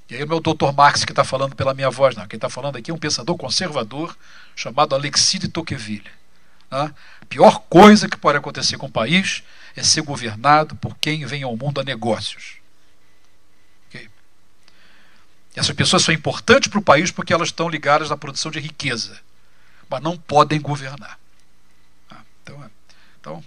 [0.08, 2.26] E aí o meu doutor Marx que está falando pela minha voz, não.
[2.26, 4.16] Quem está falando aqui é um pensador conservador
[4.54, 6.10] chamado Alexis de Tocqueville.
[6.70, 6.92] A
[7.28, 9.42] pior coisa que pode acontecer com o país
[9.74, 12.56] é ser governado por quem vem ao mundo a negócios.
[15.56, 19.18] Essas pessoas são importantes para o país porque elas estão ligadas à produção de riqueza,
[19.88, 21.18] mas não podem governar.
[22.10, 22.68] Ah, então, é,
[23.18, 23.44] então,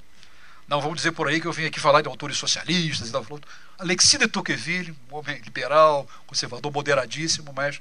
[0.67, 3.13] não vamos dizer por aí que eu vim aqui falar de autores socialistas e.
[3.77, 7.79] Alexis de Tocqueville, um homem liberal, conservador, moderadíssimo, mas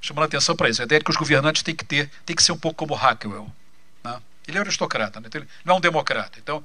[0.00, 0.82] chamando a atenção para isso.
[0.82, 2.94] A ideia é que os governantes têm que ter, tem que ser um pouco como
[2.94, 3.50] Hackwell.
[4.02, 4.20] Né?
[4.50, 5.28] Ele é aristocrata, né?
[5.28, 6.38] Então, ele não é um democrata.
[6.38, 6.64] Então,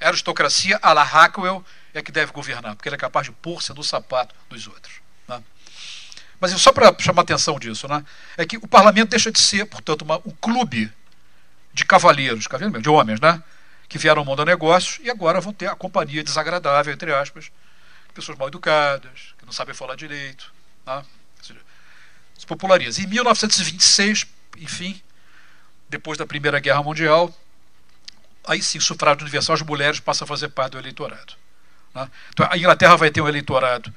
[0.00, 3.72] a aristocracia, a la Hackwell, é que deve governar, porque ele é capaz de pôr-se
[3.74, 4.94] no sapato dos outros.
[5.28, 5.42] Né?
[6.40, 8.04] Mas só para chamar atenção disso, né?
[8.36, 10.90] é que o parlamento deixa de ser, portanto, uma, um clube
[11.72, 12.46] de cavalheiros,
[12.80, 13.42] de homens, né?
[13.88, 17.50] que vieram ao mundo a negócios e agora vão ter a companhia desagradável, entre aspas,
[18.14, 20.52] pessoas mal educadas, que não sabem falar direito.
[20.86, 21.04] Né?
[22.40, 23.02] se populariza.
[23.02, 24.26] Em 1926,
[24.56, 25.00] enfim,
[25.90, 27.34] depois da Primeira Guerra Mundial,
[28.46, 31.34] aí sim, sufrágio universal, as mulheres passam a fazer parte do eleitorado.
[31.94, 32.08] Né?
[32.32, 33.92] Então, a Inglaterra vai ter um eleitorado,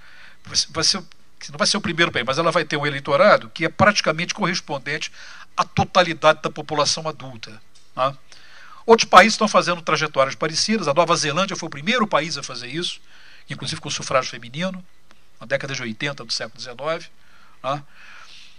[0.72, 3.64] vai ser, não vai ser o primeiro bem, mas ela vai ter um eleitorado que
[3.64, 5.12] é praticamente correspondente
[5.56, 7.62] à totalidade da população adulta.
[7.96, 8.18] Né?
[8.86, 10.88] Outros países estão fazendo trajetórias parecidas.
[10.88, 13.00] A Nova Zelândia foi o primeiro país a fazer isso,
[13.50, 14.84] inclusive com sufrágio feminino,
[15.40, 17.10] na década de 80 do século XIX.
[17.64, 17.84] Né?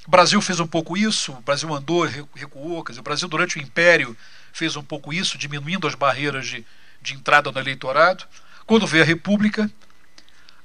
[0.06, 2.04] O Brasil fez um pouco isso, o Brasil andou,
[2.34, 4.14] recuou, quer dizer, o Brasil durante o Império
[4.52, 6.64] fez um pouco isso, diminuindo as barreiras de,
[7.00, 8.26] de entrada no eleitorado.
[8.66, 9.70] Quando veio a República,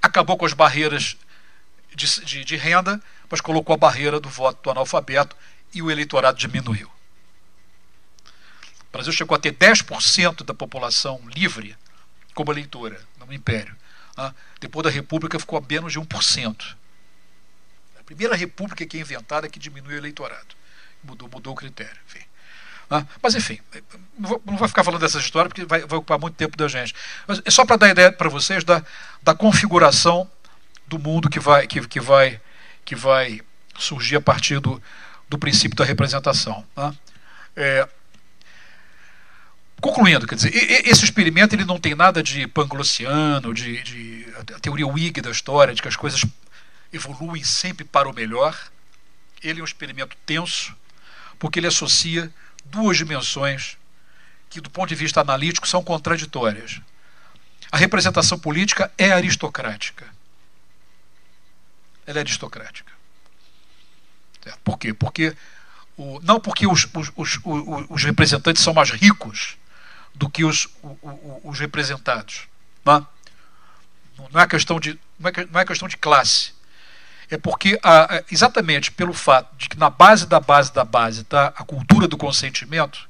[0.01, 1.15] acabou com as barreiras
[1.95, 5.35] de, de, de renda, mas colocou a barreira do voto do analfabeto
[5.73, 6.91] e o eleitorado diminuiu.
[8.89, 11.77] O Brasil chegou a ter 10% da população livre
[12.33, 13.75] como eleitora no Império.
[14.17, 14.33] Né?
[14.59, 16.75] Depois da República ficou a menos de 1%
[18.09, 20.55] primeira república que é inventada que diminui o eleitorado.
[21.03, 21.95] Mudou, mudou o critério.
[22.07, 22.25] Enfim.
[22.89, 23.59] Ah, mas enfim,
[24.17, 26.67] não vou, não vou, ficar falando dessa história porque vai, vai ocupar muito tempo da
[26.67, 26.95] gente.
[27.27, 28.83] Mas é só para dar ideia para vocês da,
[29.21, 30.27] da configuração
[30.87, 32.41] do mundo que vai, que, que vai,
[32.83, 33.41] que vai
[33.77, 34.81] surgir a partir do,
[35.29, 36.65] do princípio da representação.
[36.73, 36.91] Tá?
[37.55, 37.87] É,
[39.79, 40.51] concluindo, quer dizer,
[40.87, 44.25] esse experimento ele não tem nada de panglossiano, de, de
[44.55, 46.25] a teoria Whig da história, de que as coisas
[46.91, 48.57] evoluem sempre para o melhor.
[49.41, 50.75] Ele é um experimento tenso,
[51.37, 52.33] porque ele associa
[52.65, 53.77] duas dimensões
[54.49, 56.81] que, do ponto de vista analítico, são contraditórias.
[57.71, 60.07] A representação política é aristocrática.
[62.05, 62.91] Ela é aristocrática.
[64.63, 64.93] Por quê?
[64.93, 65.35] Porque
[65.95, 67.39] o, não porque os, os, os,
[67.89, 69.57] os, representantes são mais ricos
[70.15, 70.67] do que os,
[71.43, 72.47] os representados.
[72.83, 73.05] Não, é?
[74.31, 76.53] não é questão de não é, não é questão de classe
[77.29, 81.47] é porque a, exatamente pelo fato de que na base da base da base está
[81.47, 83.07] a cultura do consentimento,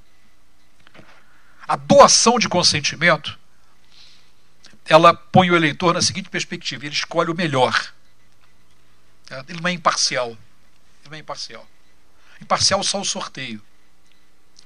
[1.67, 3.39] a doação de consentimento,
[4.85, 7.93] ela põe o eleitor na seguinte perspectiva: ele escolhe o melhor.
[9.29, 10.29] É, ele não é imparcial.
[10.29, 11.65] Ele não é imparcial.
[12.41, 13.61] Imparcial só o sorteio.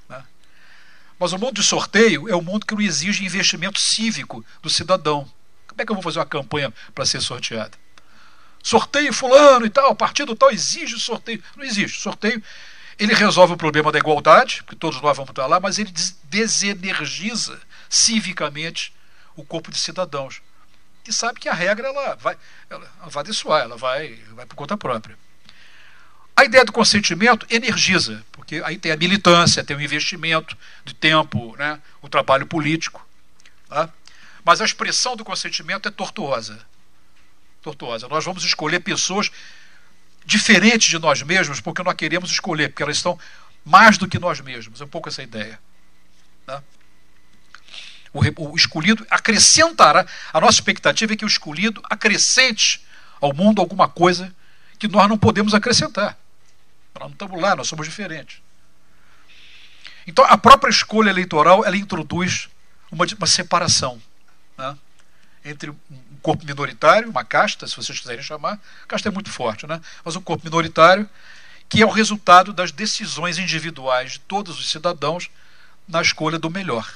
[0.08, 0.24] Né?
[1.18, 5.30] Mas o mundo de sorteio é o mundo que não exige investimento cívico do cidadão.
[5.68, 7.76] Como é que eu vou fazer uma campanha para ser sorteado?
[8.64, 11.40] Sorteio fulano e tal, partido tal exige sorteio.
[11.54, 12.00] Não existe.
[12.00, 12.42] Sorteio,
[12.98, 15.92] ele resolve o problema da igualdade, que todos nós vamos estar lá, mas ele
[16.24, 17.60] desenergiza
[17.90, 18.92] civicamente
[19.36, 20.40] o corpo de cidadãos.
[21.04, 22.38] Que sabe que a regra ela vai,
[22.70, 25.18] ela vai dessoar, ela vai, vai por conta própria.
[26.34, 31.54] A ideia do consentimento energiza, porque aí tem a militância, tem o investimento de tempo,
[31.58, 33.06] né, o trabalho político.
[33.68, 33.90] Tá?
[34.42, 36.58] Mas a expressão do consentimento é tortuosa
[37.64, 38.06] tortuosa.
[38.06, 39.30] Nós vamos escolher pessoas
[40.24, 43.18] diferentes de nós mesmos, porque nós queremos escolher, porque elas estão
[43.64, 44.80] mais do que nós mesmos.
[44.80, 45.58] É um pouco essa ideia.
[46.46, 46.62] Né?
[48.12, 50.06] o, o escolhido acrescentará.
[50.32, 52.84] A nossa expectativa é que o escolhido acrescente
[53.20, 54.32] ao mundo alguma coisa
[54.78, 56.16] que nós não podemos acrescentar.
[56.94, 58.42] Nós não estamos lá, nós somos diferentes.
[60.06, 62.48] Então, a própria escolha eleitoral ela introduz
[62.92, 64.00] uma, uma separação
[64.56, 64.76] né,
[65.44, 65.72] entre
[66.24, 70.22] corpo minoritário, uma casta, se vocês quiserem chamar, casta é muito forte, né, mas um
[70.22, 71.06] corpo minoritário
[71.68, 75.28] que é o resultado das decisões individuais de todos os cidadãos
[75.86, 76.90] na escolha do melhor.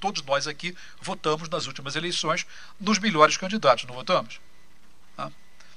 [0.00, 2.46] Todos nós aqui votamos nas últimas eleições
[2.80, 4.40] nos melhores candidatos, não votamos?
[5.18, 5.30] Né?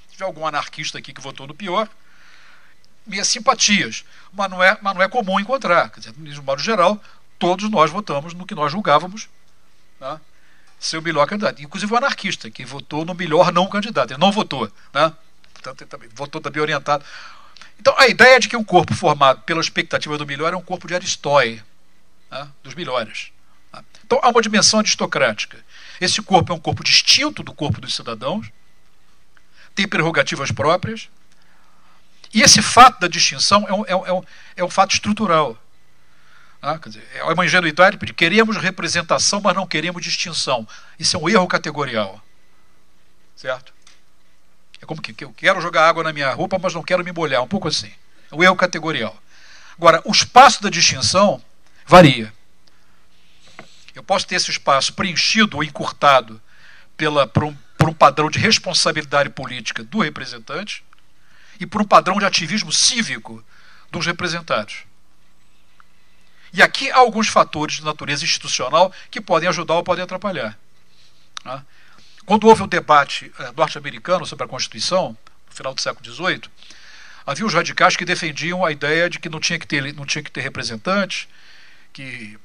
[0.06, 1.86] Se tiver algum anarquista aqui que votou no pior,
[3.06, 4.02] minhas simpatias,
[4.32, 5.90] mas não é, mas não é comum encontrar.
[5.90, 7.02] Quer dizer, de modo geral,
[7.38, 9.28] todos nós votamos no que nós julgávamos
[10.00, 10.18] né,
[10.86, 11.62] ser o melhor candidato.
[11.62, 14.12] Inclusive o anarquista, que votou no melhor não candidato.
[14.12, 14.70] Ele não votou.
[14.92, 15.12] Né?
[15.52, 17.04] Portanto, ele também, votou também orientado.
[17.80, 20.86] Então, a ideia de que um corpo formado pela expectativa do melhor é um corpo
[20.86, 21.62] de Aristói,
[22.30, 23.32] né, dos melhores.
[23.72, 23.82] Né?
[24.04, 25.58] Então, há uma dimensão aristocrática.
[26.00, 28.50] Esse corpo é um corpo distinto do corpo dos cidadãos,
[29.74, 31.08] tem prerrogativas próprias,
[32.32, 34.06] e esse fato da distinção é um, é um,
[34.56, 35.56] é um é fato estrutural.
[36.66, 40.66] Ah, dizer, é uma ingenuidade de queremos representação, mas não queremos distinção.
[40.98, 42.22] Isso é um erro categorial.
[43.36, 43.74] Certo?
[44.80, 47.42] É como que eu quero jogar água na minha roupa, mas não quero me molhar.
[47.42, 47.92] Um pouco assim.
[48.32, 49.14] É um erro categorial.
[49.76, 51.42] Agora, o espaço da distinção
[51.84, 52.32] varia.
[53.94, 56.40] Eu posso ter esse espaço preenchido ou encurtado
[56.96, 60.82] pela, por, um, por um padrão de responsabilidade política do representante,
[61.60, 63.44] e por um padrão de ativismo cívico
[63.90, 64.84] dos representados.
[66.54, 70.56] E aqui há alguns fatores de natureza institucional que podem ajudar ou podem atrapalhar.
[71.44, 71.60] Né?
[72.24, 75.18] Quando houve o debate eh, norte-americano sobre a Constituição,
[75.48, 76.42] no final do século XVIII,
[77.26, 80.22] havia os radicais que defendiam a ideia de que não tinha que ter, não tinha
[80.22, 81.26] que ter representantes,
[81.92, 82.38] que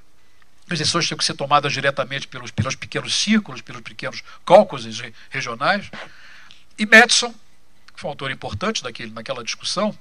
[0.67, 4.87] as decisões tinham que ser tomadas diretamente pelos, pelos pequenos círculos, pelos pequenos cálculos
[5.29, 5.89] regionais.
[6.79, 7.33] E Madison
[7.95, 9.95] foi um autor importante daquele, naquela discussão,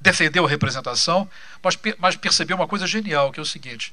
[0.00, 1.28] defendeu a representação,
[1.62, 3.92] mas, mas percebeu uma coisa genial, que é o seguinte: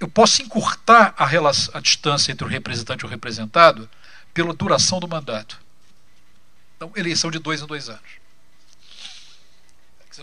[0.00, 3.88] eu posso encurtar a, relação, a distância entre o representante e o representado
[4.32, 5.60] pela duração do mandato.
[6.76, 8.26] Então, eleição de dois em dois anos.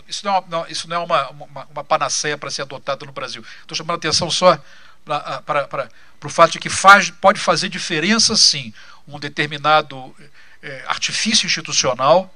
[0.08, 3.12] Isso não é uma, isso não é uma, uma, uma panaceia para ser adotada no
[3.12, 3.44] Brasil.
[3.60, 4.58] Estou chamando a atenção só
[5.04, 5.88] para, para, para,
[6.18, 8.74] para o fato de que faz, pode fazer diferença, sim,
[9.06, 10.14] um determinado
[10.62, 12.32] é, artifício institucional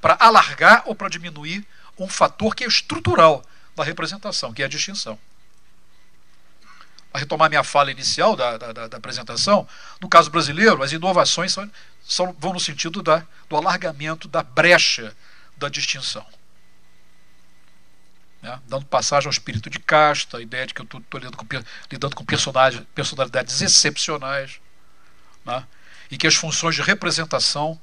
[0.00, 1.66] para alargar ou para diminuir
[1.98, 3.44] um fator que é estrutural
[3.76, 5.18] da representação, que é a distinção.
[7.10, 9.68] Para retomar minha fala inicial da, da, da apresentação,
[10.00, 11.70] no caso brasileiro, as inovações são,
[12.02, 15.14] são, vão no sentido da, do alargamento da brecha
[15.56, 16.26] da distinção.
[18.40, 18.58] Né?
[18.66, 21.46] Dando passagem ao espírito de casta, a ideia de que eu estou lidando com,
[21.90, 24.58] lidando com personalidades excepcionais,
[25.44, 25.66] né?
[26.10, 27.80] e que as funções de representação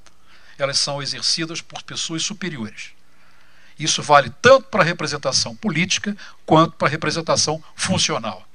[0.58, 2.92] elas são exercidas por pessoas superiores.
[3.80, 6.16] Isso vale tanto para a representação política
[6.46, 8.46] quanto para a representação funcional.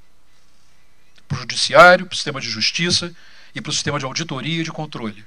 [1.26, 3.14] Para o judiciário, para o sistema de justiça
[3.54, 5.24] e para o sistema de auditoria e de controle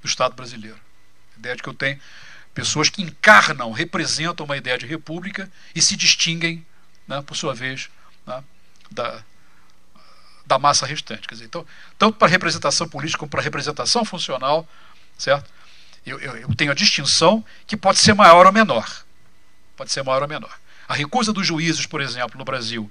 [0.00, 0.78] do Estado brasileiro.
[1.36, 2.00] A ideia de que eu tenho
[2.54, 6.64] pessoas que encarnam, representam uma ideia de república e se distinguem,
[7.06, 7.90] né, por sua vez,
[8.26, 8.42] né,
[8.90, 9.22] da,
[10.46, 11.28] da massa restante.
[11.28, 11.66] Quer dizer, então,
[11.98, 14.66] tanto para a representação política como para a representação funcional,
[15.18, 15.50] certo?
[16.06, 19.04] eu, eu, eu tenho a distinção que pode ser maior ou menor.
[19.76, 20.58] Pode ser maior ou menor.
[20.88, 22.90] A recusa dos juízes, por exemplo, no Brasil,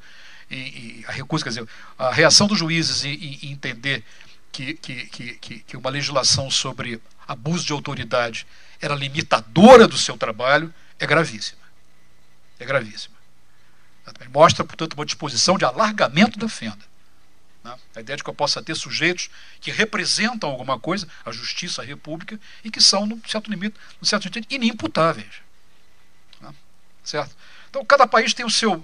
[0.49, 1.67] e, e a recusa, quer dizer,
[1.97, 4.03] a reação dos juízes em, em entender
[4.51, 5.05] que, que,
[5.37, 8.45] que, que uma legislação sobre abuso de autoridade
[8.79, 11.61] era limitadora do seu trabalho é gravíssima.
[12.59, 13.15] É gravíssima.
[14.31, 16.85] Mostra, portanto, uma disposição de alargamento da fenda.
[17.63, 17.75] Né?
[17.95, 19.29] A ideia de que eu possa ter sujeitos
[19.59, 24.05] que representam alguma coisa, a justiça, a república, e que são, no certo limite, no
[24.05, 25.44] certo sentido, inimputáveis.
[27.05, 27.35] Certo?
[27.69, 28.83] Então, cada país tem o seu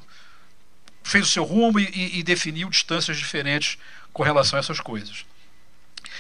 [1.04, 3.80] fez o seu rumo e, e, definiu distâncias diferentes
[4.14, 5.26] com relação a essas coisas.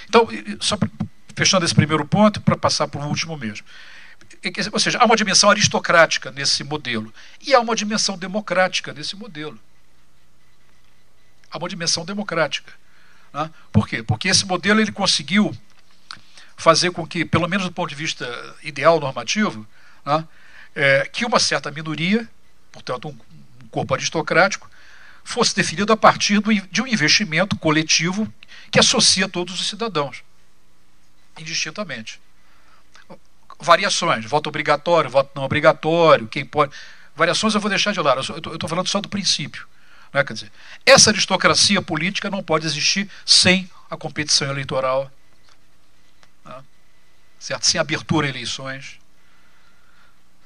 [0.09, 0.27] Então,
[0.59, 0.75] só
[1.35, 3.65] fechando esse primeiro ponto, para passar para o último mesmo.
[4.73, 9.59] Ou seja, há uma dimensão aristocrática nesse modelo e há uma dimensão democrática nesse modelo
[11.51, 12.71] a uma dimensão democrática.
[13.33, 13.51] Né?
[13.71, 14.01] Por quê?
[14.01, 15.55] Porque esse modelo ele conseguiu
[16.55, 19.67] fazer com que, pelo menos do ponto de vista ideal normativo,
[20.05, 20.25] né,
[20.75, 22.27] é, que uma certa minoria,
[22.71, 23.17] portanto um,
[23.69, 24.69] corpo aristocrático,
[25.23, 28.31] fosse definido a partir do, de um investimento coletivo
[28.69, 30.23] que associa todos os cidadãos,
[31.37, 32.19] indistintamente.
[33.59, 36.73] Variações, voto obrigatório, voto não obrigatório, quem pode.
[37.15, 39.67] Variações eu vou deixar de lado, eu estou falando só do princípio.
[40.13, 40.23] Né?
[40.23, 40.51] Quer dizer,
[40.85, 45.11] essa aristocracia política não pode existir sem a competição eleitoral,
[46.43, 46.63] né?
[47.39, 47.67] certo?
[47.67, 49.00] sem abertura a eleições,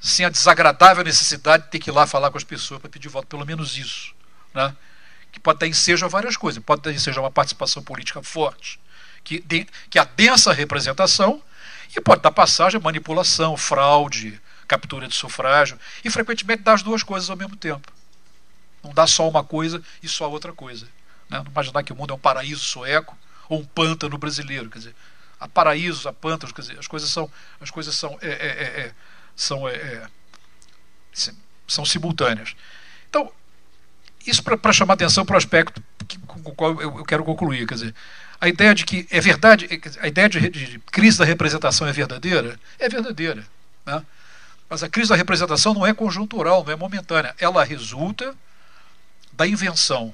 [0.00, 3.08] sem a desagradável necessidade de ter que ir lá falar com as pessoas para pedir
[3.08, 4.14] voto, pelo menos isso.
[4.54, 4.74] Né?
[5.32, 8.80] Que pode ter seja várias coisas, pode ter seja uma participação política forte,
[9.24, 11.42] que, de, que adensa a representação,
[11.96, 17.02] e pode dar passagem a manipulação, fraude, captura de sufrágio, e frequentemente dá as duas
[17.02, 17.90] coisas ao mesmo tempo.
[18.82, 20.86] Não dá só uma coisa e só outra coisa.
[21.28, 21.38] Né?
[21.38, 23.16] Não imaginar que o mundo é um paraíso sueco
[23.48, 24.70] ou um pântano brasileiro.
[24.70, 24.94] Quer dizer,
[25.40, 28.80] há paraísos, há pântanos, quer dizer, as coisas são, as coisas são, é, é, é,
[28.86, 28.94] é
[29.36, 30.08] são, é, é,
[31.68, 32.56] são simultâneas.
[33.08, 33.30] Então,
[34.26, 37.66] isso para chamar atenção para o aspecto que, com o qual eu, eu, quero concluir.
[37.66, 37.94] Quer dizer,
[38.40, 39.68] a ideia de que é verdade,
[40.00, 43.46] a ideia de, de crise da representação é verdadeira, é verdadeira.
[43.84, 44.02] Né?
[44.68, 47.34] Mas a crise da representação não é conjuntural, não é momentânea.
[47.38, 48.34] Ela resulta
[49.32, 50.12] da invenção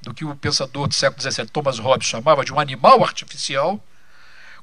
[0.00, 3.82] do que o pensador do século XVII, Thomas Hobbes, chamava de um animal artificial,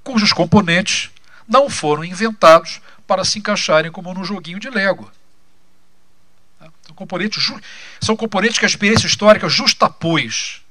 [0.03, 1.11] cujos componentes
[1.47, 5.11] não foram inventados para se encaixarem como num joguinho de Lego.
[6.85, 7.53] São componentes,
[8.01, 10.61] são componentes que a experiência histórica justapôs.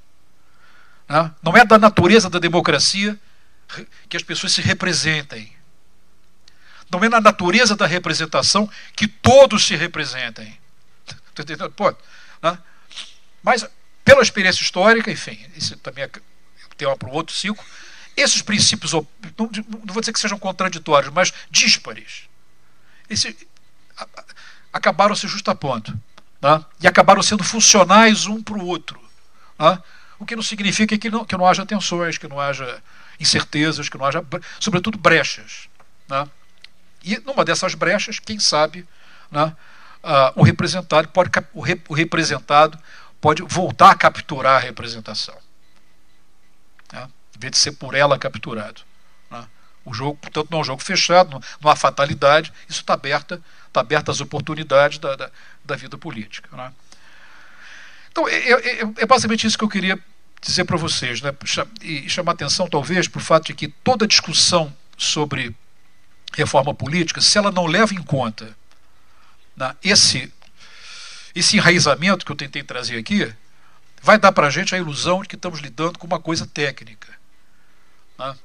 [1.09, 1.31] Né?
[1.43, 3.19] Não é da natureza da democracia
[4.09, 5.53] que as pessoas se representem.
[6.91, 10.59] Não é na natureza da representação que todos se representem.
[11.31, 11.71] Entendendo?
[11.71, 11.95] Pô,
[12.43, 12.59] né?
[13.43, 13.67] Mas,
[14.05, 16.11] pela experiência histórica, enfim, isso também é
[16.77, 17.65] tema para um outro ciclo,
[18.17, 19.07] esses princípios, não,
[19.85, 22.29] vou dizer que sejam contraditórios, mas díspares,
[23.09, 23.37] esse,
[24.73, 25.99] acabaram se justapondo.
[26.41, 26.65] Né?
[26.81, 29.01] E acabaram sendo funcionais um para o outro.
[29.59, 29.79] Né?
[30.19, 32.83] O que não significa que não, que não haja tensões, que não haja
[33.19, 34.25] incertezas, que não haja,
[34.59, 35.69] sobretudo, brechas.
[36.09, 36.29] Né?
[37.05, 38.87] E numa dessas brechas, quem sabe,
[39.31, 39.55] né,
[40.03, 42.79] uh, o representado pode o, re, o, representado
[43.21, 45.37] pode voltar a capturar a representação,
[47.43, 48.83] vez de ser por ela capturado.
[49.31, 49.45] Né.
[49.85, 53.41] O jogo, portanto, não é um jogo fechado, não, não há fatalidade, isso está aberta,
[53.67, 55.31] está aberta às oportunidades da, da,
[55.65, 56.49] da vida política.
[56.57, 56.73] Né.
[58.11, 59.99] Então, é, é, é, é, basicamente isso que eu queria
[60.41, 61.33] dizer para vocês, né,
[61.83, 65.55] e chamar atenção, talvez, para o fato de que toda discussão sobre
[66.35, 68.57] reforma política, se ela não leva em conta
[69.57, 70.33] né, esse,
[71.35, 73.33] esse enraizamento que eu tentei trazer aqui,
[74.03, 77.09] vai dar para a gente a ilusão de que estamos lidando com uma coisa técnica.
[78.23, 78.37] Né?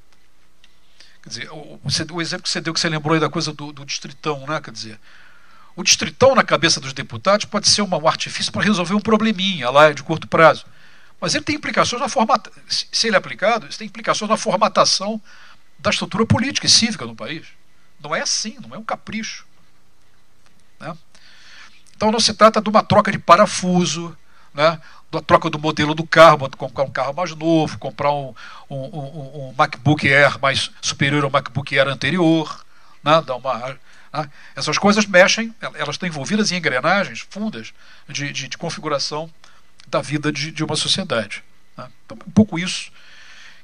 [1.22, 3.72] Quer dizer, o, o, exemplo que você deu, que você lembrou aí da coisa do,
[3.72, 4.60] do distritão, né?
[4.62, 5.00] quer dizer,
[5.76, 9.70] o distritão na cabeça dos deputados pode ser uma, um artifício para resolver um probleminha
[9.70, 10.66] lá de curto prazo.
[11.20, 12.62] Mas ele tem implicações na formatação.
[12.68, 15.22] Se ele é aplicado, isso tem implicações na formatação
[15.80, 17.46] da estrutura política e cívica no país.
[18.00, 19.46] Não é assim, não é um capricho.
[20.80, 20.96] Né?
[21.96, 24.16] Então não se trata de uma troca de parafuso,
[24.54, 24.80] né?
[25.12, 28.34] Da troca do modelo do carro, comprar um carro mais novo, comprar um,
[28.70, 32.66] um, um, um MacBook Air mais superior ao MacBook Air anterior.
[33.04, 33.14] Né?
[33.20, 33.78] Uma,
[34.14, 34.30] né?
[34.56, 37.74] Essas coisas mexem, elas estão envolvidas em engrenagens fundas
[38.10, 39.30] de, de, de configuração
[39.88, 41.44] da vida de, de uma sociedade.
[41.78, 41.88] Né?
[42.06, 42.92] Então, um pouco isso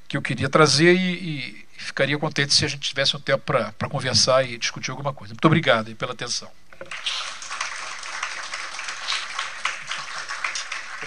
[0.08, 3.88] que eu queria trazer e, e ficaria contente se a gente tivesse um tempo para
[3.90, 5.34] conversar e discutir alguma coisa.
[5.34, 6.50] Muito obrigado pela atenção.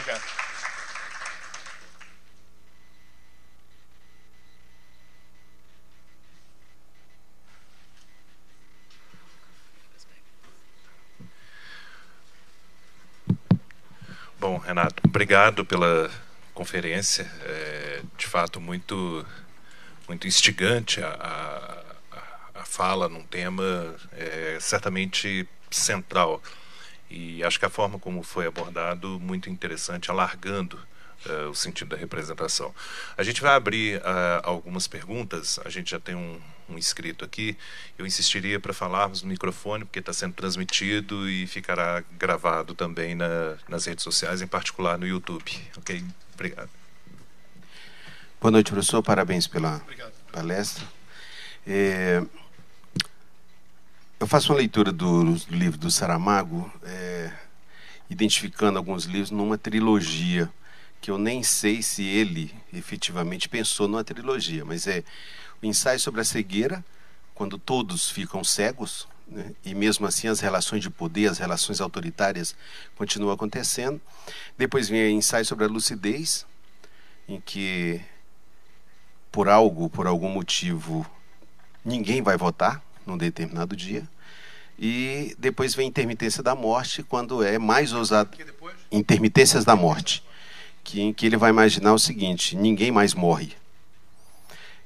[0.08, 0.22] Obrigado.
[14.40, 16.10] Bom, Renato, obrigado pela
[16.54, 17.30] conferência.
[17.42, 19.26] É, de fato, muito
[20.08, 26.42] muito instigante a, a, a fala num tema é, certamente central.
[27.10, 30.78] E acho que a forma como foi abordado, muito interessante, alargando
[31.26, 32.74] uh, o sentido da representação.
[33.18, 36.40] A gente vai abrir uh, algumas perguntas, a gente já tem um,
[36.70, 37.58] um inscrito aqui.
[37.98, 43.56] Eu insistiria para falarmos no microfone, porque está sendo transmitido e ficará gravado também na,
[43.68, 45.52] nas redes sociais, em particular no YouTube.
[45.78, 46.04] Ok?
[46.34, 46.70] Obrigado.
[48.40, 49.02] Boa noite, professor.
[49.02, 50.14] Parabéns pela Obrigado.
[50.32, 50.86] palestra.
[51.66, 52.24] É,
[54.20, 57.32] eu faço uma leitura do, do livro do Saramago, é,
[58.10, 60.52] identificando alguns livros numa trilogia,
[61.00, 65.04] que eu nem sei se ele efetivamente pensou numa trilogia, mas é
[65.62, 66.84] o ensaio sobre a cegueira,
[67.36, 72.56] quando todos ficam cegos, né, e mesmo assim as relações de poder, as relações autoritárias
[72.96, 74.02] continuam acontecendo.
[74.58, 76.44] Depois vem o ensaio sobre a lucidez,
[77.28, 78.02] em que
[79.32, 81.06] por algo, por algum motivo,
[81.86, 84.08] ninguém vai votar num determinado dia.
[84.78, 88.30] E depois vem intermitência da morte, quando é mais ousado.
[88.92, 90.24] Intermitências da morte,
[90.84, 93.54] que, em que ele vai imaginar o seguinte: ninguém mais morre.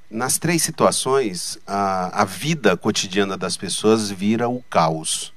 [0.09, 5.33] Nas três situações, a, a vida cotidiana das pessoas vira o caos.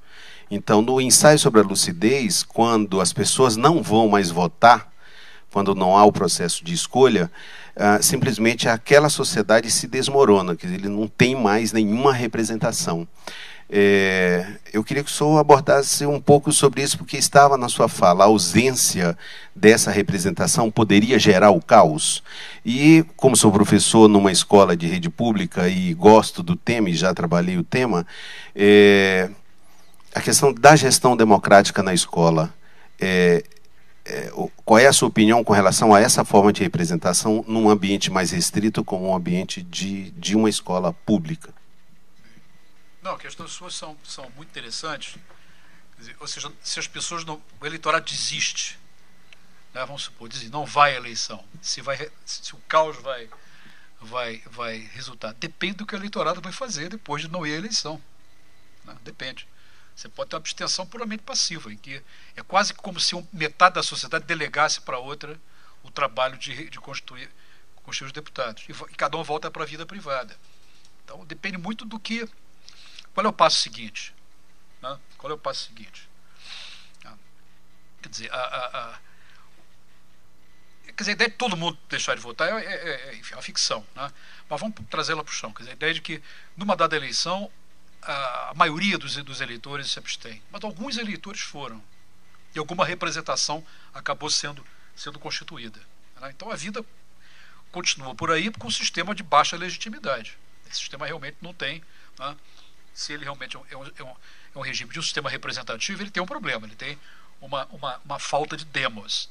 [0.51, 4.93] Então, no ensaio sobre a lucidez, quando as pessoas não vão mais votar,
[5.51, 7.31] quando não há o processo de escolha,
[7.77, 13.07] uh, simplesmente aquela sociedade se desmorona, que ele não tem mais nenhuma representação.
[13.69, 17.89] É, eu queria que o senhor abordasse um pouco sobre isso, porque estava na sua
[17.89, 19.17] fala, a ausência
[19.55, 22.23] dessa representação poderia gerar o caos.
[22.65, 27.13] E, como sou professor numa escola de rede pública e gosto do tema, e já
[27.15, 28.07] trabalhei o tema,
[28.55, 29.31] é,
[30.15, 32.53] a questão da gestão democrática na escola.
[33.01, 33.43] É,
[34.05, 34.31] é,
[34.65, 38.31] qual é a sua opinião com relação a essa forma de representação num ambiente mais
[38.31, 41.55] restrito como um ambiente de, de uma escola pública?
[43.03, 45.17] Não, questões suas são, são muito interessantes.
[46.21, 47.41] Ou seja, se as pessoas não.
[47.61, 48.79] O eleitorado desiste.
[49.73, 51.43] Né, vamos supor, dizer, não vai à eleição.
[51.61, 53.29] Se, vai, se o caos vai,
[54.01, 55.33] vai, vai resultar.
[55.35, 58.01] Depende do que o eleitorado vai fazer depois de não ir à eleição.
[58.85, 59.49] Né, depende.
[59.95, 62.03] Você pode ter uma abstenção puramente passiva, em que
[62.35, 65.41] é quase como se metade da sociedade delegasse para outra
[65.83, 67.31] o trabalho de, de constituir,
[67.77, 68.65] constituir os deputados.
[68.69, 70.37] E, e cada um volta para a vida privada.
[71.05, 72.29] Então depende muito do que
[73.15, 74.12] qual é o passo seguinte?
[74.83, 74.99] Né?
[75.16, 76.09] Qual é o passo seguinte?
[77.05, 77.15] Ah,
[78.03, 78.99] quer dizer, a, a, a,
[80.87, 83.37] quer dizer, a ideia de todo mundo deixar de votar é, é, é, enfim, é
[83.37, 83.87] uma ficção.
[83.95, 84.11] Né?
[84.51, 85.53] Mas vamos trazê-la para o chão.
[85.53, 86.21] Quer dizer, a ideia de que,
[86.57, 87.51] numa dada eleição,
[88.07, 90.43] a, maioria dos, dos eleitores se abstém.
[90.51, 91.83] Mas alguns eleitores foram.
[92.55, 94.65] E alguma representação acabou sendo,
[94.95, 95.81] sendo constituída.
[96.21, 96.31] Né?
[96.31, 96.85] Então a vida
[97.73, 100.39] continua por aí com um sistema de baixa legitimidade.
[100.67, 101.83] Esse sistema realmente não tem.
[102.19, 102.37] Né?
[102.95, 104.17] se ele realmente é um, é um,
[104.55, 106.99] é um regime de um sistema representativo, ele tem um problema, ele tem
[107.41, 109.29] uma, uma, uma falta de demos.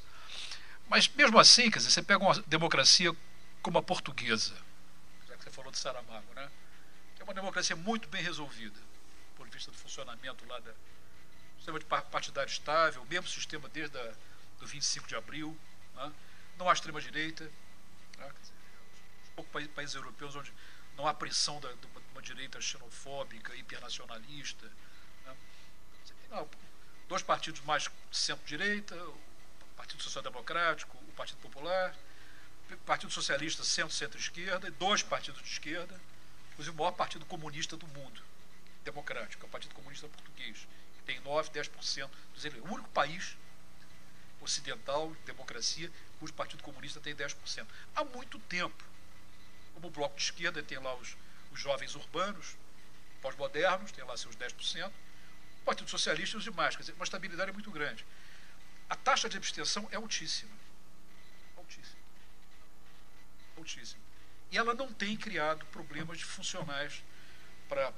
[0.90, 3.16] Mas mesmo assim, quer dizer, você pega uma democracia
[3.62, 4.54] como a portuguesa,
[5.28, 6.50] já que você falou de Saramago, né?
[7.24, 8.80] É uma democracia muito bem resolvida,
[9.36, 10.74] por vista do funcionamento lá do
[11.56, 14.14] sistema de partidário estável, o mesmo sistema desde a,
[14.60, 15.58] do 25 de abril,
[15.96, 16.12] né?
[16.58, 17.50] não há extrema-direita,
[18.18, 18.32] né?
[19.36, 20.54] poucos países europeus onde
[20.98, 24.70] não há pressão da, de uma direita xenofóbica, hipernacionalista.
[25.26, 25.36] Né?
[26.30, 26.46] Lá,
[27.08, 29.18] dois partidos mais centro-direita, o
[29.78, 31.96] Partido Social Democrático, o Partido Popular,
[32.70, 36.00] o Partido Socialista centro-centro-esquerda, e dois partidos de esquerda,
[36.54, 38.22] inclusive o maior partido comunista do mundo,
[38.84, 40.68] democrático, é o Partido Comunista Português,
[40.98, 42.72] que tem 9, 10% dos eleitores.
[42.72, 43.36] O único país
[44.42, 47.66] ocidental, democracia, cujo Partido Comunista tem 10%.
[47.96, 48.84] Há muito tempo
[49.74, 51.18] como o Bloco de Esquerda tem lá os,
[51.52, 52.56] os jovens urbanos,
[53.22, 56.76] pós-modernos, tem lá seus 10%, o Partido Socialista e os demais.
[56.76, 58.06] Quer dizer, uma estabilidade é muito grande.
[58.90, 60.52] A taxa de abstenção é altíssima.
[61.58, 62.00] Altíssima.
[63.58, 64.03] Altíssima.
[64.54, 67.04] E ela não tem criado problemas funcionais
[67.68, 67.92] para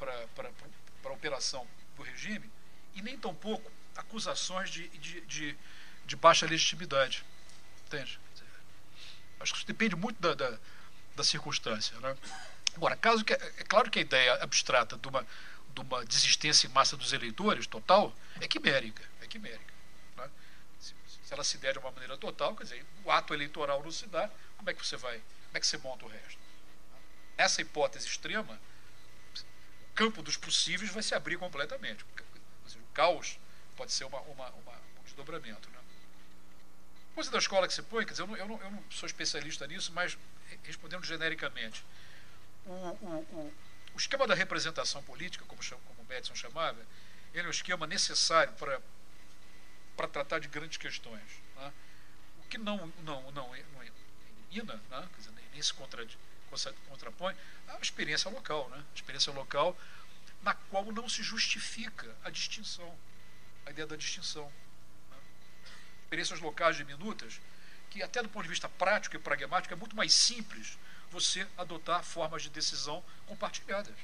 [1.03, 2.49] a operação do regime
[2.95, 5.57] e nem tampouco acusações de, de, de,
[6.05, 7.23] de baixa legitimidade.
[7.85, 8.19] Entende?
[9.39, 10.57] Acho que isso depende muito da, da
[11.15, 11.97] da circunstância.
[11.99, 12.15] Né?
[12.75, 15.25] Agora, caso que, é claro que a ideia abstrata de uma,
[15.73, 19.03] de uma desistência em massa dos eleitores total é quimérica.
[19.21, 19.73] É quimérica
[20.17, 20.29] né?
[20.79, 23.91] se, se, ela se der de uma maneira total, quer dizer, o ato eleitoral não
[23.91, 25.17] se dá, como é que você vai,
[25.47, 26.44] como é que você monta o resto?
[27.37, 28.59] Essa hipótese extrema,
[29.81, 32.05] o campo dos possíveis vai se abrir completamente.
[32.65, 33.37] Seja, o caos
[33.75, 35.69] pode ser uma, uma, uma, um desdobramento.
[35.69, 35.79] Né?
[37.13, 39.07] Coisa da escola que se põe, quer dizer, eu não, eu não, eu não sou
[39.07, 40.17] especialista nisso, mas
[40.63, 41.83] respondendo genericamente,
[42.65, 43.53] o, o,
[43.93, 46.79] o, esquema da representação política, como, como o Madison chamava,
[47.33, 48.81] ele é um esquema necessário para,
[49.95, 51.41] para tratar de grandes questões.
[51.55, 51.73] Né?
[52.39, 55.07] O que não, não, não, não elimina, né?
[55.13, 56.05] Quer dizer, nem, nem se contra,
[56.89, 57.35] contrapõe,
[57.67, 58.69] a experiência local.
[58.69, 58.77] Né?
[58.77, 59.77] A experiência local
[60.41, 62.95] na qual não se justifica a distinção,
[63.65, 64.51] a ideia da distinção.
[65.09, 65.17] Né?
[66.03, 67.41] Experiências locais diminutas
[67.89, 70.77] que até do ponto de vista prático e pragmático é muito mais simples
[71.09, 73.95] você adotar formas de decisão compartilhadas.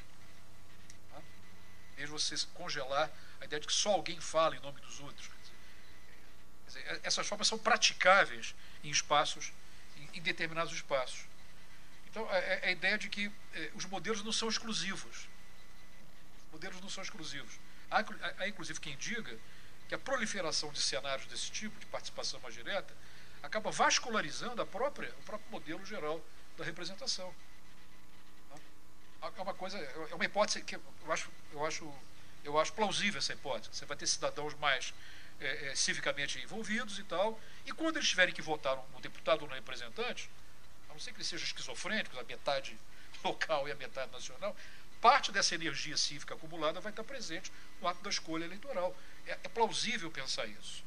[1.97, 5.29] Em você congelar a ideia de que só alguém fala em nome dos outros.
[6.65, 9.51] Dizer, essas formas são praticáveis em espaços,
[10.13, 11.25] em determinados espaços.
[12.11, 15.29] Então, é, é, a ideia de que é, os modelos não são exclusivos.
[16.45, 17.57] Os modelos não são exclusivos.
[17.89, 18.03] Há,
[18.37, 19.39] há, inclusive, quem diga
[19.87, 22.93] que a proliferação de cenários desse tipo, de participação mais direta,
[23.41, 26.21] acaba vascularizando a própria, o próprio modelo geral
[26.57, 27.33] da representação.
[29.21, 30.81] É uma coisa, é uma hipótese que eu
[31.11, 31.93] acho, eu acho,
[32.43, 33.69] eu acho plausível essa hipótese.
[33.73, 34.93] Você vai ter cidadãos mais
[35.39, 37.39] é, é, civicamente envolvidos e tal.
[37.65, 40.29] E quando eles tiverem que votar no deputado ou no representante,
[41.01, 42.77] ser que eles sejam esquizofrênicos, a metade
[43.23, 44.55] local e a metade nacional,
[45.01, 47.51] parte dessa energia cívica acumulada vai estar presente
[47.81, 48.95] no ato da escolha eleitoral.
[49.25, 50.83] É, é plausível pensar isso.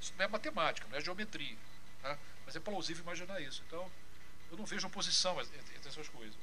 [0.00, 1.56] Isso não é matemática, não é geometria.
[2.00, 2.16] Tá?
[2.46, 3.62] Mas é plausível imaginar isso.
[3.66, 3.90] Então,
[4.50, 6.34] eu não vejo oposição entre essas coisas.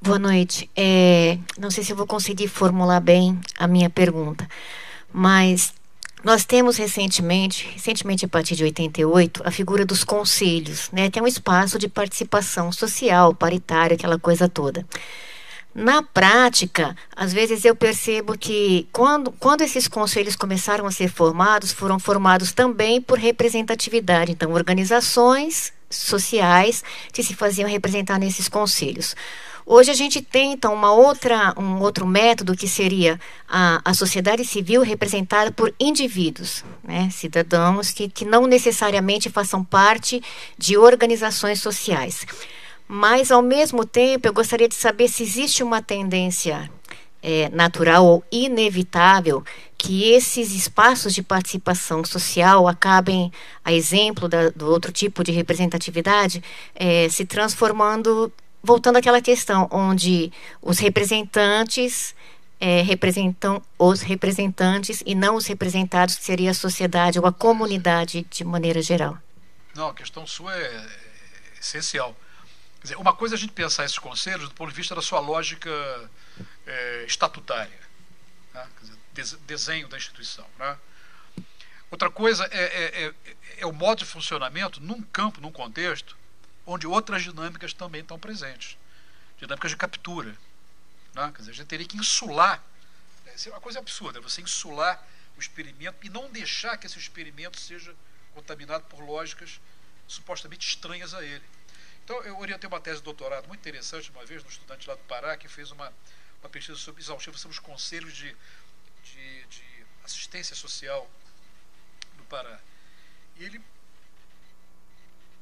[0.00, 0.70] Boa noite.
[0.76, 4.48] É, não sei se eu vou conseguir formular bem a minha pergunta,
[5.12, 5.74] mas
[6.26, 11.26] nós temos recentemente, recentemente a partir de 88, a figura dos conselhos, né, é um
[11.26, 14.84] espaço de participação social, paritária, aquela coisa toda.
[15.72, 21.70] Na prática, às vezes eu percebo que quando, quando esses conselhos começaram a ser formados,
[21.70, 24.32] foram formados também por representatividade.
[24.32, 26.82] Então, organizações sociais
[27.12, 29.14] que se faziam representar nesses conselhos.
[29.68, 33.18] Hoje a gente tem, então, uma outra, um outro método que seria
[33.48, 40.22] a, a sociedade civil representada por indivíduos, né, cidadãos que, que não necessariamente façam parte
[40.56, 42.24] de organizações sociais.
[42.86, 46.70] Mas, ao mesmo tempo, eu gostaria de saber se existe uma tendência
[47.20, 49.42] é, natural ou inevitável
[49.76, 53.32] que esses espaços de participação social acabem,
[53.64, 56.40] a exemplo da, do outro tipo de representatividade,
[56.72, 62.14] é, se transformando, voltando àquela questão onde os representantes
[62.58, 68.26] é, representam os representantes e não os representados, que seria a sociedade ou a comunidade
[68.30, 69.18] de maneira geral.
[69.74, 70.86] Não, a questão sua é
[71.60, 72.16] essencial
[72.86, 75.18] dizer, uma coisa é a gente pensar esses conselhos do ponto de vista da sua
[75.20, 75.70] lógica
[76.66, 77.78] é, estatutária,
[78.54, 78.66] né?
[79.12, 80.46] dizer, desenho da instituição.
[80.58, 80.78] Né?
[81.90, 83.14] Outra coisa é, é, é,
[83.58, 86.16] é, o modo de funcionamento num campo, num contexto,
[86.66, 88.76] onde outras dinâmicas também estão presentes.
[89.38, 90.36] Dinâmicas de captura.
[91.14, 91.32] Né?
[91.32, 92.62] Quer dizer, a gente teria que insular.
[93.24, 93.34] Né?
[93.34, 95.02] Isso é uma coisa absurda, você insular
[95.36, 97.94] o experimento e não deixar que esse experimento seja
[98.34, 99.60] contaminado por lógicas
[100.08, 101.44] supostamente estranhas a ele.
[102.04, 105.02] Então, eu orientei uma tese de doutorado muito interessante uma vez, no estudante lá do
[105.04, 105.92] Pará, que fez uma,
[106.40, 108.36] uma pesquisa sobre, exaustiva sobre os conselhos de,
[109.02, 111.10] de, de assistência social
[112.16, 112.60] no Pará.
[113.36, 113.60] E ele,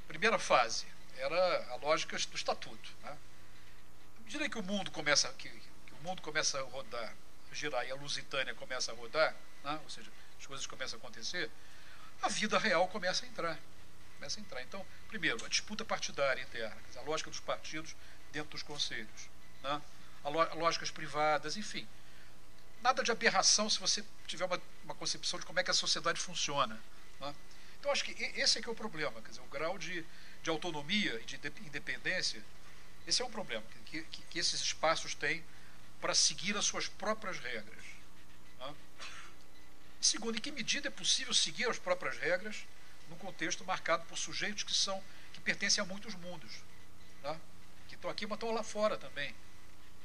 [0.08, 2.90] primeira fase, era a lógica do estatuto.
[3.02, 3.16] Né?
[4.18, 7.14] À medida que o mundo começa, que, que o mundo começa a rodar,
[7.50, 9.80] a girar e a lusitânia começa a rodar, né?
[9.82, 11.50] ou seja, as coisas começam a acontecer,
[12.22, 13.58] a vida real começa a entrar
[14.24, 14.62] começa a entrar.
[14.62, 17.94] Então, primeiro, a disputa partidária interna, dizer, a lógica dos partidos
[18.32, 19.28] dentro dos conselhos,
[19.62, 19.80] né?
[20.24, 21.86] a lógicas privadas, enfim.
[22.82, 26.18] Nada de aberração se você tiver uma, uma concepção de como é que a sociedade
[26.20, 26.80] funciona.
[27.20, 27.34] Né?
[27.78, 30.04] Então, acho que esse é que é o problema, quer dizer, o grau de,
[30.44, 32.44] de autonomia e de independência,
[33.06, 35.42] esse é um problema que, que, que esses espaços têm
[36.02, 37.82] para seguir as suas próprias regras.
[38.58, 38.74] Né?
[40.02, 42.66] Segundo, em que medida é possível seguir as próprias regras
[43.08, 45.02] num contexto marcado por sujeitos que são
[45.32, 46.52] que pertencem a muitos mundos,
[47.22, 47.40] tá?
[47.88, 49.34] que estão aqui, mas estão lá fora também.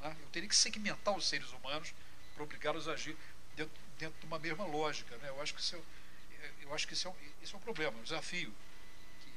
[0.00, 0.08] Tá?
[0.08, 1.92] Eu teria que segmentar os seres humanos
[2.34, 3.14] para obrigá-los a agir
[3.54, 5.14] dentro, dentro, de uma mesma lógica.
[5.18, 5.28] Né?
[5.28, 7.12] Eu acho que isso é, eu acho que isso é,
[7.42, 8.54] isso é um problema, um desafio.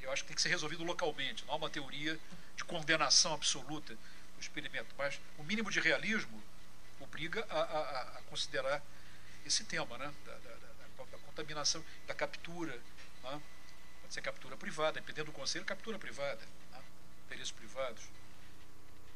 [0.04, 1.44] Eu acho que tem que ser resolvido localmente.
[1.46, 2.20] Não há uma teoria
[2.56, 6.42] de condenação absoluta do experimento, mas o mínimo de realismo
[7.00, 8.82] obriga a, a, a considerar
[9.46, 10.12] esse tema né?
[10.24, 12.72] da, da, da, da contaminação, da captura.
[13.22, 13.42] Né?
[14.02, 16.40] Pode ser captura privada, dependendo do conselho, captura privada,
[16.70, 16.82] né?
[17.26, 18.04] interesses privados.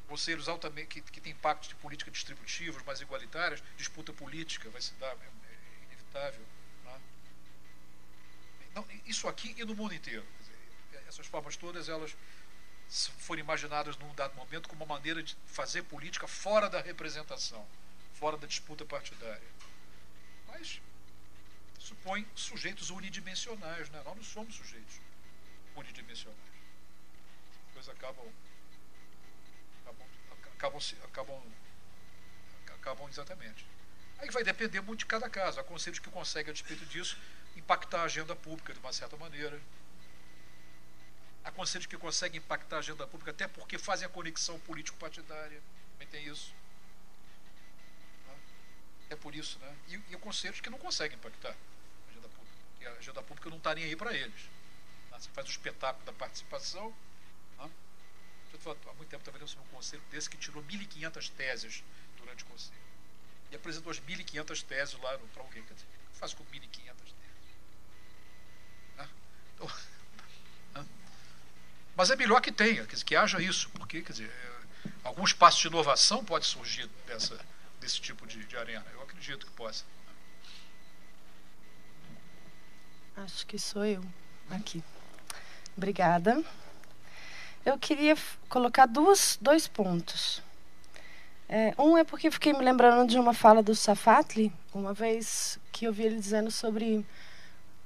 [0.07, 4.93] Conselhos altamente que, que têm impactos de política distributivos, mais igualitárias, disputa política vai se
[4.95, 6.43] dar, é, é inevitável.
[6.83, 7.01] Né?
[8.71, 10.25] Então, isso aqui e no mundo inteiro.
[11.09, 12.15] Essas formas todas, elas
[13.17, 17.67] foram imaginadas num dado momento como uma maneira de fazer política fora da representação,
[18.13, 19.47] fora da disputa partidária.
[20.47, 20.79] Mas
[21.79, 23.89] supõe sujeitos unidimensionais.
[23.89, 24.01] Né?
[24.05, 24.99] Nós não somos sujeitos
[25.75, 26.39] unidimensionais.
[27.67, 28.27] As coisas acabam,
[29.81, 30.07] acabam,
[30.53, 31.43] acabam, acabam,
[32.75, 33.65] acabam exatamente.
[34.19, 35.59] Aí vai depender muito de cada caso.
[35.59, 37.17] Há conselhos que conseguem, a despeito disso,
[37.55, 39.59] impactar a agenda pública de uma certa maneira.
[41.43, 45.61] Há conselhos que conseguem impactar a agenda pública até porque fazem a conexão político-partidária.
[45.93, 46.53] Também tem isso.
[49.09, 49.75] É por isso, né?
[49.87, 51.55] E, e conselhos que não conseguem impactar
[52.79, 54.41] e a agenda pública não está nem aí para eles.
[55.11, 55.19] Né?
[55.19, 56.93] Você faz o espetáculo da participação.
[57.57, 57.69] Né?
[58.87, 61.83] há muito tempo trabalhando sobre um conselho desse que tirou 1.500 teses
[62.17, 62.79] durante o conselho.
[63.51, 65.63] E apresentou as 1.500 teses lá para alguém.
[65.63, 67.15] Quer dizer, o que faz com 1.500 teses?
[68.97, 69.09] Né?
[69.55, 69.67] Então?
[71.99, 74.31] Mas é melhor que tenha, quer dizer, que haja isso, porque quer dizer,
[75.03, 77.37] algum espaço de inovação pode surgir dessa,
[77.81, 78.85] desse tipo de, de arena.
[78.93, 79.83] Eu acredito que possa.
[83.17, 84.01] Acho que sou eu
[84.49, 84.81] aqui.
[85.75, 86.41] Obrigada.
[87.65, 88.15] Eu queria
[88.47, 90.41] colocar duas, dois pontos.
[91.49, 95.83] É, um é porque fiquei me lembrando de uma fala do Safatli, uma vez que
[95.83, 97.05] eu vi ele dizendo sobre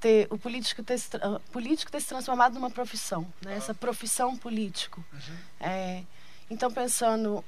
[0.04, 3.56] ter o político ter, uh, político ter se transformado numa profissão, né?
[3.56, 5.02] essa profissão político.
[5.10, 5.36] Uhum.
[5.58, 6.02] É,
[6.50, 7.42] então, pensando,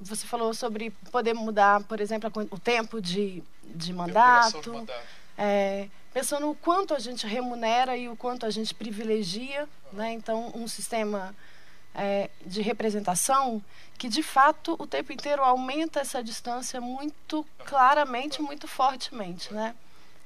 [0.00, 4.86] você falou sobre poder mudar, por exemplo, o tempo de, de mandato.
[5.36, 10.12] É, pensando o quanto a gente remunera e o quanto a gente privilegia, né?
[10.12, 11.34] Então, um sistema
[11.92, 13.60] é, de representação
[13.98, 19.74] que, de fato, o tempo inteiro aumenta essa distância muito claramente, muito fortemente, né?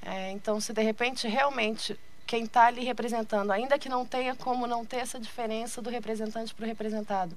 [0.04, 4.66] É, então, se de repente realmente quem está ali representando, ainda que não tenha como
[4.66, 7.36] não ter essa diferença do representante para o representado,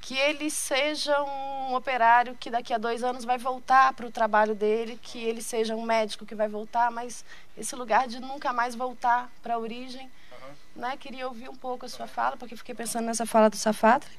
[0.00, 4.54] que ele seja um operário que daqui a dois anos vai voltar para o trabalho
[4.54, 7.24] dele, que ele seja um médico que vai voltar, mas
[7.56, 10.08] esse lugar de nunca mais voltar para a origem.
[10.30, 10.82] Uhum.
[10.82, 10.96] Né?
[10.96, 14.12] Queria ouvir um pouco a sua fala, porque fiquei pensando nessa fala do Safatri.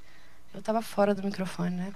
[0.54, 1.94] Eu estava fora do microfone, né?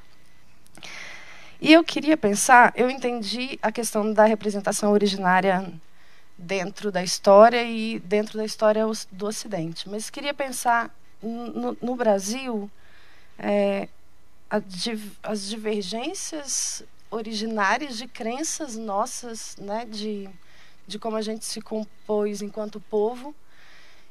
[1.62, 5.72] E eu queria pensar, eu entendi a questão da representação originária
[6.36, 10.90] dentro da história e dentro da história do Ocidente, mas queria pensar
[11.22, 12.68] no, no Brasil
[13.38, 13.88] é,
[15.22, 20.28] as divergências originárias de crenças nossas, né, de,
[20.88, 23.36] de como a gente se compôs enquanto povo,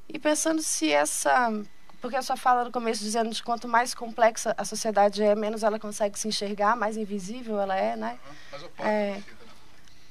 [0.08, 1.52] e pensando se essa.
[2.00, 5.62] Porque a sua fala no começo dizendo de quanto mais complexa a sociedade é, menos
[5.62, 8.18] ela consegue se enxergar, mais invisível ela é, né?
[8.78, 9.20] É,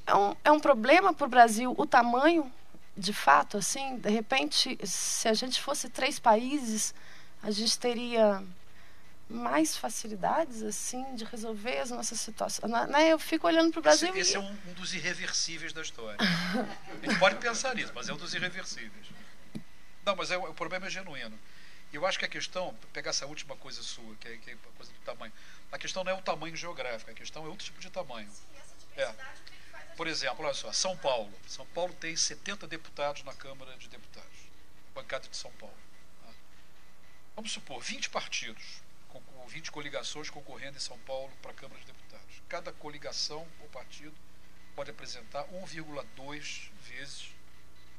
[0.05, 2.51] é, um, é um problema para o Brasil o tamanho,
[2.95, 6.93] de fato, assim, de repente, se a gente fosse três países,
[7.41, 8.43] a gente teria
[9.29, 12.71] mais facilidades assim de resolver as nossas situações.
[12.71, 13.09] Né?
[13.09, 14.09] Eu fico olhando para o Brasil.
[14.09, 16.17] Esse, esse é um, um, dos irreversíveis da história.
[16.19, 19.07] a gente pode pensar nisso, mas é um dos irreversíveis.
[20.03, 21.37] Não, mas é, o problema é genuíno.
[21.91, 24.77] Eu acho que a questão, pegar essa última coisa sua, que é, que é a
[24.77, 25.33] coisa do tamanho,
[25.71, 28.31] a questão não é o tamanho geográfico, a questão é outro tipo de tamanho.
[28.95, 29.13] É.
[29.95, 31.33] Por exemplo, olha só, São Paulo.
[31.47, 34.37] São Paulo tem 70 deputados na Câmara de Deputados,
[34.93, 35.75] bancada de São Paulo.
[36.23, 36.31] Tá?
[37.35, 38.81] Vamos supor, 20 partidos
[39.49, 42.41] 20 coligações concorrendo em São Paulo para a Câmara de Deputados.
[42.47, 44.15] Cada coligação ou partido
[44.75, 47.31] pode apresentar 1,2 vezes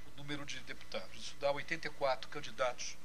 [0.07, 1.17] o número de deputados.
[1.17, 2.97] Isso dá 84 candidatos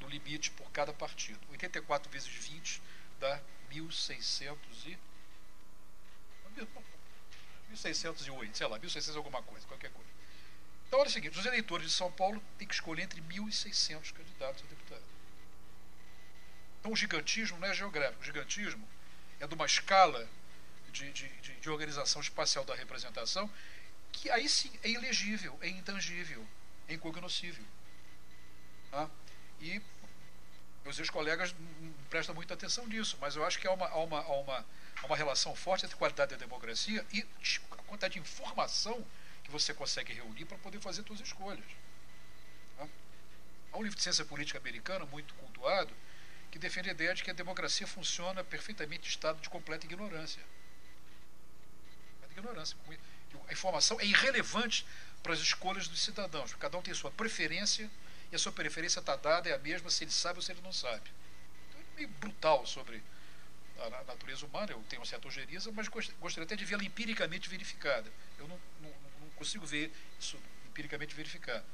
[0.00, 1.40] no limite por cada partido.
[1.50, 2.82] 84 vezes 20
[3.20, 3.40] dá
[3.70, 4.56] 1.600
[4.86, 4.98] e...
[7.72, 10.10] 1.608, sei lá, 1.600 alguma coisa, qualquer coisa.
[10.86, 14.62] Então, olha o seguinte, os eleitores de São Paulo têm que escolher entre 1.600 candidatos
[14.62, 15.02] a deputado.
[16.84, 18.86] Então o gigantismo não é geográfico, o gigantismo
[19.40, 20.28] é de uma escala
[20.92, 23.50] de, de, de, de organização espacial da representação
[24.12, 26.46] que aí sim é ilegível, é intangível,
[26.86, 27.64] é incognoscível.
[28.90, 29.08] Tá?
[29.64, 29.80] E
[30.84, 34.18] meus ex-colegas não prestam muita atenção nisso, mas eu acho que há uma, há uma,
[34.20, 34.66] há uma,
[35.02, 37.26] há uma relação forte entre qualidade da democracia e
[37.72, 39.02] a quantidade de informação
[39.42, 41.64] que você consegue reunir para poder fazer suas escolhas.
[42.76, 42.86] Tá?
[43.72, 45.94] Há um livro de ciência política americana muito cultuado
[46.50, 50.42] que defende a ideia de que a democracia funciona perfeitamente em estado de completa ignorância.
[52.30, 52.76] ignorância.
[53.48, 54.86] A informação é irrelevante
[55.22, 56.52] para as escolhas dos cidadãos.
[56.54, 57.90] Cada um tem sua preferência
[58.34, 60.72] a sua preferência está dada, é a mesma se ele sabe ou se ele não
[60.72, 61.10] sabe.
[61.68, 63.02] Então é meio brutal sobre
[63.78, 68.10] a natureza humana, eu tenho uma certa ojeriza, mas gostaria até de vê-la empiricamente verificada.
[68.38, 68.90] Eu não, não,
[69.20, 71.64] não consigo ver isso empiricamente verificado.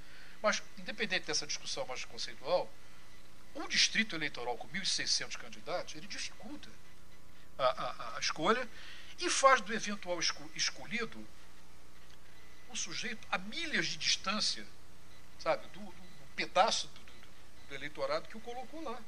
[0.43, 2.73] Mas, independente dessa discussão mais conceitual,
[3.55, 6.71] um distrito eleitoral com 1.600 candidatos, ele dificulta
[7.59, 8.67] a, a, a, escolha
[9.19, 10.19] e faz do eventual
[10.55, 11.27] escolhido
[12.71, 14.65] um sujeito a milhas de distância,
[15.39, 15.81] sabe, do,
[16.47, 17.01] do, do pedaço do,
[17.69, 19.01] do, eleitorado que o colocou lá.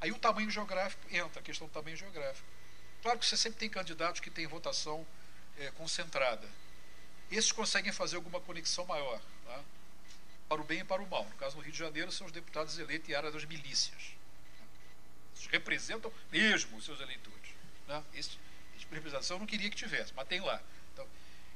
[0.00, 2.46] Aí o tamanho geográfico entra, a questão do tamanho geográfico.
[3.02, 5.06] Claro que você sempre tem candidatos que têm votação
[5.58, 6.48] é, concentrada.
[7.30, 9.20] Esses conseguem fazer alguma conexão maior.
[9.44, 9.62] Tá?
[10.48, 11.24] para o bem e para o mal.
[11.24, 14.14] No caso do Rio de Janeiro, são os deputados eleitos em área das milícias.
[15.36, 17.50] Eles representam mesmo os seus eleitores.
[17.86, 18.02] Né?
[18.14, 20.60] Esse, esse tipo representação eu não queria que tivesse, mas tem lá.
[20.92, 21.06] Então,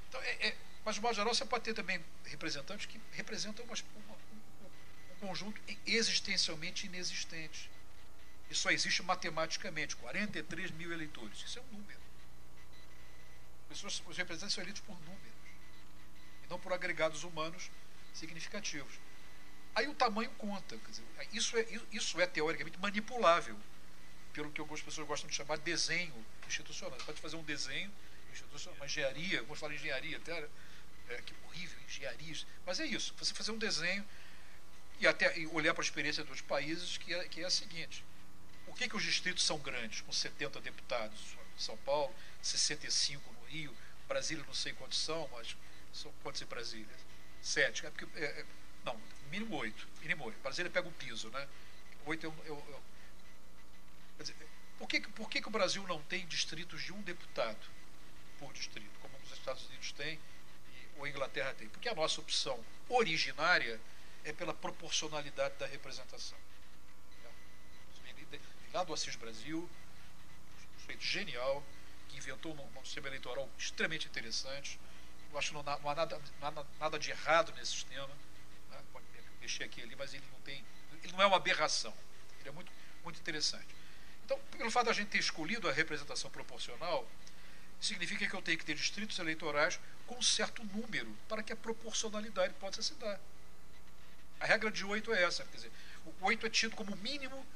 [0.09, 3.75] então é, é, mas, de modo geral, você pode ter também representantes que representam uma,
[3.75, 4.12] uma, um
[5.23, 7.71] conjunto existencialmente inexistente.
[8.51, 11.39] E só existe matematicamente 43 mil eleitores.
[11.39, 12.01] Isso é um número.
[13.69, 15.39] Pessoas, os representantes são eleitos por números,
[16.45, 17.71] e não por agregados humanos
[18.13, 18.95] significativos.
[19.75, 20.77] Aí o tamanho conta.
[20.77, 23.57] Dizer, isso, é, isso é teoricamente manipulável.
[24.33, 26.15] pelo que algumas pessoas gostam de chamar desenho
[26.47, 26.99] institucional.
[26.99, 27.91] Você pode fazer um desenho
[28.33, 30.49] institucional, uma engenharia, alguns falam engenharia até,
[31.11, 32.37] é, que horrível, engenharia.
[32.67, 34.05] Mas é isso, você fazer um desenho
[35.03, 38.05] e até e olhar para a experiência outros países, que é, que é a seguinte.
[38.65, 41.37] Por que, que os distritos são grandes, com 70 deputados?
[41.59, 43.77] São Paulo, 65 no Rio,
[44.07, 45.57] Brasília não sei quantos são, mas
[45.93, 46.97] são quantos em Brasília?
[47.43, 47.85] Sete.
[47.85, 48.47] É porque, é, é,
[48.85, 48.99] não,
[49.29, 49.89] mínimo oito.
[50.01, 50.39] Mínimo oito.
[50.41, 51.49] Brasília pega o piso, né?
[52.07, 52.81] Oito é, é, é
[54.19, 54.37] quer dizer,
[54.79, 57.67] por que, por que, que o Brasil não tem distritos de um deputado
[58.39, 60.19] por distrito, como os Estados Unidos têm
[60.97, 61.69] ou a Inglaterra tem?
[61.69, 63.81] Porque a nossa opção originária
[64.25, 66.39] é pela proporcionalidade da representação.
[68.73, 69.69] Lá do Assis Brasil,
[70.77, 71.63] um sujeito genial,
[72.09, 74.81] que inventou um, sistema eleitoral extremamente interessante.
[75.31, 78.09] Eu acho que não, não há nada, nada, nada de errado nesse sistema.
[78.71, 78.83] Né?
[78.93, 79.05] Pode
[79.41, 80.65] mexer aqui ali, mas ele não tem.
[81.03, 81.95] Ele não é uma aberração.
[82.41, 82.73] Ele é muito,
[83.05, 83.75] muito interessante.
[84.25, 87.07] Então, pelo fato da gente ter escolhido a representação proporcional,
[87.81, 91.57] significa que eu tenho que ter distritos eleitorais com um certo número para que a
[91.57, 93.21] proporcionalidade possa se dar.
[94.43, 95.73] A regra de oito é essa, quer dizer,
[96.05, 97.47] o oito é tido como mínimo,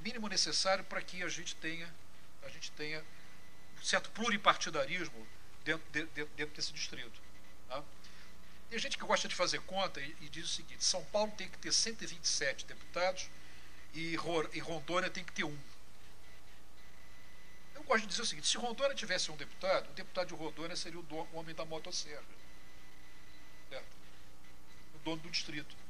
[0.00, 1.92] mínimo necessário para que a gente tenha,
[2.44, 3.04] a gente tenha
[3.76, 5.26] um certo pluripartidarismo
[5.64, 7.20] dentro, de, dentro desse distrito.
[7.68, 7.82] Tá?
[8.70, 11.48] Tem gente que gosta de fazer conta e, e, diz o seguinte: São Paulo tem
[11.48, 13.28] que ter 127 deputados
[13.92, 14.16] e,
[14.52, 15.58] e Rondônia tem que ter um.
[17.74, 20.76] Eu gosto de dizer o seguinte: se Rondônia tivesse um deputado, o deputado de Rondônia
[20.76, 22.22] seria o, dono, o homem da motosserra.
[23.68, 23.96] Certo?
[24.94, 25.85] O dono do distrito.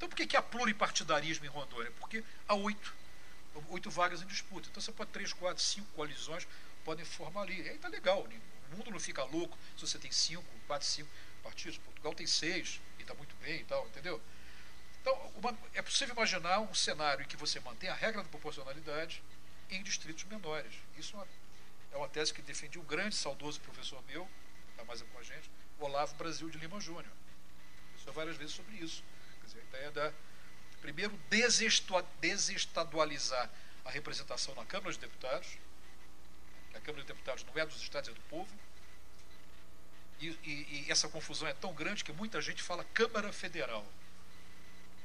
[0.00, 1.92] Então por que, que há pluripartidarismo em Rondônia?
[1.98, 2.94] Porque há oito,
[3.68, 4.66] oito vagas em disputa.
[4.70, 6.48] Então você pode três, quatro, cinco coalizões
[6.86, 7.60] podem formar ali.
[7.60, 8.26] E aí está legal.
[8.26, 8.40] Né?
[8.72, 11.10] O mundo não fica louco se você tem cinco, quatro, cinco
[11.42, 11.76] partidos.
[11.76, 14.22] Portugal tem seis e está muito bem e tal, entendeu?
[15.02, 19.22] Então, uma, é possível imaginar um cenário em que você mantém a regra da proporcionalidade
[19.68, 20.72] em distritos menores.
[20.96, 21.28] Isso é uma,
[21.92, 24.26] é uma tese que defendia um grande, saudoso professor meu,
[24.70, 27.12] está mais com a gente, Olavo Brasil de Lima Júnior.
[27.98, 29.04] Pensou várias vezes sobre isso
[29.50, 30.12] dizer, a ideia da,
[30.80, 31.18] primeiro,
[32.20, 33.50] desestadualizar
[33.84, 35.58] a representação na Câmara dos Deputados,
[36.74, 38.50] a Câmara dos Deputados não é dos Estados, é do povo,
[40.20, 43.86] e, e, e essa confusão é tão grande que muita gente fala Câmara Federal.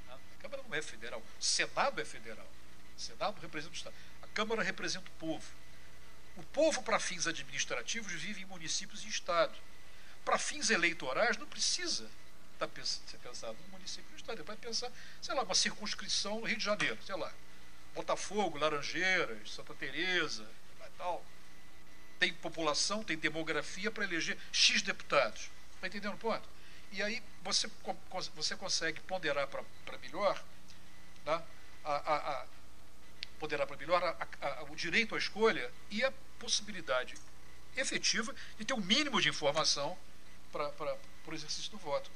[0.10, 2.48] A Câmara não é federal, o Senado é federal.
[2.96, 3.96] O Senado representa o Estado.
[4.22, 5.46] A Câmara representa o povo.
[6.38, 9.58] O povo, para fins administrativos, vive em municípios e Estado.
[10.26, 12.10] Para fins eleitorais, não precisa
[12.56, 14.38] está ser pensado no município do estado.
[14.38, 14.92] Ele vai pensar,
[15.22, 17.32] sei lá, uma circunscrição no Rio de Janeiro, sei lá.
[17.94, 20.46] Botafogo, Laranjeiras, Santa Teresa,
[20.98, 21.24] tal.
[22.20, 25.50] Tem população, tem demografia para eleger X deputados.
[25.76, 26.48] Está entendendo o ponto?
[26.92, 27.70] E aí você,
[28.34, 30.42] você consegue ponderar para melhor,
[31.26, 31.44] né,
[31.84, 32.48] a, a, a
[33.40, 37.16] ponderar para melhor a, o direito à escolha e a possibilidade
[37.76, 39.98] efetiva de ter um mínimo de informação
[40.52, 42.10] para o exercício do voto.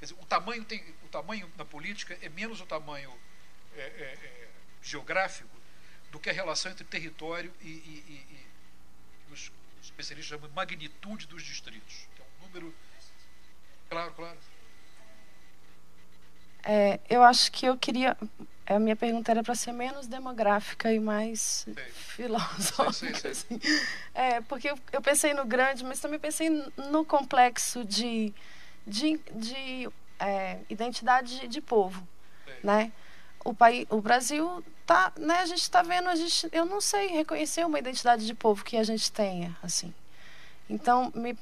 [0.00, 3.12] Dizer, o tamanho, tem, o tamanho na política é menos o tamanho
[3.76, 4.48] é, é, é,
[4.82, 5.50] geográfico
[6.10, 9.52] do que a relação entre território e, e, e, e os
[9.82, 12.08] especialistas chamam de magnitude dos distritos.
[12.18, 12.74] É um número.
[13.88, 14.38] Claro, claro.
[16.64, 18.16] É, eu acho que eu queria.
[18.66, 22.92] A minha pergunta era para ser menos demográfica e mais filosófica.
[22.92, 23.60] Sim, sim, assim.
[24.14, 26.48] É, porque eu, eu pensei no grande, mas também pensei
[26.90, 28.32] no complexo de
[28.86, 29.88] de, de
[30.18, 32.06] é, identidade de, de povo,
[32.62, 32.92] né?
[33.44, 35.38] O, país, o Brasil tá, né?
[35.38, 38.76] A gente está vendo, a gente, eu não sei reconhecer uma identidade de povo que
[38.76, 39.94] a gente tenha, assim.
[40.68, 41.36] Então, me,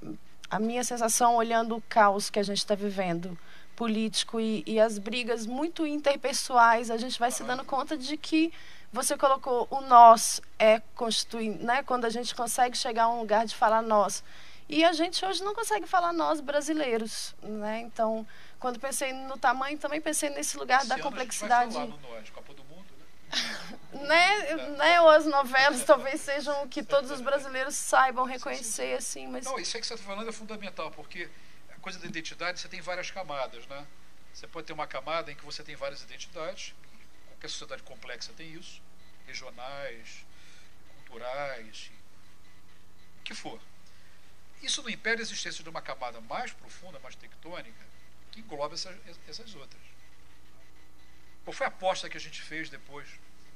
[0.51, 3.37] a minha sensação olhando o caos que a gente está vivendo
[3.77, 8.53] político e, e, as brigas muito interpessoais, a gente vai se dando conta de que
[8.93, 11.83] você colocou o nós é constituir, né?
[11.83, 14.25] Quando a gente consegue chegar a um lugar de falar nós
[14.69, 17.81] e a gente hoje não consegue falar nós brasileiros, né?
[17.81, 18.27] Então,
[18.59, 21.77] quando pensei no tamanho, também pensei nesse lugar Esse da complexidade.
[21.77, 24.07] A gente vai falar no Norte, Copa do Mundo, né?
[24.07, 25.01] né, né?
[25.01, 29.47] Ou as novelas talvez sejam que todos os brasileiros saibam reconhecer, assim, mas...
[29.47, 31.31] Não, isso aí que você está falando é fundamental, porque
[31.71, 33.87] a coisa da identidade, você tem várias camadas, né?
[34.35, 36.75] Você pode ter uma camada em que você tem várias identidades,
[37.29, 38.83] qualquer sociedade complexa tem isso,
[39.27, 40.27] regionais,
[40.97, 41.91] culturais,
[43.21, 43.59] o que for.
[44.63, 47.87] Isso não impede a existência de uma camada mais profunda, mais tectônica,
[48.33, 48.97] que engloba essas,
[49.29, 49.83] essas outras.
[51.45, 53.09] Qual foi a aposta que a gente fez depois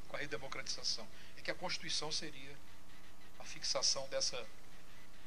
[0.08, 1.06] com a redemocratização?
[1.36, 2.56] É que a Constituição seria
[3.38, 4.46] a fixação dessa,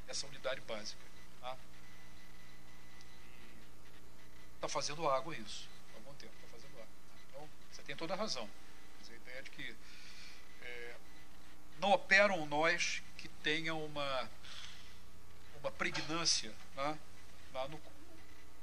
[0.08, 1.02] dessa unidade básica.
[1.42, 1.58] Tá?
[4.56, 5.70] Está fazendo água isso.
[5.94, 6.88] Há algum tempo está fazendo água.
[7.30, 8.50] Então, você tem toda a razão.
[9.02, 9.76] Dizer, a ideia de que
[10.62, 10.96] é,
[11.80, 14.30] não operam nós que tenham uma,
[15.66, 16.98] uma pregnância né,
[17.52, 17.82] na, no,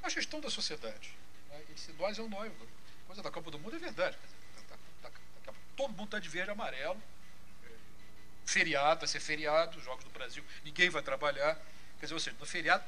[0.00, 1.12] na gestão da sociedade.
[1.48, 1.62] Né?
[1.74, 2.52] Esse nós é o nós.
[3.06, 4.16] Coisa da Copa do Mundo é verdade.
[4.68, 5.10] Tá, tá,
[5.44, 7.02] tá, todo mundo está de verde e amarelo.
[7.64, 7.68] É,
[8.46, 11.56] feriado, vai ser feriado, Jogos do Brasil, ninguém vai trabalhar.
[11.98, 12.84] Quer dizer, ou seja, no feriado,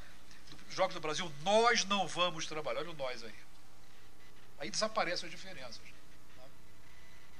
[0.70, 2.80] Jogos do Brasil, nós não vamos trabalhar.
[2.80, 3.34] Olha o nós aí.
[4.58, 5.82] Aí desaparecem as diferenças.
[6.36, 6.44] Né?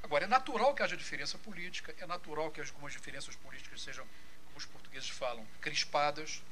[0.03, 4.05] Agora, é natural que haja diferença política, é natural que algumas diferenças políticas sejam,
[4.47, 6.43] como os portugueses falam, crispadas,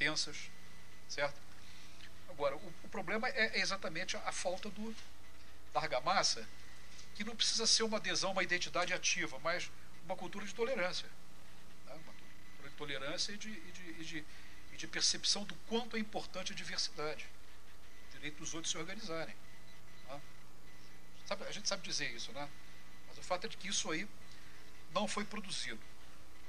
[0.00, 0.50] tensas,
[1.10, 1.38] certo?
[2.30, 4.96] Agora, o, o problema é, é exatamente a, a, falta do,
[5.74, 6.48] da argamassa,
[7.14, 9.70] que não precisa ser uma adesão, uma identidade ativa, mas
[10.06, 11.06] uma cultura de tolerância.
[11.84, 11.92] Né?
[11.92, 14.24] Uma cultura de tolerância e de, e de, e de,
[14.72, 17.26] e de percepção do quanto é importante a diversidade,
[18.08, 19.36] o direito dos outros se organizarem.
[21.26, 22.48] Sabe, a gente sabe dizer isso, né?
[23.06, 24.08] Mas o fato é de que isso aí
[24.92, 25.80] não foi produzido.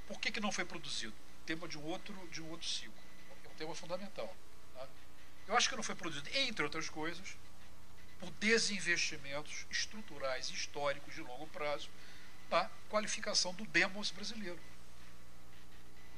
[0.08, 1.14] Por que, que não foi produzido?
[1.46, 3.01] Tema de um outro, de um outro ciclo.
[3.62, 4.36] Tema fundamental.
[4.74, 4.88] Né?
[5.48, 7.38] Eu acho que não foi produzido, entre outras coisas,
[8.20, 11.88] por desinvestimentos estruturais e históricos de longo prazo
[12.50, 14.60] na qualificação do demos brasileiro.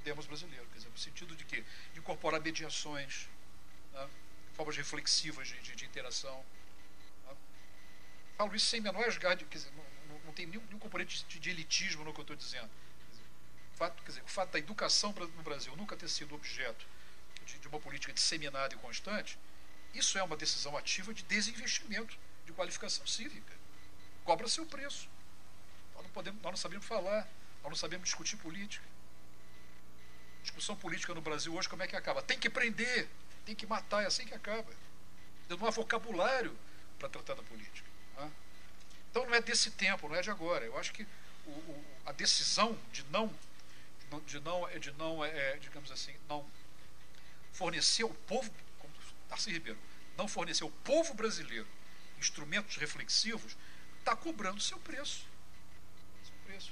[0.05, 1.65] Demos brasileiro, quer dizer, no sentido de que
[1.97, 3.27] incorporar mediações,
[3.91, 4.09] né?
[4.53, 6.45] formas reflexivas de, de, de interação,
[8.37, 11.39] Falo isso sem menor esgarde, quer dizer, não, não, não tem nenhum, nenhum componente de,
[11.39, 12.69] de, elitismo no que eu estou dizendo.
[13.11, 13.23] Dizer,
[13.73, 16.83] o, fato, quer dizer, o fato da educação no Brasil nunca ter sido objeto
[17.45, 19.37] de, de uma política disseminada e constante,
[19.93, 23.53] isso é uma decisão ativa de desinvestimento de qualificação cívica.
[24.23, 25.07] Cobra seu preço.
[25.93, 27.27] Nós não, podemos, nós não sabemos falar,
[27.61, 28.85] nós não sabemos discutir política.
[30.41, 32.21] Discussão política no Brasil hoje, como é que acaba?
[32.21, 33.07] Tem que prender,
[33.45, 34.73] tem que matar, é assim que acaba.
[35.47, 36.57] Não há vocabulário
[36.97, 37.93] para tratar da política.
[39.13, 40.65] Então não é desse tempo, não é de agora.
[40.65, 41.05] Eu acho que
[41.45, 43.31] o, o, a decisão de não,
[44.25, 46.43] de não, de não é, digamos assim, não
[47.53, 48.93] fornecer ao povo, como
[49.47, 49.79] Ribeiro,
[50.17, 51.67] não fornecer ao povo brasileiro
[52.17, 53.57] instrumentos reflexivos,
[53.99, 55.25] está cobrando seu preço.
[56.23, 56.71] Seu preço.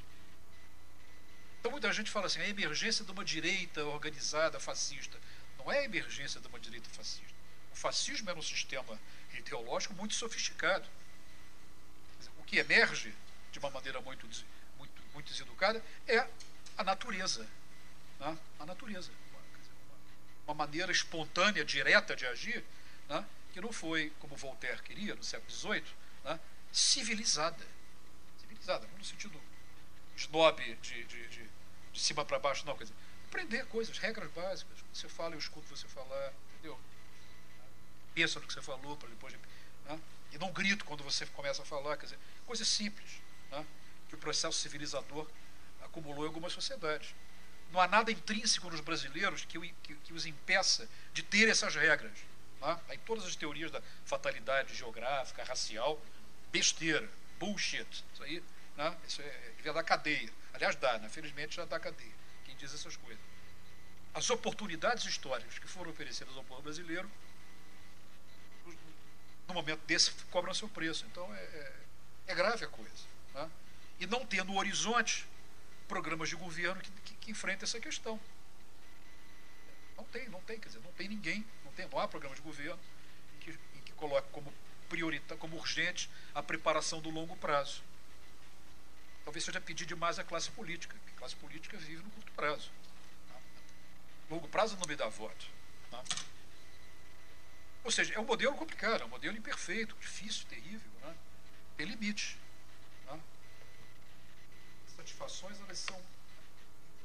[1.60, 5.20] Então muita gente fala assim, a emergência de uma direita organizada fascista.
[5.58, 7.34] Não é a emergência de uma direita fascista.
[7.72, 8.99] O fascismo era um sistema
[9.34, 10.88] ideológico muito sofisticado
[12.52, 13.14] que emerge
[13.49, 14.28] de uma maneira muito,
[14.78, 16.28] muito, muito deseducada é
[16.78, 17.48] a natureza.
[18.20, 18.38] Né?
[18.60, 19.10] A natureza.
[20.52, 22.61] Uma maneira espontânea, direta de agir,
[23.07, 23.26] né?
[23.53, 25.86] que não foi, como Voltaire queria, no século XVIII,
[26.26, 26.38] né?
[26.73, 27.65] civilizada.
[28.38, 29.41] Civilizada, não no sentido
[30.18, 31.49] snob de, de, de,
[31.94, 32.76] de cima para baixo, não.
[32.78, 32.95] Quer dizer,
[33.30, 34.78] aprender coisas, regras básicas.
[34.94, 36.78] Você fala, eu escuto você falar, entendeu?
[38.14, 39.34] Pensa no que você falou para depois.
[39.86, 39.99] Né?
[40.34, 41.95] E não grito quando você começa a falar.
[41.95, 43.65] Quer dizer, coisas simples né?
[44.10, 45.26] que o processo civilizador
[45.82, 47.15] acumulou em algumas sociedades.
[47.72, 52.11] Não há nada intrínseco nos brasileiros que, que, que os impeça de ter essas regras.
[52.61, 52.80] Né?
[52.89, 55.99] Aí todas as teorias da fatalidade geográfica, racial,
[56.52, 57.07] besteira,
[57.39, 57.88] bullshit.
[58.14, 58.43] Isso aí
[58.77, 58.95] né?
[59.07, 60.30] isso é, devia dar cadeia.
[60.53, 61.10] Aliás, dá, né?
[61.10, 62.11] felizmente já dá cadeia.
[62.45, 63.22] Quem diz essas coisas.
[64.14, 67.10] As oportunidades históricas que foram oferecidas ao povo brasileiro
[69.48, 71.06] no momento desse, cobram seu preço.
[71.11, 71.73] Então, é, é,
[72.27, 73.06] é grave a coisa.
[73.34, 73.49] Né?
[73.99, 75.27] E não ter no horizonte
[75.91, 78.18] programas de governo que, que, que enfrentem essa questão.
[79.97, 82.41] Não tem, não tem, quer dizer, não tem ninguém, não, tem, não há programa de
[82.41, 82.80] governo
[83.41, 83.51] que,
[83.84, 84.53] que coloque como
[84.88, 87.84] priorita, como urgente a preparação do longo prazo.
[89.26, 92.72] Talvez seja pedir demais à classe política, porque a classe política vive no curto prazo.
[93.27, 93.41] Né?
[94.30, 95.45] Longo prazo não me dá voto.
[95.91, 96.01] Né?
[97.84, 101.13] Ou seja, é um modelo complicado, é um modelo imperfeito, difícil, terrível, né?
[101.76, 102.38] tem limite.
[105.02, 105.99] Satisfações elas são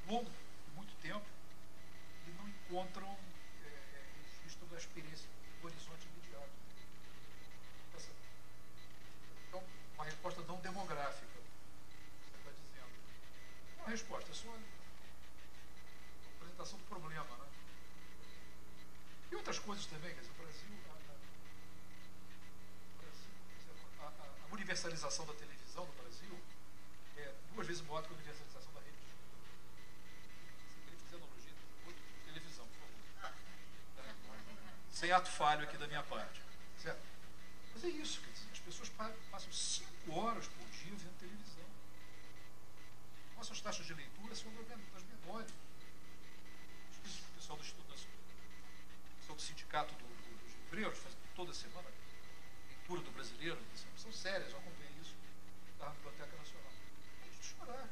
[0.06, 0.35] longas,
[0.74, 1.24] muito tempo,
[2.27, 3.09] e não encontram
[3.64, 4.05] é, é
[4.43, 5.27] registro da experiência
[5.62, 6.51] do horizonte imediato.
[9.48, 9.64] Então,
[9.94, 11.40] uma resposta não demográfica,
[12.20, 12.93] você está dizendo.
[13.78, 14.59] Uma resposta, é só uma
[16.36, 17.24] apresentação do problema.
[17.24, 17.48] Né?
[19.32, 20.68] E outras coisas também, quer dizer, o Brasil,
[24.01, 24.09] a, a,
[24.44, 26.39] a universalização da televisão no Brasil
[27.16, 28.97] é duas vezes maior do que a universalização da rede.
[30.68, 31.52] Você queria fazer analogia?
[32.24, 32.78] Televisão, por
[33.22, 33.34] favor.
[34.93, 36.43] Sem ato falho aqui da minha parte.
[36.82, 37.02] Certo?
[37.74, 38.88] Mas é isso, quer dizer, as pessoas
[39.30, 41.64] passam cinco horas por dia vendo televisão.
[43.36, 45.52] Nossas taxas de leitura são das menores.
[46.94, 47.86] O pessoal do Instituto
[49.36, 51.88] do Sindicato do, do, dos Livreiros, faz toda semana,
[52.68, 53.59] leitura do brasileiro,
[53.97, 55.14] são sérias, eu acompanhei isso,
[55.78, 56.72] no Biblioteca Nacional.
[57.59, 57.89] Chorar.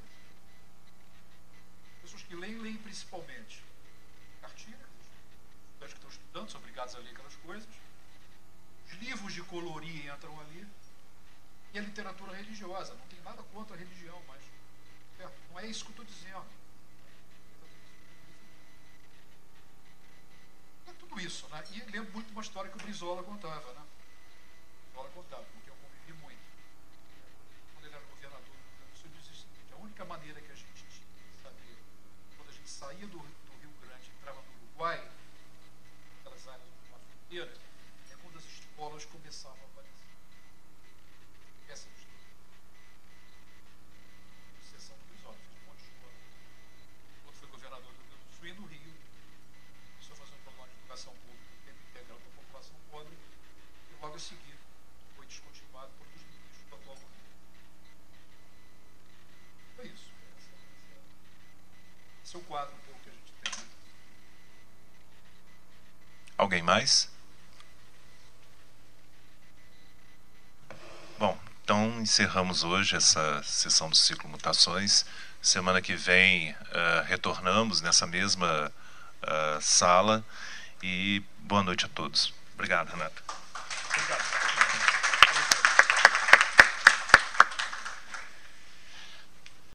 [2.03, 3.63] pessoas que leem, leem principalmente
[4.41, 4.87] cartilha,
[5.81, 7.69] os que estão estudando são obrigados a ler aquelas coisas.
[8.87, 10.67] Os livros de colorir entram ali.
[11.73, 12.95] E a literatura religiosa.
[12.95, 14.41] Não tem nada contra a religião, mas
[15.51, 16.47] não é isso que eu estou dizendo.
[20.87, 21.65] É tudo isso, né?
[21.73, 23.83] E lembro muito uma história que o Brizola contava, né?
[24.87, 26.41] Brizola contava, porque eu convivi muito.
[27.75, 30.05] Quando ele era governador do Rio Grande do Sul, ele disse o seguinte, a única
[30.07, 31.07] maneira que a gente
[31.41, 31.77] saber,
[32.37, 35.09] quando a gente saía do, do Rio Grande e entrava no Uruguai,
[36.19, 37.55] aquelas áreas da fronteira,
[38.11, 39.75] é quando as escolas começavam a
[54.15, 54.57] logo a seguir
[55.17, 57.15] foi descontinuado por dos ministros do atual governo.
[59.79, 60.13] É isso.
[62.23, 63.67] Esse é o quadro um pouco que a gente tem.
[66.55, 67.11] Alguém mais?
[71.19, 75.05] Bom, então encerramos hoje essa sessão do ciclo Mutações.
[75.43, 78.73] Semana que vem uh, retornamos nessa mesma
[79.21, 80.25] uh, sala
[80.81, 82.33] e boa noite a todos.
[82.55, 83.44] Obrigado, Renato.